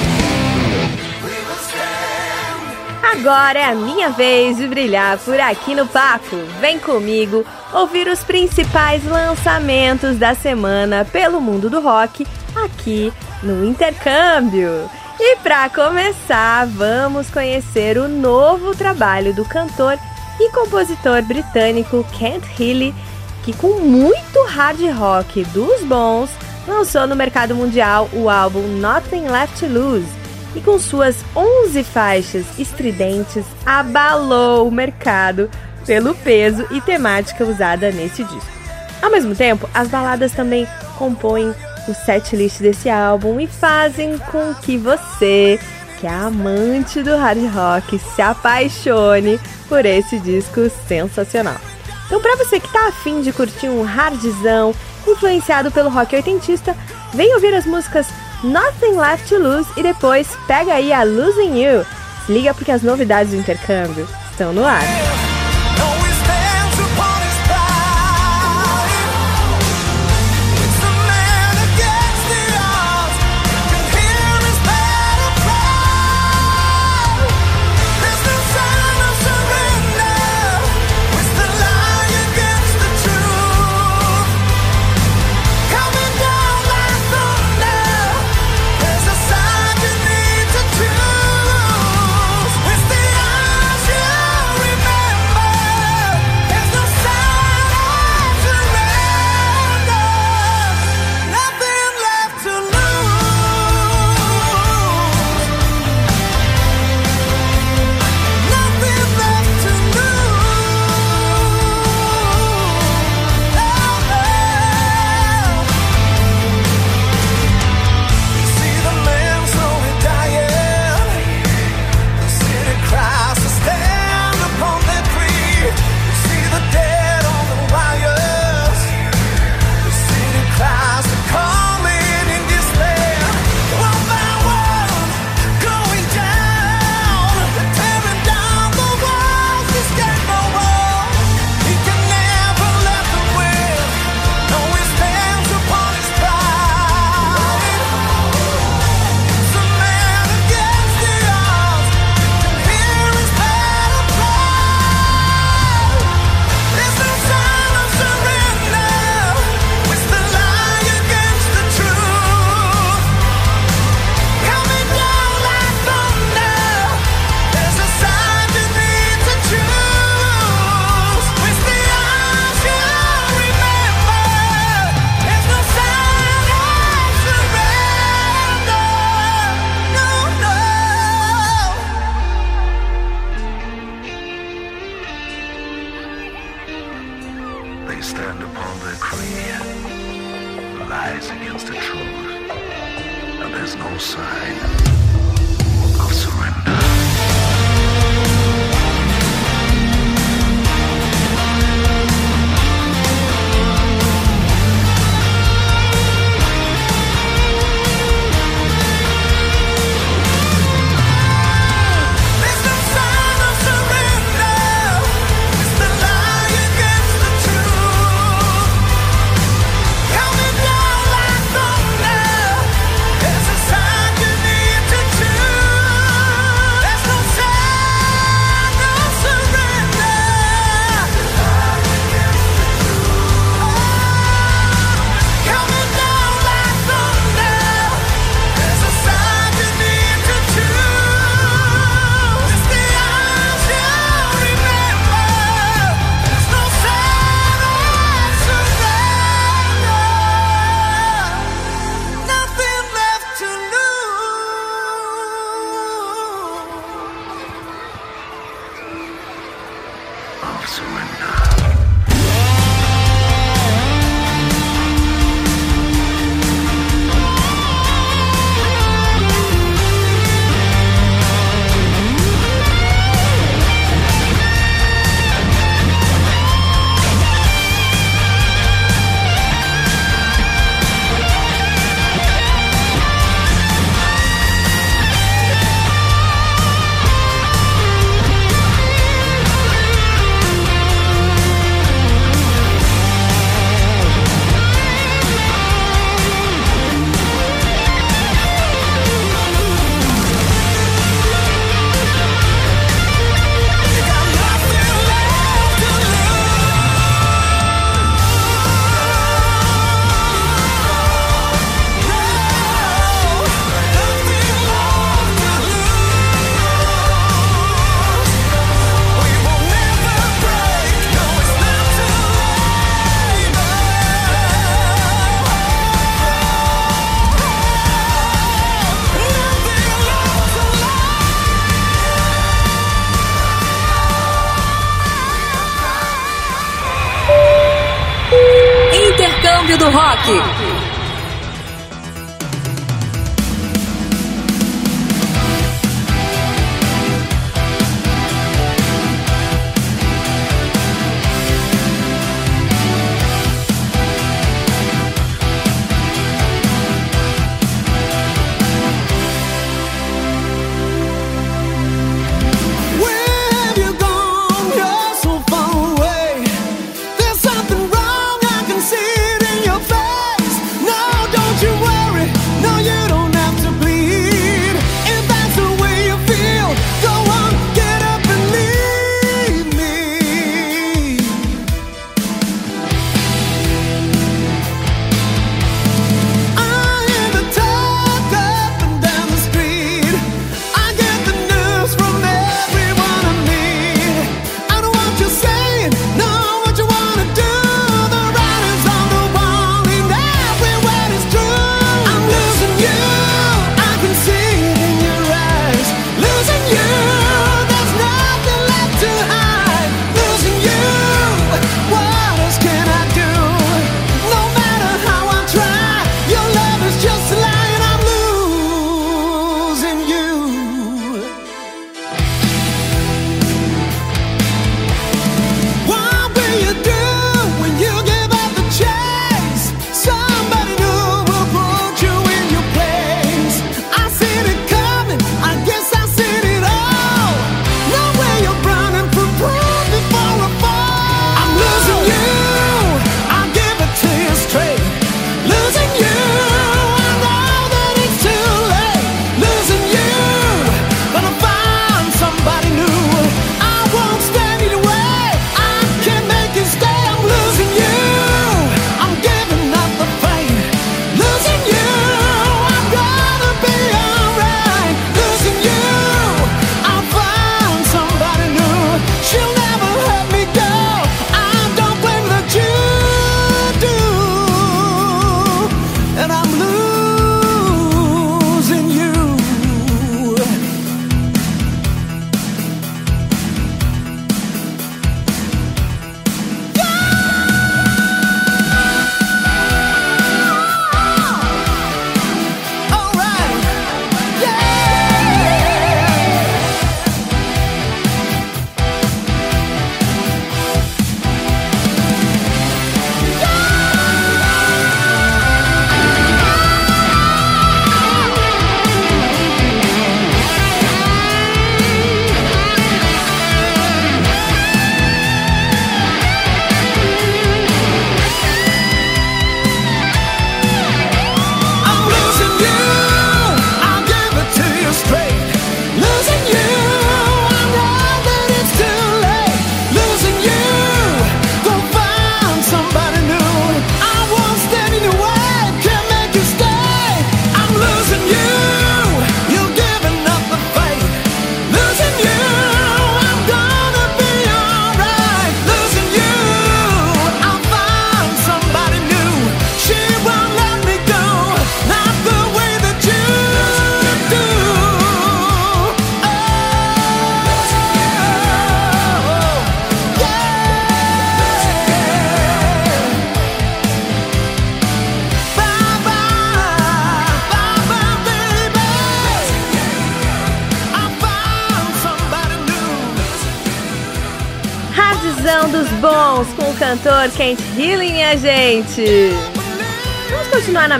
Agora 3.13 3.59
é 3.59 3.65
a 3.65 3.75
minha 3.75 4.09
vez 4.09 4.57
de 4.57 4.67
brilhar 4.67 5.19
por 5.19 5.39
aqui 5.39 5.75
no 5.75 5.85
Papo. 5.85 6.35
Vem 6.59 6.79
comigo 6.79 7.45
ouvir 7.71 8.07
os 8.07 8.23
principais 8.23 9.05
lançamentos 9.05 10.17
da 10.17 10.33
semana 10.33 11.05
pelo 11.05 11.39
mundo 11.39 11.69
do 11.69 11.79
rock 11.79 12.25
aqui 12.55 13.13
no 13.43 13.63
Intercâmbio. 13.63 14.89
E 15.19 15.35
para 15.37 15.69
começar, 15.69 16.65
vamos 16.65 17.29
conhecer 17.29 17.99
o 17.99 18.07
novo 18.07 18.75
trabalho 18.75 19.31
do 19.31 19.45
cantor 19.45 19.95
e 20.39 20.49
compositor 20.49 21.21
britânico 21.21 22.03
Kent 22.17 22.43
Healy, 22.59 22.95
que 23.43 23.53
com 23.53 23.79
muito 23.79 24.43
hard 24.47 24.81
rock 24.97 25.43
dos 25.45 25.83
bons, 25.83 26.31
lançou 26.67 27.05
no 27.05 27.15
mercado 27.15 27.53
mundial 27.53 28.09
o 28.11 28.27
álbum 28.27 28.67
Nothing 28.79 29.27
Left 29.27 29.59
to 29.59 29.71
Lose 29.71 30.22
e 30.55 30.61
com 30.61 30.77
suas 30.79 31.15
11 31.35 31.83
faixas 31.83 32.45
estridentes 32.57 33.45
abalou 33.65 34.67
o 34.67 34.71
mercado 34.71 35.49
pelo 35.85 36.15
peso 36.15 36.65
e 36.71 36.79
temática 36.81 37.43
usada 37.43 37.91
nesse 37.91 38.23
disco. 38.23 38.51
Ao 39.01 39.11
mesmo 39.11 39.35
tempo, 39.35 39.69
as 39.73 39.89
baladas 39.89 40.31
também 40.31 40.67
compõem 40.97 41.53
o 41.87 41.93
setlist 41.93 42.61
desse 42.61 42.89
álbum 42.89 43.39
e 43.39 43.47
fazem 43.47 44.17
com 44.17 44.53
que 44.53 44.77
você, 44.77 45.59
que 45.99 46.07
é 46.07 46.09
amante 46.09 47.03
do 47.03 47.17
hard 47.17 47.43
rock, 47.53 47.99
se 47.99 48.21
apaixone 48.21 49.39
por 49.67 49.85
esse 49.85 50.19
disco 50.19 50.69
sensacional. 50.87 51.57
Então, 52.05 52.21
para 52.21 52.37
você 52.37 52.59
que 52.59 52.71
tá 52.71 52.87
afim 52.87 53.21
de 53.21 53.33
curtir 53.33 53.67
um 53.67 53.83
hardzão 53.83 54.73
influenciado 55.07 55.71
pelo 55.71 55.89
rock 55.89 56.15
oitentista, 56.15 56.75
vem 57.13 57.33
ouvir 57.33 57.53
as 57.53 57.65
músicas 57.65 58.07
Nothing 58.43 58.97
Left 58.97 59.29
to 59.29 59.37
Lose 59.37 59.69
e 59.77 59.81
depois 59.81 60.27
pega 60.47 60.73
aí 60.73 60.91
a 60.91 61.03
Losing 61.03 61.57
You. 61.57 61.85
Se 62.25 62.31
liga 62.33 62.53
porque 62.53 62.71
as 62.71 62.83
novidades 62.83 63.31
do 63.31 63.39
intercâmbio 63.39 64.07
estão 64.31 64.51
no 64.51 64.65
ar. 64.65 64.83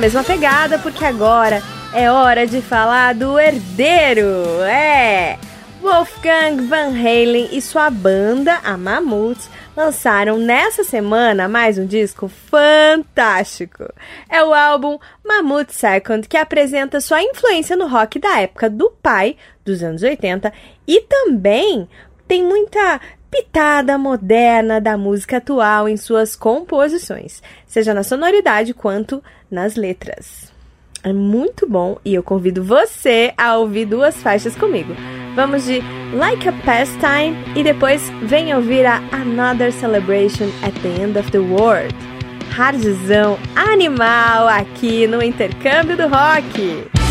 Mesma 0.04 0.22
pegada 0.22 0.78
porque 0.80 1.06
agora 1.06 1.64
é 1.94 2.12
hora 2.12 2.46
de 2.46 2.62
falar 2.62 3.16
do 3.16 3.40
herdeiro. 3.40 4.62
É! 4.64 5.40
Wolfgang 5.82 6.68
Van 6.68 6.90
Halen 6.90 7.48
e 7.54 7.62
sua 7.62 7.90
banda, 7.90 8.60
a 8.66 8.76
Mammoths, 8.76 9.50
lançaram 9.78 10.38
nessa 10.38 10.84
semana 10.84 11.48
mais 11.48 11.78
um 11.78 11.86
disco 11.86 12.28
fantástico. 12.28 13.86
É 14.28 14.44
o 14.44 14.54
álbum 14.54 15.00
Mammoth 15.26 15.72
Second, 15.72 16.28
que 16.28 16.36
apresenta 16.36 17.00
sua 17.00 17.24
influência 17.24 17.78
no 17.78 17.88
rock 17.88 18.20
da 18.20 18.42
época 18.42 18.70
do 18.70 18.92
pai, 19.02 19.38
dos 19.64 19.82
anos 19.82 20.04
80, 20.04 20.52
e 20.86 21.00
também 21.00 21.88
tem 22.28 22.44
muita 22.44 23.00
pitada 23.34 23.98
moderna 23.98 24.80
da 24.80 24.96
música 24.96 25.38
atual 25.38 25.90
em 25.90 25.98
suas 25.98 26.36
composições, 26.36 27.42
seja 27.66 27.92
na 27.92 28.04
sonoridade 28.04 28.76
quanto 28.76 29.24
nas 29.50 29.76
letras. 29.76 30.54
É 31.04 31.12
muito 31.12 31.68
bom 31.68 31.98
e 32.06 32.14
eu 32.14 32.22
convido 32.22 32.64
você 32.64 33.34
a 33.36 33.58
ouvir 33.58 33.86
duas 33.86 34.22
faixas 34.22 34.56
comigo. 34.56 34.96
Vamos 35.36 35.66
de 35.66 35.82
Like 36.14 36.48
a 36.48 36.54
Pastime 36.64 37.36
e 37.56 37.64
depois 37.64 38.08
venha 38.22 38.56
ouvir 38.56 38.86
a 38.86 38.98
Another 39.12 39.74
Celebration 39.74 40.50
at 40.62 40.74
the 40.84 41.02
End 41.02 41.18
of 41.18 41.32
the 41.32 41.40
World. 41.40 41.94
Hardzão 42.56 43.40
animal 43.56 44.48
aqui 44.48 45.08
no 45.08 45.24
intercâmbio 45.24 45.98
do 45.98 46.04
rock. 46.04 47.03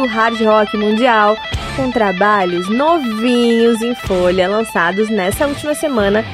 Do 0.00 0.06
hard 0.06 0.40
rock 0.40 0.76
mundial, 0.78 1.36
com 1.76 1.90
trabalhos 1.90 2.68
novinhos 2.70 3.82
em 3.82 3.94
folha 3.94 4.48
lançados 4.48 5.10
nessa 5.10 5.46
última 5.46 5.74
semana, 5.74 6.24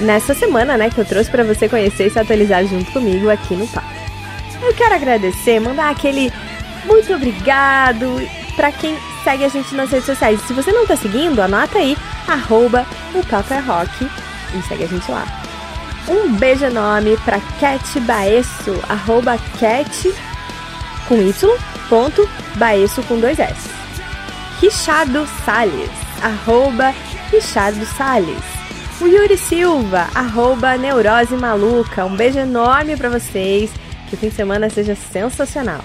nessa 0.00 0.34
semana, 0.34 0.76
né, 0.76 0.90
que 0.90 0.98
eu 0.98 1.04
trouxe 1.04 1.30
para 1.30 1.44
você 1.44 1.68
conhecer 1.68 2.08
e 2.08 2.10
se 2.10 2.18
atualizar 2.18 2.66
junto 2.66 2.90
comigo 2.90 3.30
aqui 3.30 3.54
no 3.54 3.68
Papo. 3.68 3.86
Eu 4.60 4.74
quero 4.74 4.94
agradecer, 4.94 5.60
mandar 5.60 5.90
aquele 5.90 6.32
muito 6.84 7.12
obrigado 7.14 8.20
para 8.56 8.72
quem 8.72 8.96
segue 9.22 9.44
a 9.44 9.48
gente 9.48 9.72
nas 9.74 9.90
redes 9.90 10.06
sociais. 10.06 10.40
Se 10.42 10.52
você 10.52 10.72
não 10.72 10.84
tá 10.84 10.96
seguindo, 10.96 11.40
anota 11.40 11.78
aí, 11.78 11.96
arroba 12.26 12.84
o 13.14 13.24
Papo 13.24 13.54
é 13.54 13.60
Rock 13.60 14.08
e 14.52 14.62
segue 14.66 14.84
a 14.84 14.88
gente 14.88 15.08
lá. 15.10 15.24
Um 16.08 16.32
beijo 16.32 16.64
enorme 16.64 17.16
pra 17.24 17.38
Cat 17.60 18.00
Baesso, 18.00 18.80
arroba 18.88 19.38
Cat 19.60 20.12
com 21.06 21.22
Y, 21.22 21.56
ponto, 21.92 22.26
Baesso 22.54 23.02
com 23.02 23.20
dois 23.20 23.38
S. 23.38 23.68
Richardo 24.62 25.26
Salles, 25.44 25.90
arroba 26.22 26.94
Richardo 27.30 27.84
Salles. 27.84 28.42
O 28.98 29.06
Yuri 29.06 29.36
Silva, 29.36 30.08
arroba 30.14 30.78
Neurose 30.78 31.34
Maluca. 31.34 32.06
Um 32.06 32.16
beijo 32.16 32.38
enorme 32.38 32.96
para 32.96 33.10
vocês. 33.10 33.70
Que 34.08 34.14
o 34.14 34.16
fim 34.16 34.30
de 34.30 34.34
semana 34.34 34.70
seja 34.70 34.94
sensacional. 34.94 35.84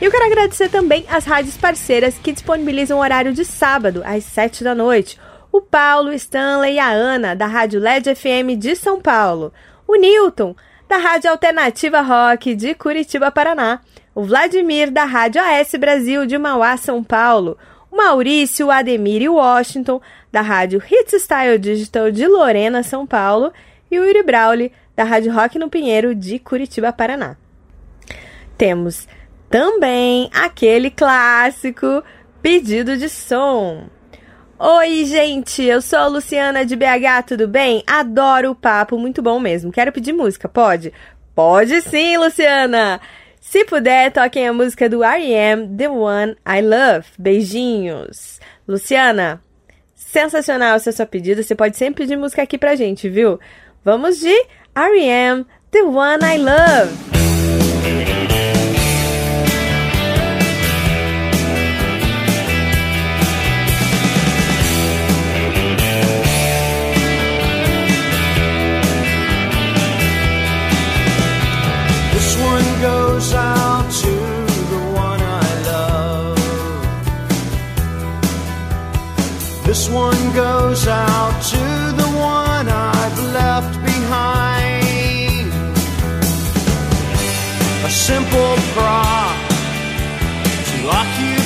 Eu 0.00 0.08
quero 0.08 0.24
agradecer 0.24 0.68
também 0.68 1.04
as 1.10 1.24
rádios 1.24 1.56
parceiras 1.56 2.16
que 2.16 2.30
disponibilizam 2.30 2.98
o 2.98 3.00
horário 3.00 3.32
de 3.32 3.44
sábado, 3.44 4.02
às 4.06 4.22
7 4.22 4.62
da 4.62 4.72
noite. 4.72 5.18
O 5.50 5.60
Paulo, 5.60 6.12
Stanley 6.12 6.74
e 6.74 6.78
a 6.78 6.90
Ana, 6.90 7.34
da 7.34 7.46
Rádio 7.46 7.80
LED 7.80 8.14
FM 8.14 8.56
de 8.56 8.76
São 8.76 9.00
Paulo. 9.00 9.52
O 9.84 9.96
Newton, 9.96 10.54
da 10.88 10.98
Rádio 10.98 11.28
Alternativa 11.28 12.02
Rock 12.02 12.54
de 12.54 12.72
Curitiba, 12.72 13.32
Paraná. 13.32 13.80
O 14.14 14.22
Vladimir, 14.22 14.92
da 14.92 15.04
Rádio 15.04 15.42
AS 15.42 15.72
Brasil 15.74 16.24
de 16.24 16.38
Mauá, 16.38 16.76
São 16.76 17.02
Paulo. 17.02 17.58
O 17.90 17.96
Maurício, 17.96 18.68
o 18.68 18.70
Ademir 18.70 19.22
e 19.22 19.28
o 19.28 19.34
Washington, 19.34 20.00
da 20.30 20.40
Rádio 20.40 20.80
Hits 20.88 21.22
Style 21.22 21.58
Digital 21.58 22.12
de 22.12 22.24
Lorena, 22.26 22.84
São 22.84 23.04
Paulo. 23.04 23.52
E 23.90 23.98
o 23.98 24.04
Yuri 24.04 24.22
Brauli, 24.22 24.72
da 24.94 25.02
Rádio 25.02 25.32
Rock 25.32 25.58
no 25.58 25.68
Pinheiro 25.68 26.14
de 26.14 26.38
Curitiba, 26.38 26.92
Paraná. 26.92 27.36
Temos 28.56 29.08
também 29.50 30.30
aquele 30.32 30.90
clássico 30.90 32.02
pedido 32.40 32.96
de 32.96 33.08
som. 33.08 33.88
Oi, 34.56 35.04
gente, 35.06 35.64
eu 35.64 35.82
sou 35.82 35.98
a 35.98 36.06
Luciana 36.06 36.64
de 36.64 36.76
BH, 36.76 37.26
tudo 37.26 37.48
bem? 37.48 37.82
Adoro 37.84 38.52
o 38.52 38.54
papo, 38.54 38.96
muito 38.96 39.20
bom 39.20 39.40
mesmo. 39.40 39.72
Quero 39.72 39.90
pedir 39.90 40.12
música, 40.12 40.48
pode? 40.48 40.92
Pode 41.34 41.82
sim, 41.82 42.16
Luciana! 42.16 43.00
Se 43.54 43.64
puder, 43.64 44.10
toquem 44.10 44.48
a 44.48 44.52
música 44.52 44.88
do 44.88 45.04
R.E.M., 45.04 45.76
The 45.76 45.88
One 45.88 46.36
I 46.44 46.60
Love. 46.60 47.06
Beijinhos. 47.16 48.40
Luciana, 48.66 49.40
sensacional 49.94 50.74
essa 50.74 50.90
sua 50.90 51.06
pedida. 51.06 51.40
Você 51.40 51.54
pode 51.54 51.76
sempre 51.76 52.02
pedir 52.02 52.16
música 52.16 52.42
aqui 52.42 52.58
pra 52.58 52.74
gente, 52.74 53.08
viu? 53.08 53.38
Vamos 53.84 54.18
de 54.18 54.34
R.E.M., 54.74 55.46
The 55.70 55.84
One 55.84 56.24
I 56.24 56.38
Love. 56.38 58.23
This 79.74 79.88
one 79.88 80.32
goes 80.34 80.86
out 80.86 81.42
to 81.50 81.56
the 82.00 82.08
one 82.16 82.68
I've 82.68 83.18
left 83.32 83.74
behind. 83.84 85.52
A 87.84 87.90
simple 87.90 88.54
prop 88.72 89.36
to 90.68 90.88
occupy 90.88 91.43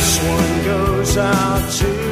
This 0.00 0.18
one 0.22 0.64
goes 0.64 1.16
out 1.18 1.70
to 1.72 2.09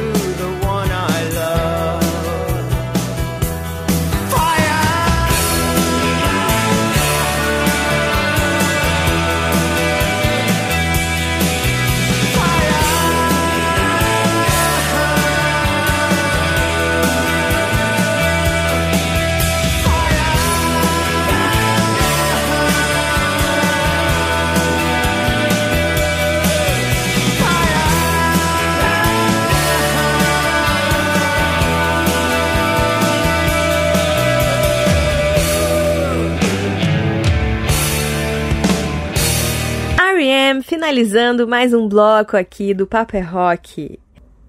finalizando 40.69 41.47
mais 41.47 41.73
um 41.73 41.89
bloco 41.89 42.37
aqui 42.37 42.75
do 42.75 42.85
Paper 42.85 43.21
é 43.21 43.23
Rock. 43.23 43.99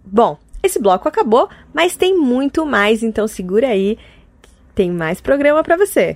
Bom, 0.05 0.36
esse 0.62 0.78
bloco 0.78 1.09
acabou, 1.09 1.48
mas 1.72 1.97
tem 1.97 2.14
muito 2.14 2.66
mais, 2.66 3.02
então 3.02 3.26
segura 3.26 3.68
aí, 3.68 3.97
tem 4.74 4.90
mais 4.90 5.18
programa 5.18 5.62
para 5.64 5.78
você. 5.78 6.14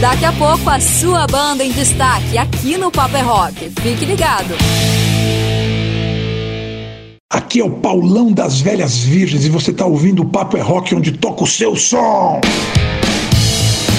Daqui 0.00 0.24
a 0.24 0.32
pouco 0.32 0.70
a 0.70 0.80
sua 0.80 1.26
banda 1.26 1.62
em 1.62 1.70
destaque 1.72 2.38
aqui 2.38 2.78
no 2.78 2.90
Paper 2.90 3.28
Rock. 3.28 3.68
Fique 3.82 4.06
ligado. 4.06 4.54
Aqui 7.30 7.60
é 7.60 7.64
o 7.64 7.70
Paulão 7.70 8.32
das 8.32 8.62
Velhas 8.62 8.98
Virgens 8.98 9.44
e 9.44 9.50
você 9.50 9.72
está 9.72 9.84
ouvindo 9.84 10.22
o 10.22 10.28
Papo 10.28 10.56
é 10.56 10.60
Rock 10.62 10.94
onde 10.94 11.12
toca 11.12 11.44
o 11.44 11.46
seu 11.46 11.76
som. 11.76 12.40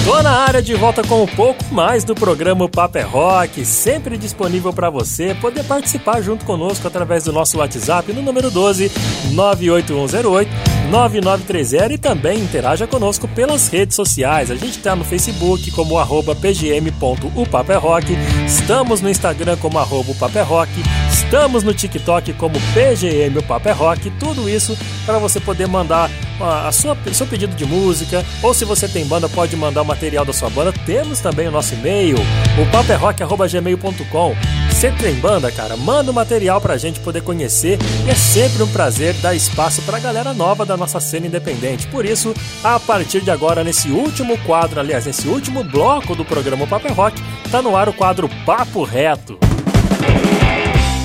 Tô 0.04 0.20
na 0.20 0.32
área 0.32 0.60
de 0.60 0.74
volta 0.74 1.00
com 1.04 1.22
um 1.22 1.26
pouco 1.28 1.64
mais 1.70 2.02
do 2.02 2.12
programa 2.12 2.68
Papo 2.68 2.98
é 2.98 3.02
Rock, 3.02 3.64
sempre 3.64 4.18
disponível 4.18 4.72
para 4.72 4.90
você 4.90 5.32
poder 5.36 5.62
participar 5.62 6.20
junto 6.20 6.44
conosco 6.44 6.88
através 6.88 7.22
do 7.22 7.32
nosso 7.32 7.58
WhatsApp 7.58 8.12
no 8.12 8.20
número 8.20 8.50
12 8.50 8.90
98108 9.32 10.50
9930 10.90 11.94
e 11.94 11.98
também 11.98 12.40
interaja 12.40 12.84
conosco 12.86 13.28
pelas 13.28 13.68
redes 13.68 13.94
sociais. 13.94 14.50
A 14.50 14.56
gente 14.56 14.78
está 14.78 14.96
no 14.96 15.04
Facebook 15.04 15.70
como 15.70 15.96
arroba 15.96 16.34
pgm.upaperrock, 16.34 18.06
estamos 18.44 19.00
no 19.00 19.08
Instagram 19.08 19.56
como 19.58 19.78
arroba 19.78 20.12
Rock, 20.42 20.72
estamos 21.10 21.62
no 21.62 21.72
TikTok 21.72 22.32
como 22.34 22.54
pgm 22.74 23.40
Rock, 23.74 24.10
tudo 24.18 24.48
isso 24.48 24.76
para 25.06 25.18
você 25.18 25.38
poder 25.38 25.68
mandar 25.68 26.10
a 26.40 26.72
sua, 26.72 26.96
seu 27.12 27.26
pedido 27.26 27.54
de 27.54 27.64
música, 27.64 28.24
ou 28.42 28.52
se 28.52 28.64
você 28.64 28.88
tem 28.88 29.06
banda, 29.06 29.28
pode 29.28 29.56
mandar 29.56 29.82
o 29.82 29.84
material 29.92 30.24
da 30.24 30.32
sua 30.32 30.48
banda. 30.48 30.72
Temos 30.86 31.20
também 31.20 31.46
o 31.48 31.50
nosso 31.50 31.74
e-mail, 31.74 32.16
o 32.16 32.70
paperrock.gmail.com. 32.70 34.34
Você 34.70 34.90
tem 34.92 35.14
banda, 35.14 35.52
cara? 35.52 35.76
Manda 35.76 36.10
o 36.10 36.14
material 36.14 36.60
pra 36.60 36.78
gente 36.78 36.98
poder 36.98 37.22
conhecer 37.22 37.78
e 38.06 38.10
é 38.10 38.14
sempre 38.14 38.62
um 38.62 38.68
prazer 38.68 39.14
dar 39.14 39.34
espaço 39.34 39.82
pra 39.82 39.98
galera 39.98 40.32
nova 40.32 40.64
da 40.64 40.76
nossa 40.76 40.98
cena 40.98 41.26
independente. 41.26 41.86
Por 41.88 42.06
isso, 42.06 42.34
a 42.64 42.80
partir 42.80 43.20
de 43.20 43.30
agora, 43.30 43.62
nesse 43.62 43.90
último 43.90 44.36
quadro, 44.38 44.80
aliás, 44.80 45.04
nesse 45.04 45.28
último 45.28 45.62
bloco 45.62 46.14
do 46.14 46.24
programa 46.24 46.66
Paper 46.66 46.94
Rock, 46.94 47.22
tá 47.50 47.60
no 47.60 47.76
ar 47.76 47.88
o 47.88 47.92
quadro 47.92 48.28
Papo 48.46 48.82
Reto. 48.82 49.38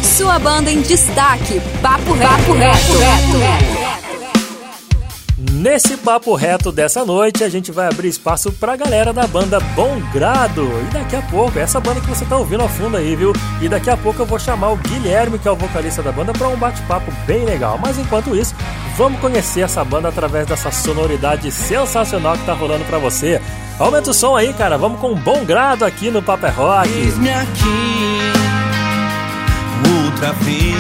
Sua 0.02 0.40
banda 0.40 0.72
em 0.72 0.82
destaque, 0.82 1.62
Papo 1.82 2.14
Reto. 2.14 2.32
Papo 2.32 2.54
Reto. 2.54 2.98
Reto. 2.98 3.38
Reto. 3.38 3.87
Nesse 5.40 5.98
papo 5.98 6.34
reto 6.34 6.72
dessa 6.72 7.06
noite, 7.06 7.44
a 7.44 7.50
gente 7.50 7.72
vai 7.72 7.86
abrir 7.88 8.08
espaço 8.08 8.52
pra 8.54 8.76
galera 8.76 9.14
da 9.14 9.28
banda 9.28 9.60
Bom 9.76 10.02
Grado. 10.12 10.64
E 10.90 10.92
daqui 10.92 11.16
a 11.16 11.22
pouco, 11.22 11.60
essa 11.60 11.80
banda 11.80 12.02
que 12.02 12.08
você 12.08 12.26
tá 12.26 12.36
ouvindo 12.36 12.64
ao 12.64 12.70
fundo 12.70 12.98
aí, 12.98 13.16
viu? 13.16 13.34
E 13.62 13.70
daqui 13.70 13.88
a 13.88 13.96
pouco 13.96 14.20
eu 14.20 14.26
vou 14.26 14.40
chamar 14.40 14.72
o 14.72 14.78
Guilherme, 14.78 15.38
que 15.38 15.48
é 15.48 15.52
o 15.52 15.56
vocalista 15.56 16.02
da 16.02 16.12
banda, 16.12 16.34
pra 16.34 16.48
um 16.48 16.56
bate-papo 16.56 17.12
bem 17.28 17.46
legal. 17.46 17.78
Mas 17.80 18.00
enquanto 18.00 18.36
isso, 18.36 18.56
vamos 18.98 19.20
conhecer 19.20 19.62
essa 19.62 19.86
banda 19.86 20.10
através 20.10 20.48
dessa 20.48 20.72
sonoridade 20.72 21.52
sensacional 21.52 22.36
que 22.36 22.44
tá 22.44 22.54
rolando 22.54 22.86
pra 22.86 22.98
você. 22.98 23.40
Aumenta 23.78 24.10
o 24.10 24.16
som 24.16 24.36
aí, 24.36 24.52
cara. 24.54 24.76
Vamos 24.76 25.00
com 25.00 25.14
Bom 25.14 25.46
Grado 25.46 25.86
aqui 25.86 26.10
no 26.10 26.24
Paper 26.24 26.56
Rock. 26.56 26.90
Eis-me 26.90 27.30
aqui, 27.30 28.32
outra 30.04 30.34
vez. 30.34 30.76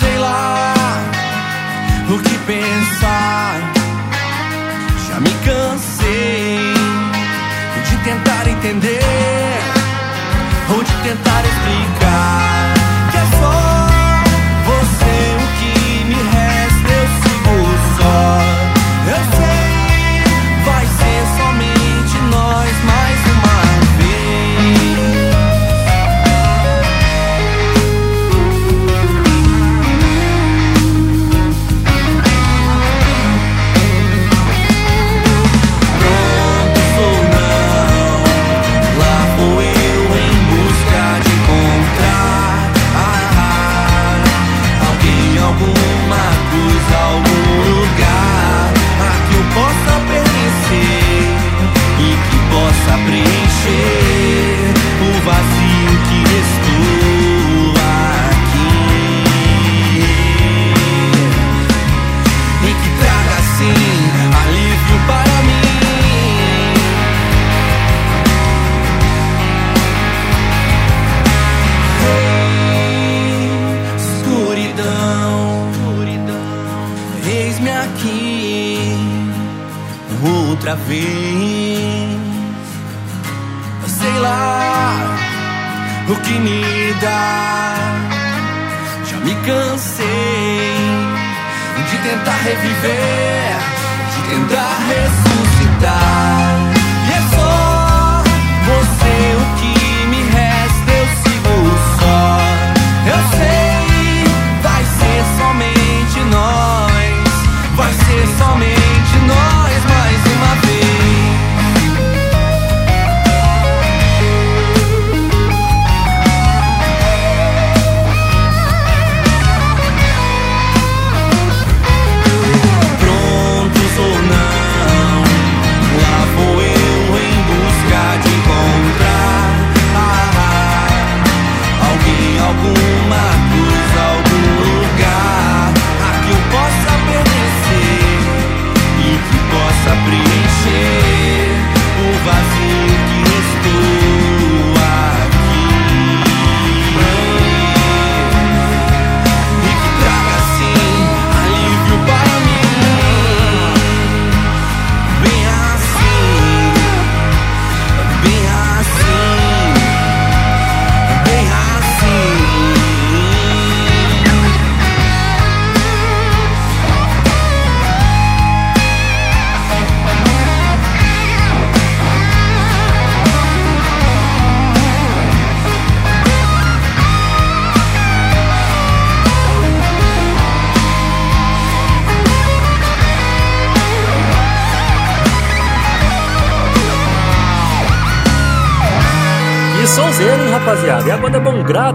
Sei 0.00 0.18
lá 0.18 0.77
o 2.10 2.18
que 2.18 2.38
pensar. 2.46 3.72
Já 5.08 5.20
me 5.20 5.30
cansei 5.44 6.74
de 7.88 7.96
tentar 8.04 8.48
entender 8.48 9.00
ou 10.70 10.82
de 10.82 10.92
tentar 11.02 11.40
explicar 11.40 11.57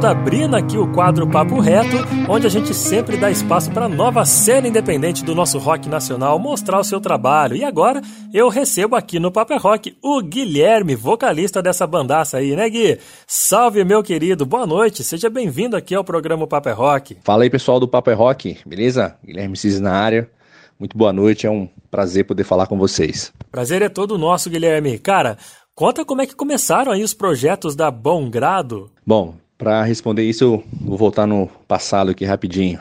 Abrindo 0.04 0.56
aqui 0.56 0.78
o 0.78 0.92
quadro 0.92 1.26
Papo 1.30 1.62
Reto, 1.62 1.96
onde 2.30 2.46
a 2.46 2.50
gente 2.50 2.74
sempre 2.74 3.16
dá 3.16 3.32
espaço 3.32 3.72
para 3.72 3.88
nova 3.88 4.26
cena 4.26 4.68
independente 4.68 5.24
do 5.24 5.34
nosso 5.34 5.58
rock 5.58 5.88
nacional 5.88 6.38
mostrar 6.38 6.80
o 6.80 6.84
seu 6.84 7.00
trabalho. 7.00 7.56
E 7.56 7.64
agora 7.64 8.02
eu 8.34 8.50
recebo 8.50 8.98
aqui 8.98 9.18
no 9.18 9.32
Papo 9.32 9.54
é 9.54 9.58
Rock 9.58 9.98
o 10.02 10.22
Guilherme, 10.22 10.94
vocalista 10.94 11.62
dessa 11.62 11.88
bandaça 11.88 12.38
aí, 12.38 12.54
né, 12.54 12.70
Gui? 12.70 13.00
Salve, 13.26 13.86
meu 13.86 14.04
querido, 14.04 14.46
boa 14.46 14.68
noite, 14.68 15.06
seja 15.06 15.30
bem-vindo 15.30 15.78
aqui 15.78 15.96
ao 15.96 16.04
programa 16.04 16.46
Papo 16.46 16.68
é 16.68 16.74
Rock. 16.74 17.18
Fala 17.24 17.44
aí, 17.44 17.50
pessoal 17.50 17.80
do 17.80 17.88
Papo 17.88 18.10
é 18.10 18.14
Rock, 18.14 18.58
beleza? 18.66 19.16
Guilherme 19.26 19.56
Cis 19.56 19.80
na 19.80 19.94
área. 19.94 20.30
Muito 20.78 20.98
boa 20.98 21.14
noite, 21.14 21.48
é 21.48 21.50
um 21.50 21.70
prazer 21.90 22.26
poder 22.26 22.44
falar 22.44 22.68
com 22.68 22.78
vocês. 22.78 23.32
Prazer 23.50 23.82
é 23.82 23.88
todo 23.88 24.18
nosso, 24.18 24.50
Guilherme. 24.50 25.00
Cara, 25.00 25.38
Conta 25.76 26.06
como 26.06 26.22
é 26.22 26.28
que 26.28 26.36
começaram 26.36 26.92
aí 26.92 27.04
os 27.04 27.16
projetos 27.16 27.76
da 27.76 27.90
Bom 27.90 28.30
Grado. 28.30 28.92
Bom, 29.04 29.34
para 29.64 29.82
responder 29.84 30.24
isso, 30.24 30.44
eu 30.44 30.64
vou 30.82 30.98
voltar 30.98 31.26
no 31.26 31.48
passado 31.68 32.12
aqui 32.12 32.26
rapidinho. 32.26 32.78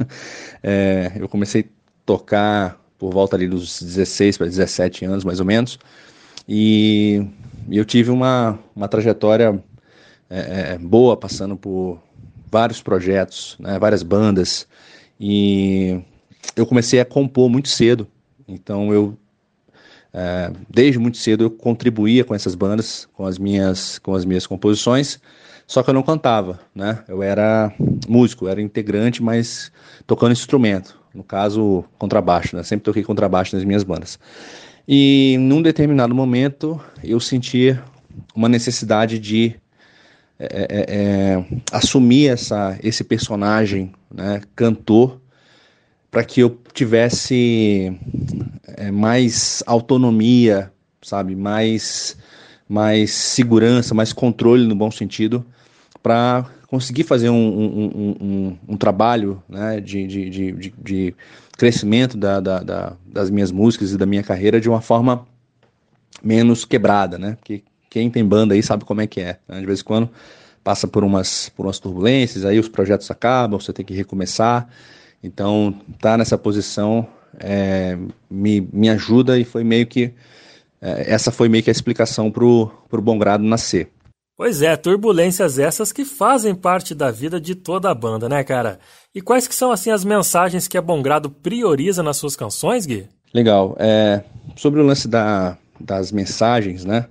é, 0.62 1.12
eu 1.16 1.28
comecei 1.28 1.60
a 1.60 1.64
tocar 2.06 2.80
por 2.98 3.12
volta 3.12 3.36
ali 3.36 3.46
dos 3.46 3.82
16 3.82 4.38
para 4.38 4.46
17 4.46 5.04
anos, 5.04 5.22
mais 5.22 5.38
ou 5.38 5.44
menos, 5.44 5.78
e 6.48 7.26
eu 7.70 7.84
tive 7.84 8.10
uma, 8.10 8.58
uma 8.74 8.88
trajetória 8.88 9.62
é, 10.30 10.72
é, 10.72 10.78
boa, 10.78 11.14
passando 11.14 11.56
por 11.56 12.00
vários 12.50 12.80
projetos, 12.80 13.56
né, 13.58 13.78
várias 13.78 14.02
bandas, 14.02 14.66
e 15.20 16.00
eu 16.56 16.64
comecei 16.64 17.00
a 17.00 17.04
compor 17.04 17.50
muito 17.50 17.68
cedo, 17.68 18.08
então 18.48 18.94
eu 18.94 19.14
é, 20.14 20.50
desde 20.70 20.98
muito 20.98 21.18
cedo 21.18 21.44
eu 21.44 21.50
contribuía 21.50 22.24
com 22.24 22.34
essas 22.34 22.54
bandas, 22.54 23.06
com 23.12 23.26
as 23.26 23.38
minhas, 23.38 23.98
com 23.98 24.14
as 24.14 24.24
minhas 24.24 24.46
composições, 24.46 25.20
só 25.66 25.82
que 25.82 25.90
eu 25.90 25.94
não 25.94 26.02
cantava, 26.02 26.60
né? 26.74 27.02
Eu 27.08 27.22
era 27.22 27.72
músico, 28.08 28.48
era 28.48 28.60
integrante, 28.60 29.22
mas 29.22 29.72
tocando 30.06 30.32
instrumento, 30.32 30.98
no 31.14 31.24
caso 31.24 31.84
contrabaixo, 31.98 32.56
né? 32.56 32.62
Sempre 32.62 32.84
toquei 32.84 33.02
contrabaixo 33.02 33.56
nas 33.56 33.64
minhas 33.64 33.82
bandas. 33.82 34.18
E 34.86 35.36
num 35.40 35.62
determinado 35.62 36.14
momento 36.14 36.80
eu 37.02 37.18
sentia 37.18 37.82
uma 38.34 38.48
necessidade 38.48 39.18
de 39.18 39.56
é, 40.38 40.46
é, 40.46 40.84
é, 40.88 41.44
assumir 41.72 42.28
essa, 42.28 42.78
esse 42.82 43.04
personagem, 43.04 43.92
né, 44.12 44.40
cantor, 44.54 45.20
para 46.10 46.24
que 46.24 46.40
eu 46.40 46.60
tivesse 46.72 47.98
é, 48.76 48.90
mais 48.90 49.62
autonomia, 49.66 50.72
sabe, 51.00 51.34
mais, 51.34 52.16
mais 52.68 53.12
segurança, 53.12 53.94
mais 53.94 54.12
controle 54.12 54.66
no 54.66 54.74
bom 54.74 54.90
sentido, 54.90 55.44
para 56.04 56.44
conseguir 56.66 57.04
fazer 57.04 57.30
um, 57.30 57.34
um, 57.34 58.16
um, 58.20 58.58
um 58.68 58.76
trabalho 58.76 59.42
né, 59.48 59.80
de, 59.80 60.06
de, 60.06 60.28
de, 60.28 60.74
de 60.76 61.14
crescimento 61.56 62.18
da, 62.18 62.40
da, 62.40 62.60
da, 62.60 62.92
das 63.06 63.30
minhas 63.30 63.50
músicas 63.50 63.92
e 63.92 63.96
da 63.96 64.04
minha 64.04 64.22
carreira 64.22 64.60
de 64.60 64.68
uma 64.68 64.82
forma 64.82 65.26
menos 66.22 66.66
quebrada, 66.66 67.16
né? 67.18 67.36
Porque 67.40 67.62
quem 67.88 68.10
tem 68.10 68.22
banda 68.22 68.52
aí 68.52 68.62
sabe 68.62 68.84
como 68.84 69.00
é 69.00 69.06
que 69.06 69.22
é. 69.22 69.38
Né? 69.48 69.60
De 69.60 69.66
vez 69.66 69.80
em 69.80 69.84
quando 69.84 70.10
passa 70.62 70.86
por 70.86 71.02
umas, 71.02 71.48
por 71.48 71.64
umas 71.64 71.78
turbulências, 71.78 72.44
aí 72.44 72.58
os 72.58 72.68
projetos 72.68 73.10
acabam, 73.10 73.58
você 73.58 73.72
tem 73.72 73.84
que 73.84 73.94
recomeçar. 73.94 74.68
Então, 75.22 75.74
tá 76.02 76.18
nessa 76.18 76.36
posição 76.36 77.08
é, 77.40 77.96
me, 78.28 78.60
me 78.70 78.90
ajuda 78.90 79.38
e 79.38 79.44
foi 79.44 79.64
meio 79.64 79.86
que. 79.86 80.12
É, 80.82 81.14
essa 81.14 81.30
foi 81.30 81.48
meio 81.48 81.64
que 81.64 81.70
a 81.70 81.72
explicação 81.72 82.30
pro, 82.30 82.70
pro 82.90 83.00
Bom 83.00 83.16
Grado 83.16 83.42
nascer. 83.42 83.88
Pois 84.36 84.62
é, 84.62 84.76
turbulências 84.76 85.60
essas 85.60 85.92
que 85.92 86.04
fazem 86.04 86.56
parte 86.56 86.92
da 86.92 87.10
vida 87.12 87.40
de 87.40 87.54
toda 87.54 87.88
a 87.88 87.94
banda, 87.94 88.28
né, 88.28 88.42
cara? 88.42 88.80
E 89.14 89.20
quais 89.20 89.46
que 89.46 89.54
são, 89.54 89.70
assim, 89.70 89.90
as 89.90 90.04
mensagens 90.04 90.66
que 90.66 90.76
a 90.76 90.82
Bom 90.82 91.00
Grado 91.00 91.30
prioriza 91.30 92.02
nas 92.02 92.16
suas 92.16 92.34
canções, 92.34 92.84
Gui? 92.84 93.08
Legal. 93.32 93.76
É, 93.78 94.24
sobre 94.56 94.80
o 94.80 94.84
lance 94.84 95.06
da, 95.06 95.56
das 95.80 96.10
mensagens, 96.10 96.84
né? 96.84 97.06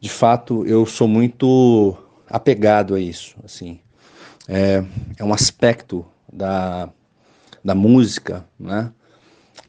De 0.00 0.08
fato, 0.08 0.66
eu 0.66 0.84
sou 0.84 1.06
muito 1.06 1.96
apegado 2.28 2.96
a 2.96 3.00
isso, 3.00 3.36
assim. 3.44 3.78
É, 4.48 4.82
é 5.18 5.24
um 5.24 5.32
aspecto 5.32 6.04
da, 6.32 6.90
da 7.64 7.74
música, 7.74 8.44
né? 8.58 8.90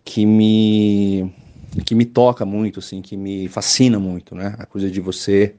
Que 0.03 0.25
me 0.25 1.31
que 1.85 1.95
me 1.95 2.05
toca 2.05 2.45
muito, 2.45 2.79
assim, 2.79 3.01
que 3.01 3.17
me 3.17 3.47
fascina 3.47 3.99
muito, 3.99 4.33
né? 4.35 4.55
A 4.59 4.65
coisa 4.65 4.89
de 4.89 5.01
você 5.01 5.55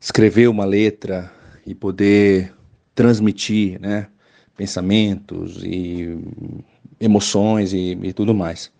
escrever 0.00 0.48
uma 0.48 0.64
letra 0.64 1.30
e 1.66 1.74
poder 1.74 2.52
transmitir, 2.94 3.78
né? 3.80 4.06
Pensamentos 4.56 5.62
e 5.62 6.18
emoções 6.98 7.72
e, 7.72 7.98
e 8.02 8.12
tudo 8.12 8.34
mais. 8.34 8.72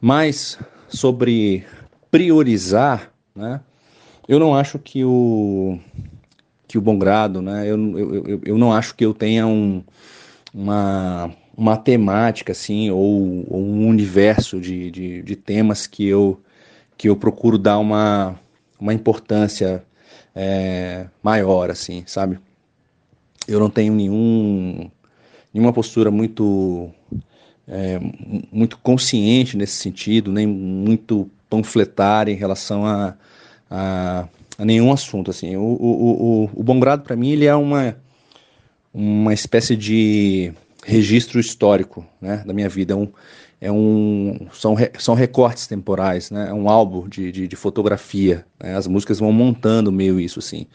Mas 0.00 0.58
sobre 0.88 1.64
priorizar, 2.10 3.12
né? 3.34 3.60
Eu 4.28 4.38
não 4.38 4.54
acho 4.54 4.78
que 4.78 5.04
o 5.04 5.78
que 6.68 6.76
o 6.76 6.80
bom 6.80 6.98
grado, 6.98 7.40
né? 7.40 7.64
Eu, 7.66 7.98
eu, 7.98 8.40
eu, 8.44 8.58
não 8.58 8.72
acho 8.72 8.94
que 8.94 9.04
eu 9.04 9.14
tenha 9.14 9.46
um, 9.46 9.82
uma 10.52 11.30
uma 11.56 11.76
temática 11.76 12.52
assim 12.52 12.90
ou, 12.90 13.46
ou 13.48 13.60
um 13.60 13.88
universo 13.88 14.60
de, 14.60 14.90
de, 14.90 15.22
de, 15.22 15.36
temas 15.36 15.86
que 15.86 16.06
eu 16.06 16.38
que 16.98 17.08
eu 17.08 17.16
procuro 17.16 17.56
dar 17.56 17.78
uma, 17.78 18.38
uma 18.78 18.92
importância 18.92 19.82
é, 20.36 21.06
maior 21.22 21.70
assim 21.70 22.04
sabe 22.06 22.38
eu 23.48 23.58
não 23.58 23.68
tenho 23.68 23.92
nenhum 23.92 24.90
nenhuma 25.52 25.72
postura 25.72 26.10
muito 26.10 26.90
é, 27.66 27.98
muito 28.52 28.78
consciente 28.78 29.56
nesse 29.56 29.78
sentido 29.78 30.30
nem 30.30 30.46
muito 30.46 31.28
panfletária 31.50 32.30
em 32.30 32.36
relação 32.36 32.86
a, 32.86 33.16
a, 33.68 34.28
a 34.58 34.64
nenhum 34.64 34.92
assunto 34.92 35.30
assim 35.30 35.56
o, 35.56 35.62
o, 35.62 36.44
o, 36.44 36.50
o 36.54 36.62
bom 36.62 36.78
grado 36.78 37.02
para 37.02 37.16
mim 37.16 37.30
ele 37.30 37.46
é 37.46 37.54
uma 37.56 37.96
uma 38.94 39.34
espécie 39.34 39.76
de 39.76 40.52
registro 40.86 41.40
histórico 41.40 42.06
né, 42.20 42.42
da 42.46 42.54
minha 42.54 42.68
vida. 42.68 42.94
É 42.94 42.96
um, 42.96 43.08
é 43.60 43.72
um, 43.72 44.48
são, 44.52 44.74
re, 44.74 44.90
são 44.98 45.14
recortes 45.14 45.66
temporais, 45.66 46.30
né, 46.30 46.48
é 46.50 46.52
um 46.52 46.68
álbum 46.68 47.08
de, 47.08 47.32
de, 47.32 47.48
de 47.48 47.56
fotografia. 47.56 48.44
Né, 48.60 48.76
as 48.76 48.86
músicas 48.86 49.18
vão 49.18 49.32
montando 49.32 49.90
meio 49.90 50.20
isso 50.20 50.38
assim. 50.38 50.66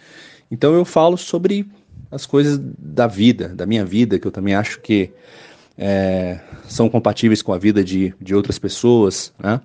Então 0.50 0.74
eu 0.74 0.84
falo 0.84 1.18
sobre 1.18 1.66
as 2.10 2.26
coisas 2.26 2.60
da 2.78 3.08
vida, 3.08 3.50
da 3.50 3.66
minha 3.66 3.86
vida, 3.86 4.20
que 4.20 4.28
eu 4.28 4.32
também 4.32 4.54
acho 4.54 4.82
que 4.82 5.12
é, 5.78 6.40
são 6.68 6.90
compatíveis 6.90 7.42
com 7.42 7.54
a 7.54 7.58
vida 7.58 7.84
de, 7.84 8.14
de 8.20 8.36
outras 8.36 8.60
pessoas, 8.60 9.34
né? 9.40 9.62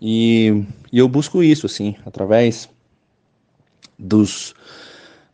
E, 0.00 0.64
e 0.92 0.98
eu 0.98 1.08
busco 1.08 1.42
isso, 1.42 1.66
assim, 1.66 1.96
através 2.04 2.68
dos, 3.98 4.54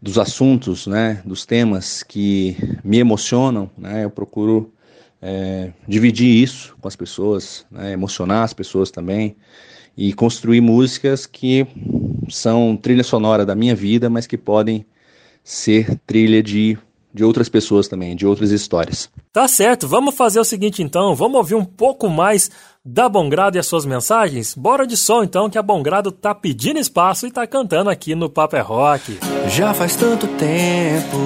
dos 0.01 0.19
assuntos, 0.19 0.87
né, 0.87 1.21
dos 1.25 1.45
temas 1.45 2.03
que 2.03 2.57
me 2.85 2.99
emocionam, 2.99 3.71
né, 3.77 4.05
eu 4.05 4.11
procuro 4.11 4.73
é, 5.23 5.73
dividir 5.87 6.43
isso 6.43 6.77
com 6.81 6.89
as 6.89 6.97
pessoas, 6.97 7.65
né, 7.71 7.93
emocionar 7.93 8.43
as 8.43 8.53
pessoas 8.53 8.91
também 8.91 9.37
e 9.97 10.13
construir 10.13 10.61
músicas 10.61 11.27
que 11.27 11.67
são 12.29 12.77
trilha 12.77 13.05
sonora 13.05 13.47
da 13.47 13.55
minha 13.55 13.75
vida, 13.75 14.11
mas 14.11 14.27
que 14.27 14.37
podem 14.37 14.85
ser 15.45 15.97
trilha 16.07 16.43
de 16.43 16.77
de 17.15 17.23
outras 17.23 17.49
pessoas 17.49 17.89
também, 17.89 18.17
de 18.17 18.27
outras 18.27 18.51
histórias. 18.51 19.11
Tá 19.33 19.47
certo, 19.47 19.87
vamos 19.87 20.15
fazer 20.15 20.41
o 20.41 20.45
seguinte 20.45 20.83
então, 20.83 21.15
vamos 21.15 21.37
ouvir 21.37 21.55
um 21.55 21.65
pouco 21.65 22.09
mais 22.09 22.51
da 22.85 23.09
Bongrado 23.09 23.57
e 23.57 23.61
as 23.61 23.67
suas 23.67 23.85
mensagens? 23.85 24.55
Bora 24.55 24.87
de 24.87 24.97
som 24.97 25.23
então, 25.23 25.51
que 25.51 25.59
a 25.59 25.63
Bongrado 25.63 26.11
tá 26.11 26.35
pedindo 26.35 26.79
espaço 26.79 27.27
e 27.27 27.31
tá 27.31 27.47
cantando 27.47 27.91
aqui 27.91 28.15
no 28.15 28.31
Papo 28.31 28.57
é 28.57 28.61
Rock. 28.61 29.19
Já 29.49 29.75
faz 29.75 29.95
tanto 29.95 30.27
tempo, 30.27 31.17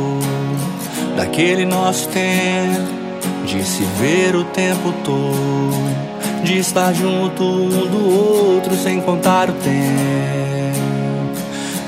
daquele 1.17 1.65
nosso 1.65 2.09
tempo, 2.09 3.06
de 3.47 3.65
se 3.65 3.85
ver 3.99 4.35
o 4.35 4.45
tempo 4.45 4.93
todo, 5.05 6.45
de 6.45 6.59
estar 6.59 6.93
junto 6.93 7.43
um 7.43 7.69
do 7.69 8.55
outro 8.55 8.77
sem 8.77 9.01
contar 9.01 9.49
o 9.49 9.55
tempo. 9.55 9.77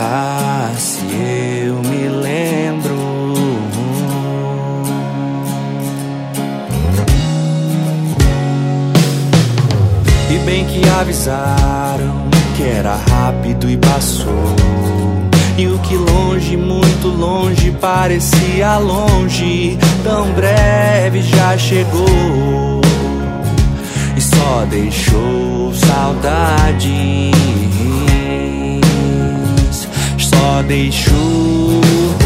Ah, 0.01 0.73
se 0.79 1.05
eu 1.67 1.75
me 1.83 2.09
lembro 2.09 3.09
bem 10.49 10.65
que 10.65 10.81
avisaram 10.89 12.27
que 12.57 12.63
era 12.63 12.97
rápido 12.97 13.69
e 13.69 13.77
passou. 13.77 15.18
E 15.59 15.67
o 15.67 15.77
que 15.81 15.97
longe, 15.97 16.57
muito 16.57 17.09
longe, 17.09 17.73
parecia 17.81 18.79
longe, 18.79 19.77
tão 20.05 20.31
breve 20.31 21.21
já 21.21 21.59
chegou. 21.59 22.81
E 24.17 24.21
só 24.21 24.65
deixou 24.71 25.75
saudades, 25.75 27.33
só 30.17 30.63
deixou. 30.63 32.18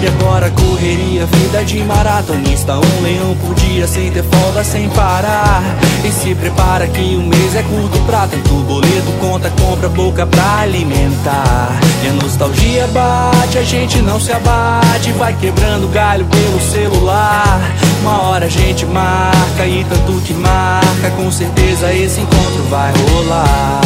E 0.00 0.06
agora 0.06 0.48
correria, 0.50 1.26
vida 1.26 1.64
de 1.64 1.82
maratonista 1.82 2.74
Um 2.76 3.02
leão 3.02 3.36
por 3.44 3.52
dia, 3.56 3.84
sem 3.88 4.12
ter 4.12 4.22
folga, 4.22 4.62
sem 4.62 4.88
parar. 4.90 5.60
E 6.04 6.12
se 6.12 6.36
prepara 6.36 6.86
que 6.86 7.16
o 7.16 7.22
mês 7.22 7.56
é 7.56 7.64
curto 7.64 7.98
pra 8.06 8.28
tanto. 8.28 8.54
Boleto 8.62 9.10
Conta, 9.20 9.50
compra, 9.60 9.88
boca 9.88 10.24
pra 10.24 10.60
alimentar. 10.60 11.70
E 12.04 12.08
a 12.08 12.12
nostalgia 12.12 12.86
bate, 12.88 13.58
a 13.58 13.62
gente 13.62 14.00
não 14.00 14.20
se 14.20 14.30
abate. 14.30 15.10
Vai 15.12 15.34
quebrando 15.34 15.92
galho 15.92 16.24
pelo 16.26 16.60
celular. 16.60 17.60
Uma 18.00 18.22
hora 18.22 18.46
a 18.46 18.48
gente 18.48 18.86
marca 18.86 19.66
e 19.66 19.84
tanto 19.84 20.20
que 20.22 20.32
marca 20.32 21.10
Com 21.16 21.30
certeza 21.32 21.92
esse 21.92 22.20
encontro 22.20 22.62
vai 22.70 22.92
rolar. 22.92 23.80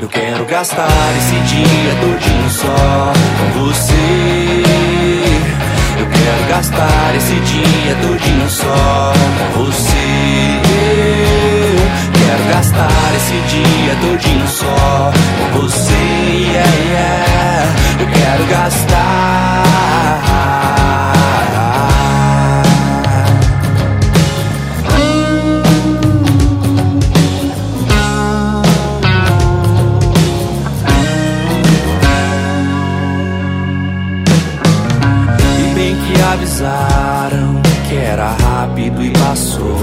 Eu 0.00 0.08
quero 0.08 0.46
gastar 0.46 0.88
esse 1.18 1.34
dia 1.54 1.94
todinho 2.00 2.50
só 2.50 3.12
com 3.38 3.66
você. 3.66 4.39
Quero 6.22 6.44
gastar 6.48 7.14
esse 7.16 7.34
dia 7.34 7.94
todinho 8.02 8.50
só 8.50 9.12
com 9.54 9.64
você. 9.64 10.60
Quero 12.12 12.44
gastar 12.54 13.14
esse 13.16 13.40
dia 13.48 13.96
todinho 14.00 14.46
só 14.48 15.12
com 15.52 15.60
você. 15.60 15.92
Yeah, 15.92 16.76
yeah. 16.90 17.66
Eu 18.00 18.06
quero 18.06 18.46
gastar. 18.46 19.00
Avisaram 36.60 37.60
que 37.88 37.96
era 37.96 38.32
rápido 38.32 39.02
e 39.02 39.10
passou. 39.10 39.76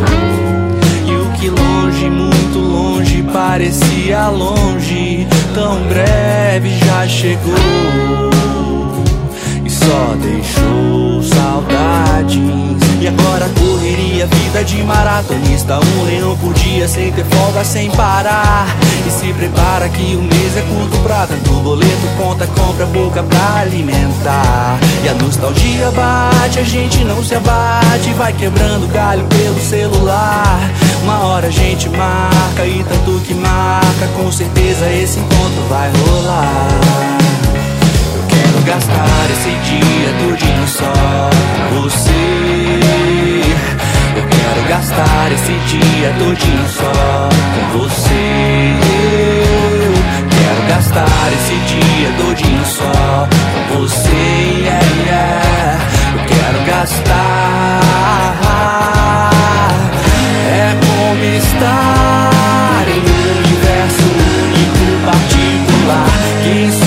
E 1.05 1.15
o 1.15 1.31
que 1.33 1.49
longe, 1.49 2.09
muito 2.09 2.59
longe, 2.59 3.23
parecia 3.33 4.29
longe, 4.29 5.27
tão 5.53 5.81
breve 5.87 6.69
já 6.85 7.07
chegou. 7.07 7.55
Só 9.87 10.15
deixou 10.15 11.23
saudades. 11.23 12.37
E 12.99 13.07
agora 13.07 13.49
correria, 13.57 14.27
vida 14.27 14.61
de 14.65 14.83
maratonista. 14.83 15.79
Um 15.79 16.03
leão 16.03 16.35
por 16.35 16.53
dia, 16.55 16.89
sem 16.89 17.09
ter 17.13 17.23
folga, 17.23 17.63
sem 17.63 17.89
parar. 17.91 18.67
E 19.07 19.09
se 19.09 19.31
prepara 19.31 19.87
que 19.87 20.17
o 20.17 20.21
mês 20.21 20.57
é 20.57 20.61
curto 20.63 20.97
pra 21.03 21.25
tanto 21.25 21.51
boleto, 21.61 22.05
conta, 22.17 22.45
compra, 22.47 22.85
boca 22.87 23.23
pra 23.23 23.61
alimentar. 23.61 24.77
E 25.05 25.07
a 25.07 25.13
nostalgia 25.13 25.89
bate, 25.91 26.59
a 26.59 26.63
gente 26.63 27.05
não 27.05 27.23
se 27.23 27.35
abate. 27.35 28.11
Vai 28.17 28.33
quebrando 28.33 28.91
galho 28.91 29.23
pelo 29.27 29.59
celular. 29.61 30.69
Uma 31.01 31.19
hora 31.27 31.47
a 31.47 31.51
gente 31.51 31.87
marca 31.87 32.65
e 32.65 32.83
tanto 32.83 33.21
que 33.21 33.33
marca, 33.33 34.07
com 34.17 34.29
certeza 34.33 34.91
esse 34.91 35.17
encontro 35.17 35.63
vai 35.69 35.89
rolar 35.91 37.26
gastar 38.65 39.31
esse 39.31 39.49
dia 39.49 40.09
todinho 40.19 40.67
só 40.67 40.93
com 41.69 41.81
você. 41.81 42.11
Eu 44.15 44.23
quero 44.27 44.61
gastar 44.67 45.31
esse 45.31 45.53
dia 45.67 46.13
todinho 46.19 46.67
só 46.69 47.29
com 47.53 47.79
você. 47.79 48.73
Eu 49.83 50.27
quero 50.29 50.61
gastar 50.69 51.31
esse 51.33 51.55
dia 51.73 52.09
todinho 52.17 52.65
só 52.65 53.27
com 53.69 53.79
você. 53.79 54.09
Yeah, 54.61 54.85
yeah. 55.05 55.79
Eu 56.13 56.19
quero 56.25 56.59
gastar. 56.65 57.81
É 60.49 60.75
como 60.85 61.23
estar 61.23 62.85
em 62.87 62.99
um 62.99 63.37
universo 63.39 64.07
único 64.43 64.85
particular 65.05 66.11
que 66.43 66.86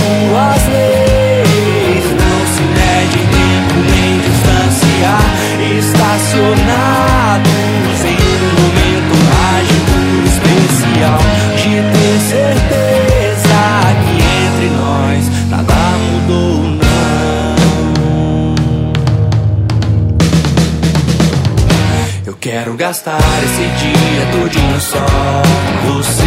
gastar 22.90 23.20
esse 23.44 23.62
dia 23.84 24.26
todinho 24.32 24.80
só 24.80 24.98
com 24.98 25.92
você. 25.92 26.24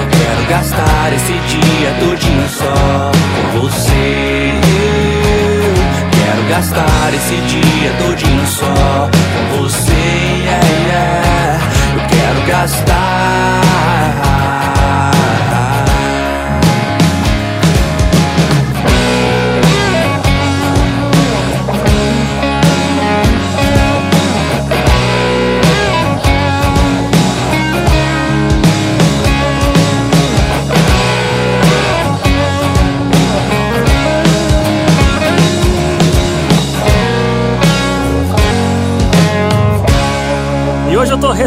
Eu 0.00 0.08
quero 0.08 0.48
gastar 0.48 1.12
esse 1.12 1.32
dia 1.32 1.94
todinho 2.00 2.48
só 2.48 3.12
com 3.52 3.60
você 3.60 4.58
gastar 6.48 7.14
esse 7.14 7.36
dia 7.36 7.92
todinho 7.98 8.46
só 8.46 9.10
com 9.50 9.62
você, 9.62 9.92
yeah, 9.92 10.66
yeah. 10.88 11.60
Eu 11.94 12.00
quero 12.08 12.46
gastar. 12.46 13.18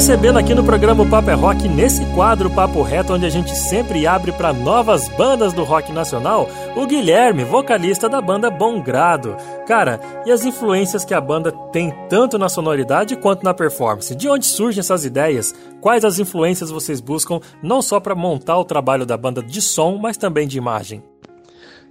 Recebendo 0.01 0.39
aqui 0.39 0.55
no 0.55 0.63
programa 0.63 1.05
Papo 1.05 1.29
é 1.29 1.35
Rock, 1.35 1.69
nesse 1.69 2.03
quadro 2.15 2.49
Papo 2.49 2.81
Reto, 2.81 3.13
onde 3.13 3.23
a 3.23 3.29
gente 3.29 3.55
sempre 3.55 4.07
abre 4.07 4.31
para 4.31 4.51
novas 4.51 5.07
bandas 5.09 5.53
do 5.53 5.63
rock 5.63 5.91
nacional, 5.91 6.49
o 6.75 6.87
Guilherme, 6.87 7.43
vocalista 7.43 8.09
da 8.09 8.19
banda 8.19 8.49
Bom 8.49 8.81
Grado. 8.81 9.37
Cara, 9.67 9.99
e 10.25 10.31
as 10.31 10.43
influências 10.43 11.05
que 11.05 11.13
a 11.13 11.21
banda 11.21 11.51
tem 11.71 11.93
tanto 12.09 12.39
na 12.39 12.49
sonoridade 12.49 13.15
quanto 13.15 13.43
na 13.43 13.53
performance? 13.53 14.15
De 14.15 14.27
onde 14.27 14.47
surgem 14.47 14.79
essas 14.79 15.05
ideias? 15.05 15.53
Quais 15.79 16.03
as 16.03 16.17
influências 16.17 16.71
vocês 16.71 16.99
buscam, 16.99 17.39
não 17.61 17.79
só 17.79 17.99
para 17.99 18.15
montar 18.15 18.57
o 18.57 18.65
trabalho 18.65 19.05
da 19.05 19.15
banda 19.15 19.43
de 19.43 19.61
som, 19.61 19.99
mas 20.01 20.17
também 20.17 20.47
de 20.47 20.57
imagem? 20.57 21.03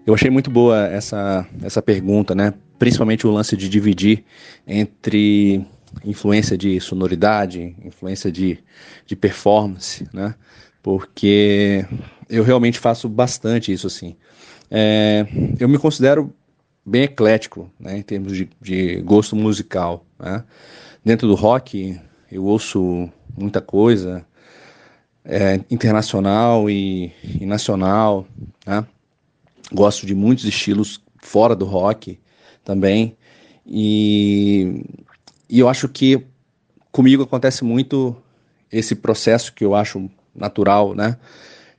Eu 0.05 0.15
achei 0.15 0.31
muito 0.31 0.51
boa 0.51 0.85
essa, 0.89 1.47
essa 1.63 1.81
pergunta, 1.81 2.35
né? 2.35 2.55
Principalmente 2.77 3.25
o 3.25 3.31
lance 3.31 3.57
de 3.57 3.69
dividir 3.69 4.25
entre 4.67 5.65
influência 6.05 6.57
de 6.57 6.81
sonoridade, 6.81 7.77
influência 7.85 8.31
de, 8.31 8.59
de 9.07 9.17
performance, 9.17 10.07
né? 10.13 10.35
Porque 10.83 11.85
eu 12.29 12.43
realmente 12.43 12.79
faço 12.79 13.09
bastante 13.09 13.73
isso 13.73 13.87
assim. 13.87 14.17
É, 14.71 15.27
eu 15.59 15.69
me 15.69 15.79
considero 15.79 16.33
bem 16.85 17.03
eclético, 17.03 17.71
né, 17.79 17.99
em 17.99 18.03
termos 18.03 18.37
de, 18.37 18.49
de 18.61 19.01
gosto 19.03 19.37
musical. 19.37 20.07
Né? 20.19 20.43
Dentro 21.05 21.29
do 21.29 21.35
rock, 21.35 22.01
eu 22.31 22.45
ouço 22.45 23.11
muita 23.37 23.61
coisa 23.61 24.25
é, 25.25 25.61
internacional 25.71 26.71
e, 26.71 27.13
e 27.23 27.45
nacional. 27.45 28.27
Né? 28.67 28.87
Gosto 29.73 30.07
de 30.07 30.15
muitos 30.15 30.45
estilos 30.45 31.01
fora 31.19 31.55
do 31.55 31.65
rock 31.65 32.19
também. 32.65 33.17
E 33.67 34.85
e 35.51 35.59
eu 35.59 35.69
acho 35.69 35.89
que 35.89 36.25
comigo 36.93 37.25
acontece 37.25 37.65
muito 37.65 38.17
esse 38.71 38.95
processo 38.95 39.53
que 39.53 39.65
eu 39.65 39.75
acho 39.75 40.09
natural, 40.35 40.95
né? 40.95 41.17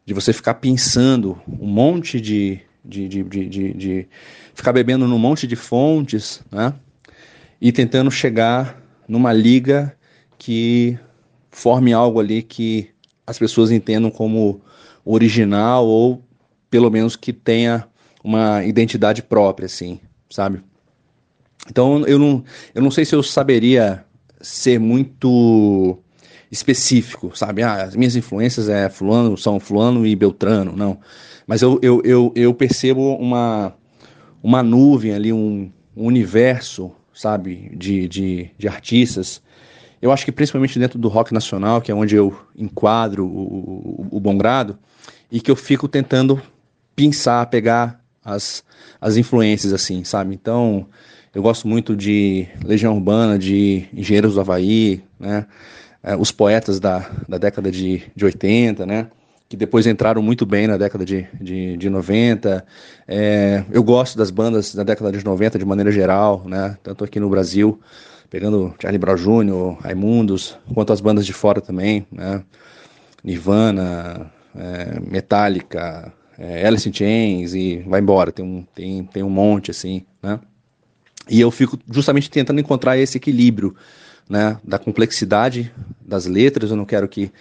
De 0.06 0.14
você 0.14 0.34
ficar 0.34 0.56
pensando 0.56 1.39
um 1.48 1.68
monte 1.68 2.19
de. 2.19 2.60
de, 2.84 3.07
de, 3.07 3.23
de, 3.23 3.73
de 3.73 4.07
ficar 4.53 4.73
bebendo 4.73 5.07
num 5.07 5.18
monte 5.18 5.48
de 5.48 5.56
fontes, 5.56 6.41
né? 6.52 6.73
E 7.61 7.72
tentando 7.72 8.11
chegar 8.11 8.81
numa 9.07 9.31
liga 9.31 9.95
que 10.38 10.98
forme 11.49 11.93
algo 11.93 12.19
ali 12.19 12.41
que 12.41 12.89
as 13.26 13.39
pessoas 13.39 13.72
entendam 13.72 14.11
como 14.11 14.61
original 15.06 15.85
ou 15.85 16.23
pelo 16.69 16.89
menos 16.89 17.15
que 17.15 17.31
tenha 17.31 17.88
uma 18.23 18.64
identidade 18.64 19.22
própria, 19.22 19.65
assim, 19.65 19.99
sabe? 20.30 20.61
Então 21.70 22.06
eu 22.08 22.18
não, 22.18 22.44
eu 22.74 22.82
não 22.82 22.92
sei 22.92 23.06
se 23.06 23.16
eu 23.16 23.22
saberia 23.22 24.04
ser 24.42 24.80
muito 24.80 26.00
específico, 26.52 27.32
sabe? 27.36 27.64
Ah, 27.64 27.84
as 27.84 27.96
minhas 27.96 28.16
influências 28.16 28.68
é 28.68 28.90
fulano, 28.90 29.38
são 29.38 29.60
fulano 29.60 30.06
e 30.06 30.16
beltrano, 30.16 30.74
não. 30.76 31.00
Mas 31.48 31.62
eu, 31.62 31.80
eu, 31.82 32.02
eu, 32.04 32.32
eu 32.36 32.54
percebo 32.54 33.16
uma, 33.16 33.74
uma 34.44 34.62
nuvem 34.62 35.14
ali, 35.14 35.32
um, 35.32 35.72
um 35.96 36.06
universo, 36.06 36.92
sabe, 37.14 37.72
de, 37.76 38.08
de, 38.08 38.50
de 38.58 38.68
artistas. 38.68 39.42
Eu 40.02 40.12
acho 40.12 40.26
que 40.26 40.32
principalmente 40.32 40.78
dentro 40.78 41.00
do 41.00 41.08
rock 41.08 41.34
nacional, 41.34 41.82
que 41.82 41.92
é 41.92 41.96
onde 41.96 42.16
eu 42.16 42.36
enquadro 42.56 43.26
o, 43.26 44.08
o, 44.12 44.18
o 44.18 44.20
Bom 44.20 44.38
Grado, 44.38 44.78
e 45.32 45.40
que 45.40 45.50
eu 45.50 45.56
fico 45.56 45.88
tentando 45.88 46.42
pensar, 46.96 47.46
pegar 47.46 48.02
as, 48.24 48.64
as 49.00 49.16
influências, 49.16 49.72
assim, 49.72 50.04
sabe? 50.04 50.36
Então, 50.36 50.88
eu 51.34 51.41
gosto 51.41 51.68
muito 51.68 51.95
de 51.95 52.45
Legião 52.64 52.95
Urbana, 52.95 53.40
de 53.40 53.86
Engenheiros 53.94 54.34
do 54.34 54.41
Havaí, 54.41 55.02
né? 55.20 55.45
É, 56.03 56.16
os 56.16 56.32
poetas 56.32 56.80
da, 56.80 57.10
da 57.30 57.38
década 57.38 57.72
de, 57.72 58.03
de 58.14 58.26
80, 58.26 58.86
né? 58.86 59.08
Que 59.48 59.56
depois 59.56 59.88
entraram 59.88 60.22
muito 60.22 60.45
bem 60.45 60.68
na 60.68 60.76
década 60.76 61.06
de, 61.06 61.26
de, 61.40 61.78
de 61.78 61.90
90. 61.90 62.66
É, 63.08 63.64
eu 63.72 63.82
gosto 63.84 64.18
das 64.18 64.30
bandas 64.30 64.76
da 64.76 64.84
década 64.84 65.12
de 65.12 65.24
90 65.24 65.58
de 65.58 65.66
maneira 65.66 65.91
geral, 65.91 66.44
né? 66.45 66.78
Tanto 66.84 67.06
aqui 67.06 67.20
no 67.20 67.30
Brasil, 67.30 67.80
pegando 68.30 68.74
Charlie 68.82 68.99
Brown 68.99 69.16
Jr., 69.16 69.78
Raimundos, 69.82 70.58
quanto 70.74 70.91
as 70.91 70.99
bandas 70.99 71.26
de 71.26 71.32
fora 71.32 71.62
também, 71.62 72.06
né? 72.12 72.44
Nirvana, 73.24 74.32
é, 74.53 74.99
Metallica, 74.99 76.12
é, 76.38 76.68
Alice 76.68 76.90
in 76.90 76.94
Chains 76.94 77.53
e 77.53 77.78
vai 77.88 78.02
embora, 78.02 78.32
tem 78.32 78.44
um, 78.44 78.66
tem, 78.76 79.03
tem 79.06 79.24
um 79.24 79.30
monte 79.30 79.72
assim, 79.72 80.03
né? 80.22 80.40
E 81.32 81.40
eu 81.40 81.49
fico 81.49 81.80
justamente 81.90 82.30
tentando 82.30 82.60
encontrar 82.60 82.98
esse 82.98 83.16
equilíbrio, 83.16 83.74
né, 84.30 84.58
da 84.62 84.78
complexidade 84.78 85.72
das 86.02 86.26
letras. 86.26 86.72
Eu 86.72 86.76
não 86.76 86.84
quero 86.84 87.08
que 87.08 87.32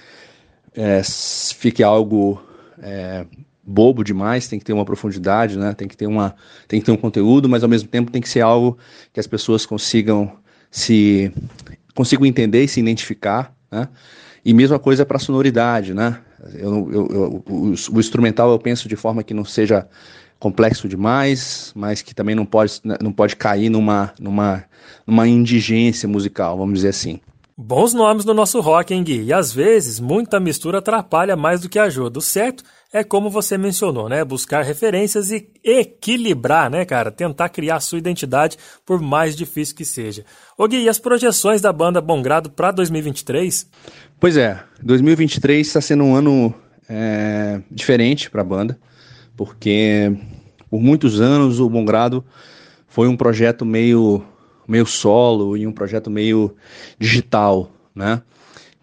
é, 0.77 1.03
fique 1.03 1.83
algo 1.83 2.41
é, 2.81 3.27
bobo 3.65 4.05
demais. 4.05 4.47
Tem 4.47 4.61
que 4.61 4.65
ter 4.65 4.73
uma 4.73 4.85
profundidade, 4.85 5.59
né? 5.59 5.75
Tem 5.75 5.89
que 5.89 5.97
ter 5.97 6.07
uma, 6.07 6.37
tem 6.69 6.79
que 6.79 6.87
ter 6.87 6.93
um 6.93 6.97
conteúdo, 6.97 7.49
mas 7.49 7.65
ao 7.65 7.69
mesmo 7.69 7.89
tempo 7.89 8.13
tem 8.13 8.23
que 8.23 8.29
ser 8.29 8.43
algo 8.43 8.79
que 9.13 9.19
as 9.19 9.27
pessoas 9.27 9.67
consigam 9.67 10.39
se 10.71 11.33
consigam 11.93 12.25
entender 12.25 12.63
e 12.63 12.69
se 12.69 12.79
identificar, 12.79 13.53
né? 13.73 13.89
E 14.45 14.55
mesma 14.55 14.79
coisa 14.79 15.05
para 15.05 15.17
a 15.17 15.21
sonoridade, 15.21 15.93
né? 15.93 16.21
Eu, 16.55 16.91
eu, 16.93 17.09
eu, 17.09 17.45
o, 17.49 17.75
o 17.93 18.01
instrumental 18.01 18.53
eu 18.53 18.59
penso 18.59 18.89
de 18.89 18.95
forma 18.95 19.25
que 19.25 19.35
não 19.35 19.45
seja 19.45 19.89
complexo 20.41 20.89
demais, 20.89 21.71
mas 21.77 22.01
que 22.01 22.15
também 22.15 22.35
não 22.35 22.47
pode, 22.47 22.81
não 23.01 23.13
pode 23.13 23.37
cair 23.37 23.69
numa, 23.69 24.13
numa, 24.19 24.65
numa 25.07 25.29
indigência 25.29 26.09
musical, 26.09 26.57
vamos 26.57 26.77
dizer 26.77 26.89
assim. 26.89 27.21
Bons 27.57 27.93
nomes 27.93 28.25
no 28.25 28.33
nosso 28.33 28.59
rock, 28.59 28.95
hein, 28.95 29.05
Gui? 29.05 29.25
E 29.25 29.35
às 29.35 29.53
vezes 29.53 30.01
muita 30.01 30.41
mistura 30.41 30.79
atrapalha 30.79 31.37
mais 31.37 31.61
do 31.61 31.69
que 31.69 31.79
ajuda. 31.79 32.19
O 32.19 32.23
certo 32.23 32.65
é 32.91 33.05
como 33.05 33.29
você 33.29 33.59
mencionou, 33.59 34.09
né? 34.09 34.25
Buscar 34.25 34.65
referências 34.65 35.31
e 35.31 35.47
equilibrar, 35.63 36.71
né, 36.71 36.87
cara? 36.87 37.11
Tentar 37.11 37.51
criar 37.51 37.81
sua 37.81 37.99
identidade, 37.99 38.57
por 38.87 38.99
mais 38.99 39.37
difícil 39.37 39.77
que 39.77 39.85
seja. 39.85 40.25
Ô 40.57 40.67
Gui, 40.67 40.79
e 40.79 40.89
as 40.89 40.99
projeções 40.99 41.61
da 41.61 41.71
banda 41.71 42.01
Bom 42.01 42.23
Grado 42.23 42.49
para 42.49 42.71
2023? 42.71 43.69
Pois 44.19 44.39
é, 44.39 44.59
2023 44.83 45.67
está 45.67 45.83
sendo 45.83 46.05
um 46.05 46.15
ano 46.17 46.55
é, 46.89 47.61
diferente 47.71 48.31
para 48.31 48.41
a 48.41 48.45
banda 48.45 48.81
porque 49.37 50.13
por 50.71 50.81
muitos 50.81 51.21
anos 51.21 51.59
o 51.61 51.69
Bom 51.69 51.85
Grado 51.85 52.25
foi 52.87 53.09
um 53.09 53.17
projeto 53.17 53.65
meio, 53.65 54.23
meio 54.67 54.87
solo 54.87 55.57
e 55.57 55.67
um 55.67 55.73
projeto 55.73 56.11
meio 56.11 56.55
digital, 56.99 57.71
né? 57.95 58.23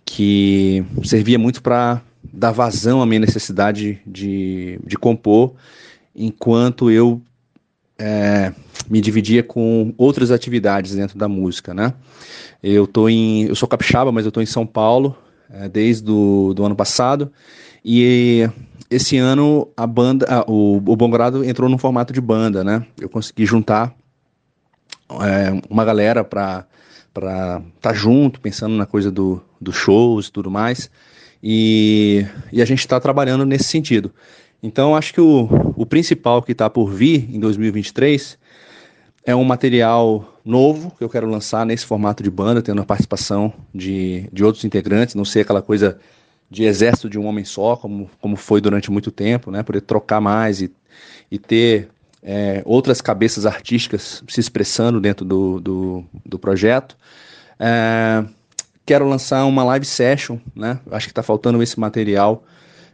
Que 0.05 0.85
servia 1.03 1.37
muito 1.37 1.61
para 1.61 2.01
dar 2.33 2.51
vazão 2.51 3.01
à 3.01 3.05
minha 3.05 3.19
necessidade 3.19 4.01
de, 4.05 4.79
de 4.85 4.97
compor, 4.97 5.53
enquanto 6.15 6.91
eu 6.91 7.21
é, 7.97 8.53
me 8.89 9.01
dividia 9.01 9.43
com 9.43 9.93
outras 9.97 10.31
atividades 10.31 10.95
dentro 10.95 11.17
da 11.17 11.27
música, 11.27 11.73
né? 11.73 11.93
Eu 12.61 12.87
tô 12.87 13.07
em, 13.09 13.43
eu 13.43 13.55
sou 13.55 13.67
capixaba, 13.67 14.11
mas 14.11 14.25
eu 14.25 14.29
estou 14.29 14.43
em 14.43 14.47
São 14.47 14.65
Paulo 14.65 15.15
é, 15.49 15.67
desde 15.69 16.03
do, 16.03 16.53
do 16.53 16.65
ano 16.65 16.75
passado 16.75 17.31
e 17.83 18.49
esse 18.89 19.17
ano 19.17 19.67
a 19.75 19.85
banda, 19.85 20.25
ah, 20.29 20.45
o, 20.47 20.77
o 20.77 21.43
entrou 21.43 21.69
no 21.69 21.77
formato 21.77 22.13
de 22.13 22.21
banda, 22.21 22.63
né? 22.63 22.85
Eu 22.99 23.09
consegui 23.09 23.45
juntar 23.45 23.93
é, 25.09 25.61
uma 25.69 25.85
galera 25.85 26.23
para 26.23 26.65
para 27.13 27.63
estar 27.75 27.89
tá 27.89 27.93
junto, 27.93 28.39
pensando 28.39 28.75
na 28.75 28.85
coisa 28.85 29.09
do, 29.09 29.41
dos 29.59 29.75
shows 29.75 30.27
e 30.27 30.31
tudo 30.31 30.51
mais. 30.51 30.87
E, 31.41 32.23
e 32.51 32.61
a 32.61 32.65
gente 32.65 32.77
está 32.77 32.99
trabalhando 32.99 33.43
nesse 33.43 33.63
sentido. 33.63 34.13
Então, 34.61 34.95
acho 34.95 35.15
que 35.15 35.21
o, 35.21 35.73
o 35.75 35.83
principal 35.83 36.43
que 36.43 36.51
está 36.51 36.69
por 36.69 36.91
vir 36.91 37.27
em 37.33 37.39
2023 37.39 38.37
é 39.25 39.35
um 39.35 39.43
material 39.43 40.39
novo 40.45 40.93
que 40.95 41.03
eu 41.03 41.09
quero 41.09 41.27
lançar 41.27 41.65
nesse 41.65 41.87
formato 41.87 42.21
de 42.21 42.29
banda, 42.29 42.61
tendo 42.61 42.81
a 42.81 42.85
participação 42.85 43.51
de, 43.73 44.29
de 44.31 44.43
outros 44.43 44.63
integrantes, 44.63 45.15
não 45.15 45.25
ser 45.25 45.39
aquela 45.39 45.61
coisa 45.61 45.99
de 46.49 46.63
exército 46.63 47.09
de 47.09 47.19
um 47.19 47.25
homem 47.25 47.43
só, 47.43 47.75
como, 47.75 48.09
como 48.21 48.35
foi 48.35 48.61
durante 48.61 48.89
muito 48.89 49.11
tempo, 49.11 49.51
né? 49.51 49.63
Poder 49.63 49.81
trocar 49.81 50.21
mais 50.21 50.61
e, 50.61 50.71
e 51.29 51.37
ter 51.37 51.89
é, 52.23 52.61
outras 52.65 53.01
cabeças 53.01 53.45
artísticas 53.45 54.23
se 54.27 54.39
expressando 54.39 54.99
dentro 54.99 55.25
do, 55.25 55.59
do, 55.59 56.05
do 56.25 56.39
projeto. 56.39 56.97
É, 57.59 58.23
quero 58.85 59.07
lançar 59.07 59.45
uma 59.45 59.63
live 59.63 59.85
session, 59.85 60.37
né? 60.55 60.79
Acho 60.91 61.07
que 61.07 61.11
está 61.11 61.23
faltando 61.23 61.61
esse 61.61 61.79
material 61.79 62.43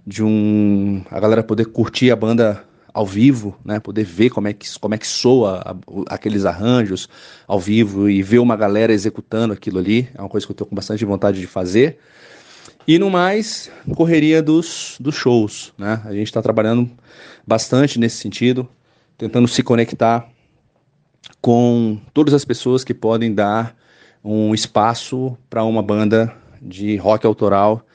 de 0.05 0.23
um 0.23 1.03
a 1.09 1.19
galera 1.19 1.43
poder 1.43 1.65
curtir 1.65 2.11
a 2.11 2.15
banda 2.15 2.63
ao 2.93 3.05
vivo, 3.05 3.57
né? 3.63 3.79
Poder 3.79 4.03
ver 4.03 4.29
como 4.29 4.47
é 4.47 4.53
que 4.53 4.67
como 4.79 4.95
é 4.95 4.97
que 4.97 5.07
soa 5.07 5.61
a, 5.65 6.13
aqueles 6.13 6.45
arranjos 6.45 7.07
ao 7.47 7.59
vivo 7.59 8.09
e 8.09 8.21
ver 8.21 8.39
uma 8.39 8.55
galera 8.55 8.93
executando 8.93 9.53
aquilo 9.53 9.79
ali. 9.79 10.09
É 10.13 10.21
uma 10.21 10.29
coisa 10.29 10.45
que 10.45 10.51
eu 10.51 10.55
estou 10.55 10.67
com 10.67 10.75
bastante 10.75 11.05
vontade 11.05 11.39
de 11.39 11.47
fazer. 11.47 11.99
E 12.87 12.99
no 12.99 13.09
mais, 13.09 13.71
correria 13.95 14.41
dos, 14.41 14.97
dos 14.99 15.15
shows, 15.15 15.73
né? 15.77 16.01
A 16.05 16.13
gente 16.13 16.27
está 16.27 16.41
trabalhando 16.41 16.89
bastante 17.45 17.97
nesse 17.97 18.17
sentido, 18.17 18.67
tentando 19.17 19.47
se 19.47 19.63
conectar 19.63 20.27
com 21.41 21.99
todas 22.13 22.33
as 22.33 22.43
pessoas 22.43 22.83
que 22.83 22.93
podem 22.93 23.33
dar 23.33 23.75
um 24.23 24.53
espaço 24.53 25.37
para 25.49 25.63
uma 25.63 25.81
banda 25.81 26.33
de 26.61 26.95
rock 26.97 27.25
autoral 27.25 27.85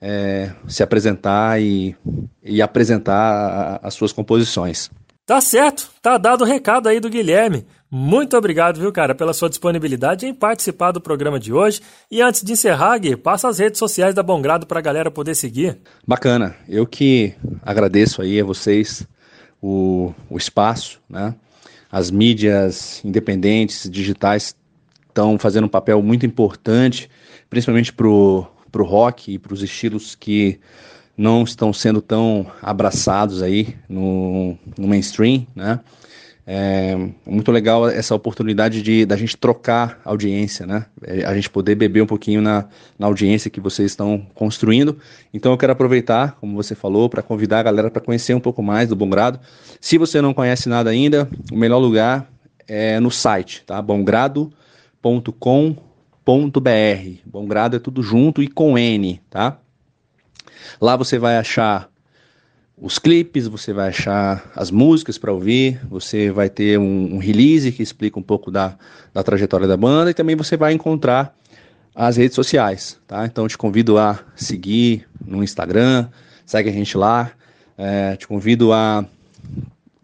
é, 0.00 0.52
se 0.68 0.82
apresentar 0.82 1.60
e, 1.60 1.96
e 2.42 2.60
apresentar 2.60 3.80
as 3.82 3.94
suas 3.94 4.12
composições. 4.12 4.90
Tá 5.24 5.40
certo, 5.40 5.90
tá 6.00 6.18
dado 6.18 6.42
o 6.42 6.46
recado 6.46 6.88
aí 6.88 7.00
do 7.00 7.10
Guilherme. 7.10 7.66
Muito 7.90 8.36
obrigado, 8.36 8.80
viu, 8.80 8.92
cara, 8.92 9.14
pela 9.14 9.32
sua 9.32 9.48
disponibilidade 9.48 10.26
em 10.26 10.34
participar 10.34 10.90
do 10.90 11.00
programa 11.00 11.38
de 11.38 11.52
hoje. 11.52 11.80
E 12.10 12.20
antes 12.20 12.42
de 12.42 12.52
encerrar, 12.52 12.98
Gui, 12.98 13.16
passa 13.16 13.48
as 13.48 13.58
redes 13.58 13.78
sociais 13.78 14.14
da 14.14 14.22
Bom 14.22 14.42
Grado 14.42 14.66
para 14.66 14.80
a 14.80 14.82
galera 14.82 15.10
poder 15.10 15.36
seguir. 15.36 15.78
Bacana. 16.06 16.56
Eu 16.68 16.84
que 16.86 17.34
agradeço 17.62 18.20
aí 18.20 18.40
a 18.40 18.44
vocês 18.44 19.06
o, 19.62 20.12
o 20.28 20.36
espaço, 20.36 21.00
né? 21.08 21.34
As 21.90 22.10
mídias 22.10 23.00
independentes, 23.04 23.88
digitais, 23.88 24.56
estão 25.08 25.38
fazendo 25.38 25.64
um 25.64 25.68
papel 25.68 26.02
muito 26.02 26.26
importante, 26.26 27.08
principalmente 27.48 27.92
pro, 27.92 28.46
pro 28.70 28.84
rock 28.84 29.32
e 29.32 29.38
para 29.38 29.54
os 29.54 29.62
estilos 29.62 30.16
que 30.16 30.58
não 31.16 31.44
estão 31.44 31.72
sendo 31.72 32.02
tão 32.02 32.46
abraçados 32.60 33.42
aí 33.42 33.76
no, 33.88 34.58
no 34.76 34.88
mainstream, 34.88 35.46
né? 35.54 35.80
É 36.48 36.96
muito 37.26 37.50
legal 37.50 37.88
essa 37.88 38.14
oportunidade 38.14 38.80
de 38.80 39.04
da 39.04 39.16
gente 39.16 39.36
trocar 39.36 40.00
audiência, 40.04 40.64
né? 40.64 40.86
É, 41.02 41.24
a 41.24 41.34
gente 41.34 41.50
poder 41.50 41.74
beber 41.74 42.02
um 42.02 42.06
pouquinho 42.06 42.40
na, 42.40 42.66
na 42.96 43.08
audiência 43.08 43.50
que 43.50 43.60
vocês 43.60 43.90
estão 43.90 44.24
construindo. 44.32 44.96
Então 45.34 45.50
eu 45.50 45.58
quero 45.58 45.72
aproveitar, 45.72 46.36
como 46.40 46.54
você 46.54 46.76
falou, 46.76 47.08
para 47.08 47.20
convidar 47.20 47.58
a 47.58 47.62
galera 47.64 47.90
para 47.90 48.00
conhecer 48.00 48.32
um 48.32 48.38
pouco 48.38 48.62
mais 48.62 48.88
do 48.88 48.94
Bom 48.94 49.10
Grado. 49.10 49.40
Se 49.80 49.98
você 49.98 50.20
não 50.20 50.32
conhece 50.32 50.68
nada 50.68 50.88
ainda, 50.88 51.28
o 51.50 51.56
melhor 51.56 51.78
lugar 51.78 52.30
é 52.68 53.00
no 53.00 53.10
site, 53.10 53.64
tá? 53.66 53.82
bomgrado.com.br. 53.82 54.52
Bom 57.24 57.46
Grado 57.46 57.76
é 57.76 57.80
tudo 57.80 58.04
junto 58.04 58.40
e 58.40 58.46
com 58.46 58.78
N, 58.78 59.20
tá? 59.28 59.58
Lá 60.80 60.96
você 60.96 61.18
vai 61.18 61.38
achar 61.38 61.90
os 62.78 62.98
clipes, 62.98 63.48
você 63.48 63.72
vai 63.72 63.88
achar 63.88 64.50
as 64.54 64.70
músicas 64.70 65.16
para 65.16 65.32
ouvir, 65.32 65.80
você 65.88 66.30
vai 66.30 66.50
ter 66.50 66.78
um, 66.78 67.14
um, 67.14 67.18
release 67.18 67.72
que 67.72 67.82
explica 67.82 68.18
um 68.18 68.22
pouco 68.22 68.50
da, 68.50 68.76
da 69.14 69.22
trajetória 69.22 69.66
da 69.66 69.76
banda 69.76 70.10
e 70.10 70.14
também 70.14 70.36
você 70.36 70.56
vai 70.56 70.74
encontrar 70.74 71.34
as 71.94 72.18
redes 72.18 72.34
sociais, 72.34 72.98
tá? 73.06 73.24
Então 73.24 73.48
te 73.48 73.56
convido 73.56 73.96
a 73.96 74.18
seguir 74.34 75.08
no 75.24 75.42
Instagram, 75.42 76.08
segue 76.44 76.68
a 76.68 76.72
gente 76.72 76.98
lá, 76.98 77.32
é, 77.78 78.14
te 78.16 78.28
convido 78.28 78.72
a 78.74 79.06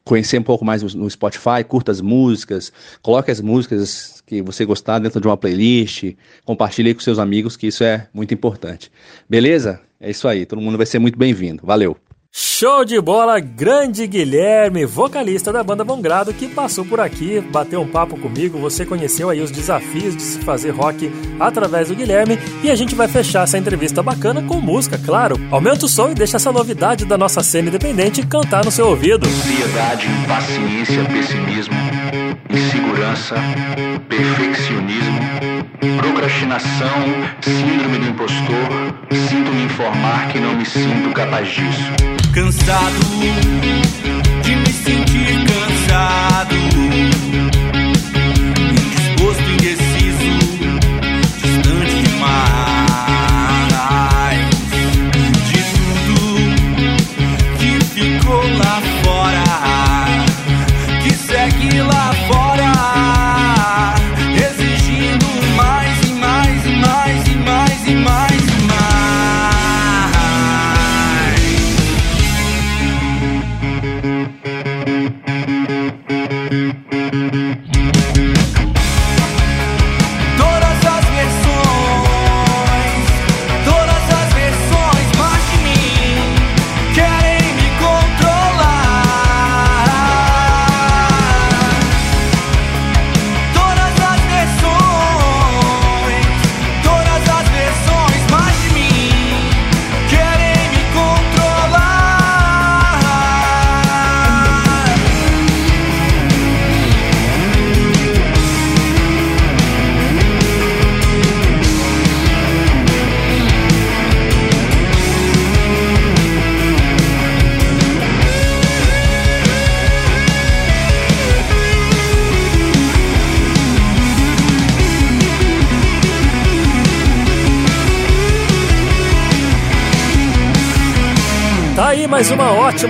conhecer 0.03 0.39
um 0.39 0.43
pouco 0.43 0.65
mais 0.65 0.83
no 0.95 1.09
Spotify, 1.11 1.63
curta 1.69 1.93
as 1.93 2.01
músicas, 2.01 2.73
coloque 3.03 3.31
as 3.31 3.41
músicas 3.43 4.23
que 4.27 4.41
você 4.41 4.65
gostar 4.65 4.99
dentro 4.99 5.21
de 5.21 5.27
uma 5.27 5.37
playlist, 5.37 6.15
compartilhe 6.47 6.95
com 6.95 7.01
seus 7.01 7.19
amigos, 7.19 7.55
que 7.55 7.67
isso 7.67 7.85
é 7.85 8.09
muito 8.15 8.33
importante. 8.33 8.91
Beleza? 9.29 9.79
É 10.01 10.11
isso 10.11 10.27
aí, 10.27 10.47
todo 10.47 10.63
mundo 10.63 10.79
vai 10.79 10.87
ser 10.87 10.99
muito 10.99 11.19
bem-vindo. 11.19 11.65
Valeu! 11.65 11.97
Show 12.35 12.83
de 12.83 12.99
bola, 12.99 13.39
grande 13.39 14.07
Guilherme, 14.07 14.87
vocalista 14.87 15.53
da 15.53 15.63
banda 15.63 15.85
Bom 15.85 16.01
Grado, 16.01 16.33
que 16.33 16.49
passou 16.49 16.83
por 16.83 16.99
aqui, 16.99 17.39
bateu 17.41 17.83
um 17.83 17.87
papo 17.87 18.17
comigo. 18.17 18.59
Você 18.59 18.87
conheceu 18.87 19.29
aí 19.29 19.43
os 19.43 19.51
desafios 19.51 20.17
de 20.17 20.23
se 20.23 20.39
fazer 20.39 20.71
rock 20.71 21.13
através 21.39 21.89
do 21.89 21.95
Guilherme 21.95 22.39
e 22.65 22.71
a 22.71 22.75
gente 22.75 22.95
vai 22.95 23.07
fechar 23.07 23.43
essa 23.43 23.59
entrevista 23.59 24.03
bacana 24.03 24.41
com 24.45 24.59
música, 24.63 24.97
claro. 24.97 25.39
Aumenta 25.51 25.85
o 25.85 25.89
som 25.89 26.09
e 26.09 26.15
deixa 26.15 26.39
essa 26.39 26.51
novidade 26.51 27.05
da 27.05 27.19
nossa 27.19 27.43
cena 27.43 27.69
independente 27.69 28.27
cantar 28.27 28.65
no 28.65 28.71
seu 28.71 28.87
ouvido. 28.87 29.27
Ansiedade, 29.27 30.07
impaciência, 30.07 31.05
pessimismo, 31.05 31.75
insegurança, 32.49 33.35
perfeccionismo, 34.09 35.21
procrastinação, 35.99 36.97
síndrome 37.43 37.99
do 37.99 38.07
impostor. 38.07 38.93
Sinto 39.29 39.51
me 39.51 39.65
informar 39.65 40.29
que 40.33 40.41
não 40.41 40.57
me 40.57 40.65
sinto 40.65 41.13
capaz 41.13 41.47
disso 41.47 42.22
cansado 42.33 42.99
de 44.43 44.57
me 44.57 44.73
sentir 44.73 45.45
cansado, 45.47 46.57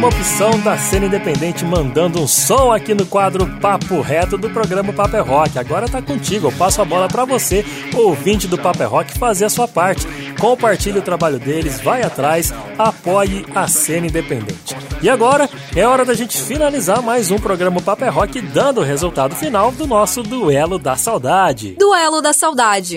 uma 0.03 0.09
opção 0.09 0.59
da 0.59 0.77
cena 0.77 1.07
independente 1.07 1.65
mandando 1.65 2.21
um 2.21 2.27
som 2.27 2.73
aqui 2.73 2.93
no 2.93 3.07
quadro 3.07 3.47
Papo 3.61 4.01
Reto 4.01 4.37
do 4.37 4.51
programa 4.51 4.93
Papo 4.93 5.15
é 5.15 5.21
Rock. 5.21 5.57
Agora 5.57 5.89
tá 5.89 6.03
contigo, 6.03 6.49
eu 6.49 6.53
passo 6.53 6.83
a 6.83 6.85
bola 6.85 7.07
para 7.07 7.25
você, 7.25 7.65
ouvinte 7.95 8.49
do 8.49 8.59
Papo 8.59 8.83
é 8.83 8.87
Rock, 8.87 9.17
fazer 9.17 9.45
a 9.45 9.49
sua 9.49 9.69
parte. 9.69 10.05
Compartilhe 10.41 10.99
o 10.99 11.03
trabalho 11.03 11.39
deles, 11.39 11.81
vai 11.81 12.03
atrás, 12.03 12.53
apoie 12.77 13.47
a 13.55 13.69
cena 13.69 14.09
independente. 14.09 14.77
E 15.01 15.09
agora 15.09 15.49
é 15.77 15.87
hora 15.87 16.05
da 16.05 16.15
gente 16.15 16.37
finalizar 16.37 17.01
mais 17.01 17.31
um 17.31 17.39
programa 17.39 17.81
Papo 17.81 18.05
é 18.05 18.09
Rock 18.09 18.41
dando 18.41 18.81
o 18.81 18.85
resultado 18.85 19.37
final 19.37 19.71
do 19.71 19.87
nosso 19.87 20.25
Duelo 20.25 20.81
da 20.81 20.97
Saudade. 20.97 21.77
Duelo 21.79 22.21
da 22.21 22.33
Saudade. 22.33 22.97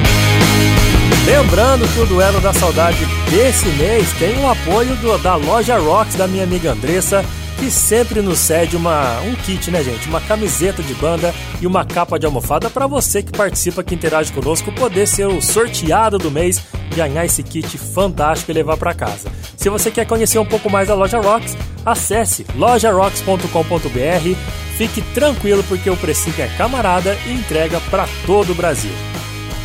Lembrando 1.26 1.92
que 1.92 1.98
o 1.98 2.06
Duelo 2.06 2.40
da 2.40 2.52
Saudade 2.52 3.04
desse 3.28 3.66
mês 3.70 4.12
tem 4.12 4.38
o 4.38 4.48
apoio 4.48 4.94
do, 4.94 5.18
da 5.18 5.34
Loja 5.34 5.76
Rocks 5.76 6.14
da 6.14 6.28
minha 6.28 6.44
amiga 6.44 6.70
Andressa, 6.70 7.24
que 7.58 7.70
sempre 7.70 8.22
nos 8.22 8.38
cede 8.38 8.76
uma, 8.76 9.20
um 9.20 9.34
kit, 9.34 9.70
né, 9.70 9.82
gente? 9.82 10.08
Uma 10.08 10.20
camiseta 10.20 10.82
de 10.82 10.94
banda 10.94 11.34
e 11.60 11.66
uma 11.66 11.84
capa 11.84 12.18
de 12.18 12.24
almofada 12.24 12.70
para 12.70 12.86
você 12.86 13.22
que 13.22 13.32
participa, 13.32 13.82
que 13.82 13.94
interage 13.94 14.32
conosco, 14.32 14.70
poder 14.72 15.06
ser 15.06 15.26
o 15.26 15.42
sorteado 15.42 16.18
do 16.18 16.30
mês, 16.30 16.62
ganhar 16.94 17.24
esse 17.24 17.42
kit 17.42 17.76
fantástico 17.76 18.50
e 18.50 18.54
levar 18.54 18.76
para 18.76 18.94
casa. 18.94 19.30
Se 19.56 19.68
você 19.68 19.90
quer 19.90 20.06
conhecer 20.06 20.38
um 20.38 20.46
pouco 20.46 20.70
mais 20.70 20.86
da 20.86 20.94
Loja 20.94 21.20
Rocks, 21.20 21.56
acesse 21.84 22.46
lojarocks.com.br. 22.54 24.36
Fique 24.76 25.02
tranquilo 25.12 25.64
porque 25.64 25.90
o 25.90 25.96
precinho 25.96 26.40
é 26.40 26.46
camarada 26.56 27.16
e 27.26 27.32
entrega 27.32 27.80
para 27.90 28.08
todo 28.24 28.52
o 28.52 28.54
Brasil. 28.54 28.92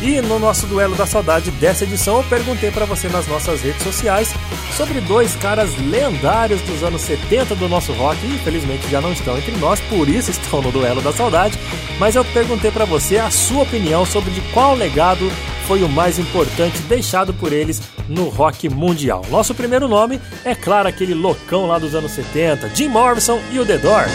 E 0.04 0.20
no 0.20 0.38
nosso 0.38 0.66
duelo 0.66 0.94
da 0.94 1.06
saudade 1.06 1.50
dessa 1.52 1.84
edição, 1.84 2.18
eu 2.18 2.24
perguntei 2.24 2.70
para 2.70 2.84
você 2.84 3.08
nas 3.08 3.26
nossas 3.26 3.62
redes 3.62 3.82
sociais 3.82 4.34
sobre 4.76 5.00
dois 5.00 5.34
caras 5.36 5.70
lendários 5.78 6.60
dos 6.60 6.82
anos 6.82 7.00
70 7.00 7.54
do 7.54 7.70
nosso 7.70 7.90
rock, 7.94 8.18
e 8.22 8.34
infelizmente 8.34 8.86
já 8.90 9.00
não 9.00 9.12
estão 9.12 9.38
entre 9.38 9.56
nós, 9.56 9.80
por 9.80 10.06
isso 10.06 10.30
estão 10.30 10.60
no 10.60 10.70
duelo 10.70 11.00
da 11.00 11.10
saudade. 11.10 11.58
Mas 11.98 12.16
eu 12.16 12.24
perguntei 12.26 12.70
para 12.70 12.84
você 12.84 13.16
a 13.16 13.30
sua 13.30 13.62
opinião 13.62 14.04
sobre 14.04 14.30
de 14.30 14.42
qual 14.52 14.74
legado 14.74 15.32
foi 15.66 15.82
o 15.82 15.88
mais 15.88 16.18
importante 16.18 16.82
deixado 16.82 17.32
por 17.32 17.50
eles 17.50 17.80
no 18.06 18.28
rock 18.28 18.68
mundial. 18.68 19.24
Nosso 19.30 19.54
primeiro 19.54 19.88
nome 19.88 20.20
é, 20.44 20.54
claro, 20.54 20.86
aquele 20.86 21.14
loucão 21.14 21.66
lá 21.66 21.78
dos 21.78 21.94
anos 21.94 22.12
70, 22.12 22.72
Jim 22.74 22.88
Morrison 22.88 23.40
e 23.50 23.58
o 23.58 23.64
The 23.64 23.78
Doors. 23.78 24.12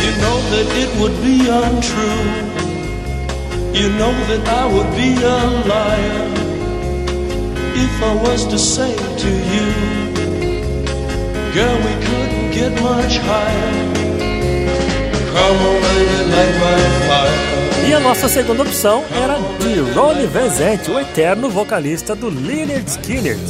You 0.00 0.12
know 0.22 0.38
You 3.72 3.90
know 3.90 4.12
that 4.30 4.48
I 4.48 4.66
would 4.66 4.90
be 4.96 5.14
a 5.22 5.38
liar 5.70 6.28
if 7.74 8.02
I 8.02 8.14
was 8.26 8.44
to 8.46 8.58
say 8.58 8.94
to 8.94 9.30
you, 9.52 9.66
Girl, 11.54 11.76
we 11.86 11.94
couldn't 12.06 12.50
get 12.50 12.72
much 12.82 13.18
higher. 13.18 13.72
Come 15.32 15.58
on, 15.70 15.80
baby, 15.82 16.18
light 16.32 16.56
my 16.62 16.80
fire. 17.08 17.88
E 17.88 17.92
a 17.94 18.00
nossa 18.00 18.28
segunda 18.28 18.62
opção 18.62 19.02
era 19.10 19.38
de 19.58 19.80
Ronnie 19.92 20.26
Zant, 20.50 20.90
o 20.90 20.98
eterno 21.00 21.48
vocalista 21.48 22.14
do 22.14 22.28
Lynyrd 22.28 22.86
Skynyrd. 22.86 23.40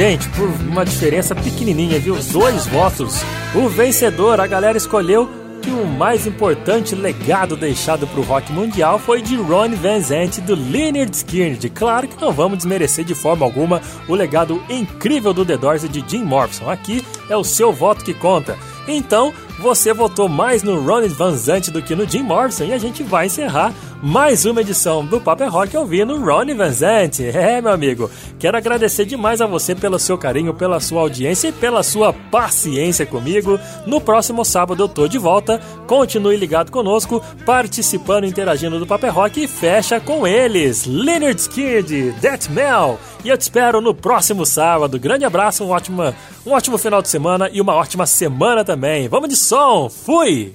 Gente, 0.00 0.30
por 0.30 0.48
uma 0.48 0.82
diferença 0.82 1.34
pequenininha, 1.34 1.98
viu? 1.98 2.16
Dois 2.32 2.66
votos. 2.68 3.16
O 3.54 3.68
vencedor, 3.68 4.40
a 4.40 4.46
galera 4.46 4.78
escolheu 4.78 5.28
que 5.60 5.68
o 5.68 5.86
mais 5.86 6.26
importante 6.26 6.94
legado 6.94 7.54
deixado 7.54 8.06
para 8.06 8.18
o 8.18 8.22
rock 8.22 8.50
mundial 8.50 8.98
foi 8.98 9.20
de 9.20 9.36
Ron 9.36 9.76
Van 9.76 10.00
Zant 10.00 10.40
do 10.40 10.54
Lynyrd 10.54 11.14
Skynyrd. 11.14 11.68
Claro 11.68 12.08
que 12.08 12.18
não 12.18 12.32
vamos 12.32 12.56
desmerecer 12.56 13.04
de 13.04 13.14
forma 13.14 13.44
alguma 13.44 13.82
o 14.08 14.14
legado 14.14 14.62
incrível 14.70 15.34
do 15.34 15.44
The 15.44 15.58
Doors 15.58 15.84
e 15.84 15.88
de 15.90 16.02
Jim 16.08 16.24
Morrison. 16.24 16.70
Aqui 16.70 17.04
é 17.28 17.36
o 17.36 17.44
seu 17.44 17.70
voto 17.70 18.02
que 18.02 18.14
conta. 18.14 18.56
Então, 18.88 19.34
você 19.60 19.92
votou 19.92 20.26
mais 20.26 20.62
no 20.62 20.80
Ronnie 20.80 21.08
Van 21.10 21.36
Zant 21.36 21.70
do 21.70 21.82
que 21.82 21.94
no 21.94 22.08
Jim 22.08 22.22
Morrison 22.22 22.64
e 22.64 22.72
a 22.72 22.78
gente 22.78 23.02
vai 23.02 23.26
encerrar 23.26 23.74
mais 24.02 24.46
uma 24.46 24.62
edição 24.62 25.04
do 25.04 25.20
Paper 25.20 25.52
Rock 25.52 25.76
ouvindo 25.76 26.18
Ronnie 26.18 26.54
Van 26.54 26.70
Zant. 26.70 27.20
É, 27.20 27.60
meu 27.60 27.72
amigo, 27.72 28.10
quero 28.38 28.56
agradecer 28.56 29.04
demais 29.04 29.42
a 29.42 29.46
você 29.46 29.74
pelo 29.74 29.98
seu 29.98 30.16
carinho, 30.16 30.54
pela 30.54 30.80
sua 30.80 31.02
audiência 31.02 31.48
e 31.48 31.52
pela 31.52 31.82
sua 31.82 32.12
paciência 32.12 33.04
comigo. 33.04 33.60
No 33.86 34.00
próximo 34.00 34.44
sábado 34.44 34.82
eu 34.82 34.88
tô 34.88 35.06
de 35.06 35.18
volta. 35.18 35.60
Continue 35.86 36.36
ligado 36.36 36.70
conosco, 36.70 37.22
participando, 37.44 38.24
interagindo 38.24 38.78
do 38.78 38.86
Paper 38.86 39.12
Rock 39.12 39.44
e 39.44 39.48
fecha 39.48 40.00
com 40.00 40.26
eles, 40.26 40.86
Leonard 40.86 41.38
Skid, 41.38 42.12
Death 42.12 42.48
Mel. 42.48 42.98
E 43.22 43.28
eu 43.28 43.36
te 43.36 43.42
espero 43.42 43.82
no 43.82 43.94
próximo 43.94 44.46
sábado. 44.46 44.98
Grande 44.98 45.26
abraço, 45.26 45.62
um 45.62 45.70
ótimo, 45.70 46.14
um 46.46 46.52
ótimo 46.52 46.78
final 46.78 47.02
de 47.02 47.08
semana 47.10 47.50
e 47.52 47.60
uma 47.60 47.74
ótima 47.74 48.06
semana 48.06 48.64
também. 48.64 49.08
Vamos 49.08 49.28
de 49.28 49.36
som, 49.50 49.90
fui! 49.90 50.52